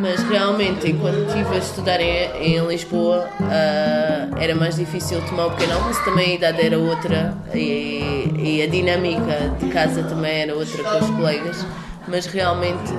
Mas 0.00 0.22
realmente, 0.22 0.90
enquanto 0.90 1.18
estive 1.28 1.54
a 1.54 1.58
estudar 1.58 2.00
em, 2.00 2.56
em 2.56 2.66
Lisboa, 2.66 3.28
uh, 3.38 4.38
era 4.38 4.54
mais 4.54 4.76
difícil 4.76 5.20
tomar 5.26 5.46
o 5.46 5.50
pequeno 5.50 5.74
almoço, 5.74 6.02
também 6.04 6.32
a 6.32 6.34
idade 6.36 6.62
era 6.62 6.78
outra 6.78 7.36
e, 7.54 8.24
e 8.38 8.62
a 8.62 8.66
dinâmica 8.66 9.54
de 9.58 9.68
casa 9.68 10.02
também 10.04 10.40
era 10.40 10.54
outra 10.54 10.82
com 10.82 11.04
os 11.04 11.10
colegas, 11.10 11.66
mas 12.08 12.24
realmente 12.24 12.92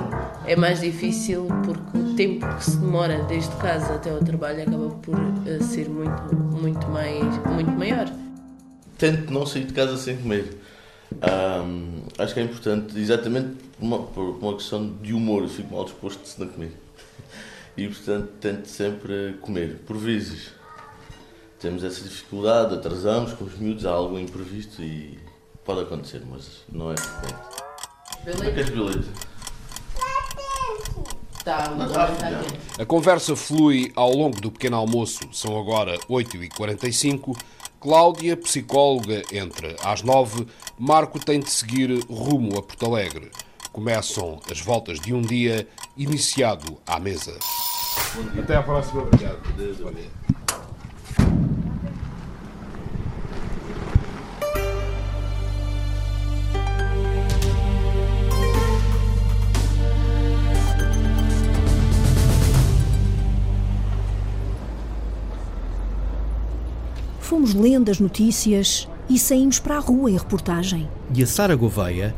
é 0.46 0.54
mais 0.54 0.80
difícil 0.80 1.48
porque 1.64 1.98
o 1.98 2.14
tempo 2.14 2.46
que 2.54 2.64
se 2.64 2.76
demora 2.76 3.24
desde 3.24 3.54
casa 3.56 3.94
até 3.94 4.10
ao 4.10 4.20
trabalho 4.20 4.62
acaba 4.62 4.88
por 4.90 5.18
uh, 5.18 5.62
ser 5.64 5.88
muito, 5.88 6.36
muito, 6.36 6.86
mais, 6.88 7.24
muito 7.52 7.72
maior. 7.72 8.08
Tento 8.96 9.32
não 9.32 9.44
sair 9.44 9.64
de 9.64 9.72
casa 9.72 9.96
sem 9.96 10.16
comer. 10.18 10.61
Um, 11.20 12.02
acho 12.18 12.34
que 12.34 12.40
é 12.40 12.42
importante, 12.42 12.98
exatamente 12.98 13.56
por 13.78 13.84
uma, 13.84 13.98
por 13.98 14.22
uma 14.22 14.54
questão 14.54 14.88
de 15.02 15.12
humor, 15.12 15.42
eu 15.42 15.48
fico 15.48 15.74
mal 15.74 15.84
disposto 15.84 16.24
se 16.24 16.40
não 16.40 16.48
comer. 16.48 16.72
E 17.76 17.88
portanto 17.88 18.28
tento 18.40 18.66
sempre 18.66 19.38
comer, 19.40 19.80
por 19.86 19.96
vezes. 19.96 20.50
Temos 21.58 21.84
essa 21.84 22.02
dificuldade, 22.02 22.74
atrasamos 22.74 23.32
com 23.34 23.44
os 23.44 23.56
miúdos, 23.56 23.86
há 23.86 23.90
algo 23.90 24.18
imprevisto 24.18 24.82
e 24.82 25.18
pode 25.64 25.82
acontecer, 25.82 26.22
mas 26.28 26.62
não 26.70 26.92
é 26.92 26.96
frequente. 26.96 27.42
Como 28.24 28.44
é 28.44 28.50
que 28.52 28.60
és 28.60 28.70
bilhete? 28.70 29.32
Tá, 31.44 31.74
A 32.78 32.86
conversa 32.86 33.34
flui 33.34 33.90
ao 33.96 34.12
longo 34.12 34.40
do 34.40 34.52
pequeno 34.52 34.76
almoço, 34.76 35.20
são 35.32 35.58
agora 35.58 35.98
8h45. 36.08 37.36
Cláudia, 37.82 38.36
psicóloga, 38.36 39.24
entra 39.32 39.74
às 39.82 40.02
9 40.02 40.46
Marco 40.78 41.18
tem 41.18 41.40
de 41.40 41.50
seguir 41.50 41.90
rumo 42.08 42.56
a 42.56 42.62
Porto 42.62 42.86
Alegre. 42.86 43.28
Começam 43.72 44.40
as 44.48 44.60
voltas 44.60 45.00
de 45.00 45.12
um 45.12 45.20
dia 45.20 45.66
iniciado 45.96 46.78
à 46.86 47.00
mesa. 47.00 47.36
Até 48.38 48.54
à 48.54 48.62
próxima. 48.62 49.02
Obrigado. 49.02 49.40
Fomos 67.32 67.54
lendo 67.54 67.90
as 67.90 67.98
notícias 67.98 68.86
e 69.08 69.18
saímos 69.18 69.58
para 69.58 69.76
a 69.76 69.78
rua 69.78 70.10
em 70.10 70.18
reportagem. 70.18 70.86
E 71.14 71.22
a 71.22 71.26
Sara 71.26 71.56
Gouveia 71.56 72.14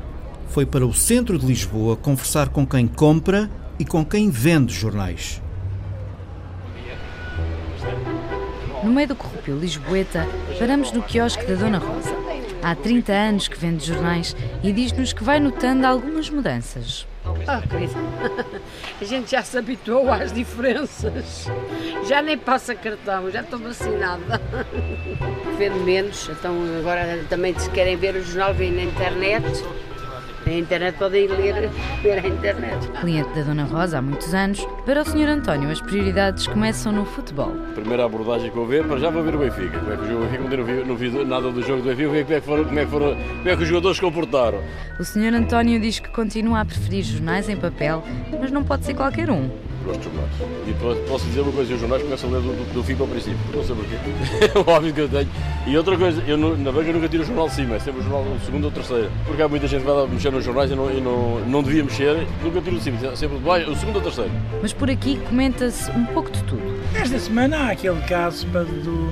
foi 0.49 0.67
para 0.67 0.85
o 0.85 0.93
centro 0.93 1.39
de 1.39 1.47
Lisboa 1.47 1.95
conversar 1.97 2.49
com 2.49 2.67
quem 2.67 2.89
compra 2.89 3.49
e 3.79 3.85
com 3.85 4.05
quem 4.05 4.29
vende 4.29 4.75
jornais. 4.75 5.41
No 8.83 8.93
meio 8.93 9.07
do 9.07 9.15
corrupio 9.15 9.57
lisboeta, 9.57 10.27
paramos 10.59 10.91
no 10.91 11.01
quiosque 11.01 11.47
da 11.47 11.55
Dona 11.55 11.79
Rosa. 11.79 12.11
Há 12.61 12.75
30 12.75 13.13
anos 13.13 13.47
que 13.47 13.57
vende 13.57 13.87
jornais 13.87 14.35
e 14.65 14.73
diz-nos 14.73 15.13
que 15.13 15.23
vai 15.23 15.39
notando 15.39 15.87
algumas 15.87 16.29
mudanças. 16.29 17.07
Ah, 17.47 17.63
a 19.01 19.05
gente 19.05 19.31
já 19.31 19.43
se 19.43 19.57
habituou 19.57 20.13
às 20.13 20.33
diferenças. 20.33 21.47
Já 22.07 22.21
nem 22.21 22.37
passa 22.37 22.75
cartão, 22.75 23.31
já 23.31 23.41
estou 23.41 23.59
vacinada. 23.59 24.41
Vendo 25.57 25.77
menos, 25.85 26.29
então 26.29 26.55
agora 26.79 27.25
também 27.29 27.59
se 27.59 27.71
querem 27.71 27.97
ver 27.97 28.17
o 28.17 28.23
jornal, 28.23 28.53
vêm 28.53 28.73
na 28.73 28.83
internet. 28.83 29.65
Na 30.47 30.53
internet 30.53 30.99
podem 30.99 31.27
ler, 31.27 31.71
ver 32.03 32.19
a 32.19 32.29
internet. 32.29 32.87
Cliente 33.01 33.31
da 33.35 33.43
Dona 33.43 33.65
Rosa 33.65 33.99
há 33.99 34.03
muitos 34.03 34.35
anos, 34.35 34.67
para 34.85 35.01
o 35.01 35.05
Sr. 35.05 35.29
António 35.29 35.71
as 35.71 35.81
prioridades 35.81 36.47
começam 36.47 36.93
no 36.93 37.07
futebol. 37.07 37.53
Primeira 37.75 38.05
abordagem 38.05 38.51
que 38.51 38.57
vou 38.57 38.67
ver, 38.67 38.87
para 38.87 38.99
já 38.99 39.09
vou 39.09 39.23
ver 39.23 39.35
o 39.35 39.39
Benfica. 39.39 39.79
Como 39.79 39.93
é 39.93 39.97
que 39.97 40.03
o 40.03 40.07
jogo 40.07 40.25
Benfica, 40.27 40.57
não 40.57 40.97
vi, 40.97 41.09
não 41.09 41.21
vi 41.21 41.25
nada 41.25 41.51
do 41.51 41.63
jogo 41.63 41.81
do 41.81 41.89
Benfica, 41.89 42.09
como 42.09 42.19
é 42.19 42.25
que, 42.41 42.47
foram, 42.47 42.65
como, 42.65 42.79
é 42.79 42.85
que 42.85 42.91
foram, 42.91 43.17
como 43.17 43.49
é 43.49 43.57
que 43.57 43.63
os 43.63 43.69
jogadores 43.69 43.97
se 43.97 44.03
comportaram. 44.03 44.61
O 45.01 45.05
Sr. 45.05 45.35
António 45.35 45.81
diz 45.81 45.99
que 45.99 46.11
continua 46.11 46.61
a 46.61 46.65
preferir 46.65 47.05
jornais 47.05 47.49
em 47.49 47.57
papel, 47.57 48.05
mas 48.39 48.51
não 48.51 48.63
pode 48.63 48.85
ser 48.85 48.95
qualquer 48.95 49.31
um. 49.31 49.49
Gosto 49.85 49.99
de 49.99 50.05
jornais. 50.05 50.31
E 50.67 51.09
posso 51.09 51.25
dizer 51.27 51.41
uma 51.41 51.53
coisa, 51.53 51.75
os 51.75 51.81
jornais 51.81 52.03
começam 52.03 52.31
a 52.31 52.33
ler 52.33 52.43
do, 52.43 52.49
do, 52.49 52.73
do 52.73 52.85
fim 52.85 52.95
para 52.97 53.05
o 53.05 53.09
princípio, 53.09 53.39
não 53.55 53.63
sei 53.63 53.77
porquê. 53.77 53.97
É 54.65 54.71
óbvio 54.71 54.95
que 54.95 55.01
eu 55.01 55.09
tenho. 55.09 55.29
E 55.67 55.77
outra 55.77 55.97
coisa, 55.97 56.23
eu 56.27 56.37
na 56.37 56.73
banca 56.73 56.93
nunca 56.93 57.09
tiro 57.09 57.23
o 57.23 57.27
jornal 57.27 57.49
de 57.49 57.55
cima, 57.55 57.77
é 57.77 57.79
sempre 57.79 58.01
o 58.01 58.03
jornal 58.03 58.25
do 58.25 58.45
segundo 58.45 58.65
ou 58.65 58.71
terceiro. 58.71 59.11
Porque 59.27 59.43
há 59.43 59.49
muita 59.49 59.67
gente 59.67 59.81
que 59.83 59.91
vai 59.91 60.07
mexer 60.07 60.31
nos 60.31 60.45
jornais 60.45 60.71
e 60.71 60.75
não, 60.75 60.91
e 60.91 61.01
não, 61.01 61.41
não 61.41 61.63
devia 61.63 61.85
mexer, 61.85 62.27
nunca 62.43 62.61
tiro 62.61 62.77
de 62.77 62.83
cima, 62.83 63.17
sempre 63.17 63.39
de 63.39 63.45
baixo, 63.45 63.71
o 63.71 63.77
segundo 63.77 63.97
ou 63.97 64.03
terceiro. 64.03 64.31
Mas 64.63 64.73
por 64.73 64.91
aqui 64.91 65.19
comenta-se 65.29 65.91
um 65.91 66.05
pouco 66.07 66.31
de 66.31 66.43
tudo. 66.45 66.63
Esta 66.95 67.19
semana 67.19 67.59
há 67.59 67.71
aquele 67.73 68.01
caso 68.03 68.47
do, 68.47 69.11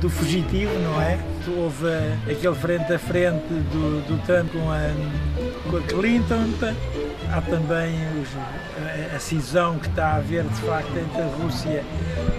do 0.00 0.10
fugitivo, 0.10 0.72
não 0.80 1.00
é? 1.00 1.18
Houve 1.56 1.86
aquele 2.30 2.54
frente 2.54 2.92
a 2.92 2.98
frente 2.98 3.46
do, 3.48 4.06
do 4.06 4.26
Trump 4.26 4.52
com 4.52 4.70
a, 4.70 5.70
com 5.70 5.76
a 5.76 5.80
Clinton. 5.80 6.52
Há 7.32 7.40
também 7.42 7.94
os, 8.20 8.28
a, 9.12 9.16
a, 9.16 9.20
cisão 9.20 9.78
que 9.78 9.86
está 9.86 10.12
a 10.12 10.16
haver 10.16 10.44
de 10.44 10.60
facto 10.62 10.96
entre 10.96 11.20
a 11.20 11.26
Rússia 11.26 11.84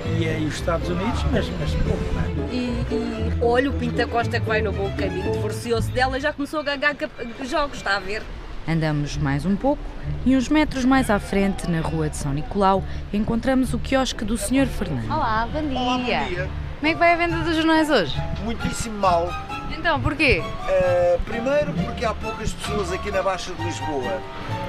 e, 0.06 0.24
e 0.24 0.46
os 0.46 0.56
Estados 0.56 0.90
Unidos, 0.90 1.24
mas, 1.32 1.48
mas 1.60 1.74
pouco 1.76 2.14
mais. 2.14 2.30
E, 2.52 2.86
e 2.92 3.34
olha, 3.42 3.70
o 3.70 3.74
Pinta 3.74 4.08
Costa 4.08 4.40
que 4.40 4.46
vai 4.48 4.62
no 4.62 4.72
bom 4.72 4.92
caminho, 4.98 5.32
divorciou-se 5.32 5.92
dela 5.92 6.18
e 6.18 6.22
já 6.22 6.34
começou 6.34 6.62
a 6.62 6.64
ganhar 6.64 6.96
jogos, 7.44 7.78
está 7.78 7.98
a 7.98 8.00
ver? 8.00 8.24
Andamos 8.68 9.18
mais 9.18 9.46
um 9.46 9.56
pouco 9.56 9.82
e 10.26 10.36
uns 10.36 10.50
metros 10.50 10.86
mais 10.86 11.10
à 11.10 11.20
frente, 11.20 11.70
na 11.70 11.82
rua 11.82 12.10
de 12.10 12.18
São 12.18 12.34
Nicolau, 12.34 12.84
encontramos 13.14 13.74
o 13.74 13.80
quiosque 13.80 14.26
do 14.26 14.38
Sr. 14.38 14.68
Fernando. 14.68 15.12
Olá, 15.12 15.48
bom 15.52 15.62
dia. 15.62 15.80
Olá, 15.80 15.98
bom 15.98 16.04
dia. 16.04 16.50
Como 16.80 16.88
é 16.88 16.94
que 16.94 17.00
vai 17.00 17.14
a 17.14 17.18
venda 17.18 17.38
dos 17.44 17.56
jornais 17.56 17.90
hoje? 17.90 18.16
Muitíssimo 18.44 18.98
mal. 19.00 19.30
Então, 19.78 20.00
porquê? 20.00 20.42
Uh, 20.42 21.20
primeiro, 21.22 21.74
porque 21.74 22.04
há 22.06 22.14
poucas 22.14 22.52
pessoas 22.54 22.92
aqui 22.92 23.12
na 23.12 23.22
Baixa 23.22 23.54
de 23.54 23.64
Lisboa. 23.64 24.22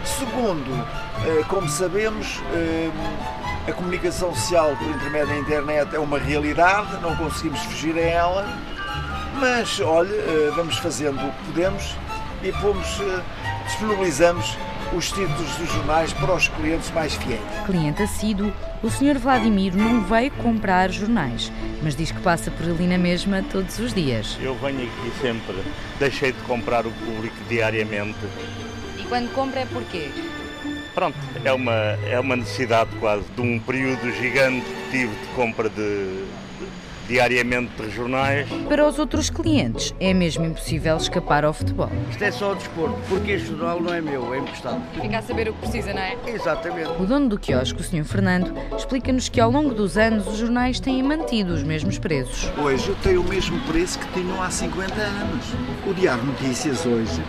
Segundo, 0.04 0.70
uh, 0.70 1.44
como 1.48 1.68
sabemos, 1.68 2.38
uh, 2.38 3.68
a 3.68 3.72
comunicação 3.72 4.34
social 4.34 4.76
por 4.76 4.88
intermédio 4.88 5.28
da 5.28 5.38
internet 5.38 5.94
é 5.94 5.98
uma 5.98 6.18
realidade, 6.18 7.00
não 7.02 7.16
conseguimos 7.16 7.60
fugir 7.60 7.96
a 7.96 8.02
ela. 8.02 8.48
Mas, 9.38 9.80
olha, 9.80 10.50
vamos 10.54 10.76
fazendo 10.78 11.16
o 11.16 11.32
que 11.32 11.44
podemos 11.46 11.94
e 12.42 12.52
pomos, 12.52 12.98
disponibilizamos 13.64 14.56
os 14.92 15.06
títulos 15.12 15.56
dos 15.56 15.72
jornais 15.72 16.12
para 16.12 16.34
os 16.34 16.48
clientes 16.48 16.90
mais 16.90 17.14
fiéis. 17.14 17.40
Cliente 17.66 18.02
assíduo, 18.02 18.52
o 18.82 18.90
Sr. 18.90 19.18
Vladimir 19.18 19.76
não 19.76 20.02
veio 20.02 20.30
comprar 20.32 20.90
jornais, 20.90 21.52
mas 21.82 21.94
diz 21.94 22.10
que 22.10 22.20
passa 22.20 22.50
por 22.50 22.66
ali 22.68 22.86
na 22.86 22.98
mesma 22.98 23.44
todos 23.50 23.78
os 23.78 23.94
dias. 23.94 24.36
Eu 24.40 24.54
venho 24.56 24.82
aqui 24.82 25.12
sempre, 25.20 25.62
deixei 25.98 26.32
de 26.32 26.40
comprar 26.42 26.86
o 26.86 26.90
público 26.90 27.36
diariamente. 27.48 28.18
E 28.98 29.04
quando 29.04 29.32
compra 29.32 29.60
é 29.60 29.66
porquê? 29.66 30.10
Pronto, 30.94 31.16
é 31.44 31.52
uma, 31.52 31.72
é 31.72 32.18
uma 32.18 32.36
necessidade 32.36 32.90
quase 32.98 33.24
de 33.36 33.40
um 33.40 33.60
período 33.60 34.10
gigante 34.12 34.66
que 34.66 34.90
tive 34.90 35.14
de 35.14 35.26
compra 35.36 35.68
de, 35.68 35.76
de 35.76 36.39
diariamente 37.10 37.72
de 37.82 37.90
jornais. 37.90 38.48
Para 38.68 38.86
os 38.86 38.96
outros 39.00 39.28
clientes, 39.28 39.92
é 39.98 40.14
mesmo 40.14 40.44
impossível 40.44 40.96
escapar 40.96 41.44
ao 41.44 41.52
futebol. 41.52 41.90
Isto 42.08 42.22
é 42.22 42.30
só 42.30 42.54
desporto, 42.54 42.96
porque 43.08 43.32
este 43.32 43.48
jornal 43.48 43.80
não 43.80 43.92
é 43.92 44.00
meu, 44.00 44.32
é 44.32 44.38
emprestado. 44.38 44.80
Fica 44.94 45.18
a 45.18 45.22
saber 45.22 45.48
o 45.48 45.52
que 45.54 45.58
precisa, 45.58 45.92
não 45.92 46.00
é? 46.00 46.16
Exatamente. 46.24 46.90
O 47.02 47.06
dono 47.06 47.28
do 47.28 47.36
quiosque, 47.36 47.80
o 47.80 47.82
Sr. 47.82 48.04
Fernando, 48.04 48.54
explica-nos 48.76 49.28
que 49.28 49.40
ao 49.40 49.50
longo 49.50 49.74
dos 49.74 49.98
anos 49.98 50.28
os 50.28 50.38
jornais 50.38 50.78
têm 50.78 51.02
mantido 51.02 51.52
os 51.52 51.64
mesmos 51.64 51.98
preços. 51.98 52.48
Hoje 52.56 52.94
tem 53.02 53.16
o 53.16 53.24
mesmo 53.24 53.58
preço 53.62 53.98
que 53.98 54.12
tinham 54.12 54.40
há 54.40 54.48
50 54.48 54.94
anos. 54.94 55.46
O 55.88 55.92
Diário 55.92 56.22
Notícias 56.22 56.86
hoje 56.86 57.20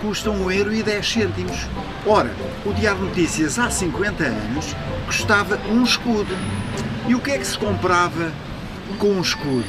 custa 0.00 0.30
1 0.30 0.50
euro 0.52 0.72
e 0.72 0.80
10 0.84 1.12
cêntimos. 1.12 1.66
Ora, 2.06 2.30
o 2.64 2.72
Diário 2.72 3.00
Notícias 3.00 3.58
há 3.58 3.68
50 3.68 4.22
anos 4.22 4.76
custava 5.06 5.58
um 5.68 5.82
escudo. 5.82 6.36
E 7.08 7.16
o 7.16 7.20
que 7.20 7.32
é 7.32 7.38
que 7.38 7.46
se 7.46 7.58
comprava 7.58 8.30
com 8.98 9.08
um 9.08 9.20
escudo? 9.20 9.64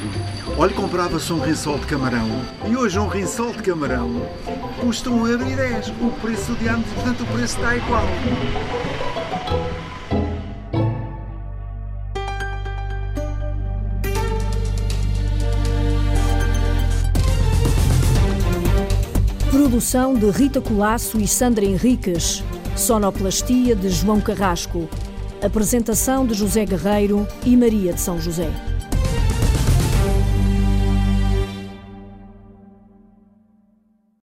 Olha, 0.58 0.72
comprava-se 0.74 1.32
um 1.32 1.40
rinsol 1.40 1.78
de 1.78 1.86
camarão. 1.86 2.28
E 2.68 2.76
hoje 2.76 2.98
um 2.98 3.06
rinsol 3.06 3.52
de 3.52 3.62
camarão 3.62 4.26
custa 4.80 5.10
1 5.10 5.26
euro 5.28 5.50
e 5.50 5.56
10. 5.56 5.88
O 6.00 6.10
preço 6.20 6.52
do 6.52 6.58
diário, 6.58 6.84
portanto 6.94 7.22
o 7.22 7.26
preço 7.26 7.56
está 7.56 7.76
igual. 7.76 8.04
Produção 19.50 20.14
de 20.14 20.30
Rita 20.30 20.60
Colasso 20.60 21.18
e 21.18 21.26
Sandra 21.26 21.64
Henriques. 21.64 22.44
Sonoplastia 22.76 23.74
de 23.74 23.88
João 23.88 24.20
Carrasco. 24.20 24.88
Apresentação 25.42 26.26
de 26.26 26.34
José 26.34 26.64
Guerreiro 26.64 27.26
e 27.44 27.56
Maria 27.56 27.92
de 27.92 28.00
São 28.00 28.20
José. 28.20 28.50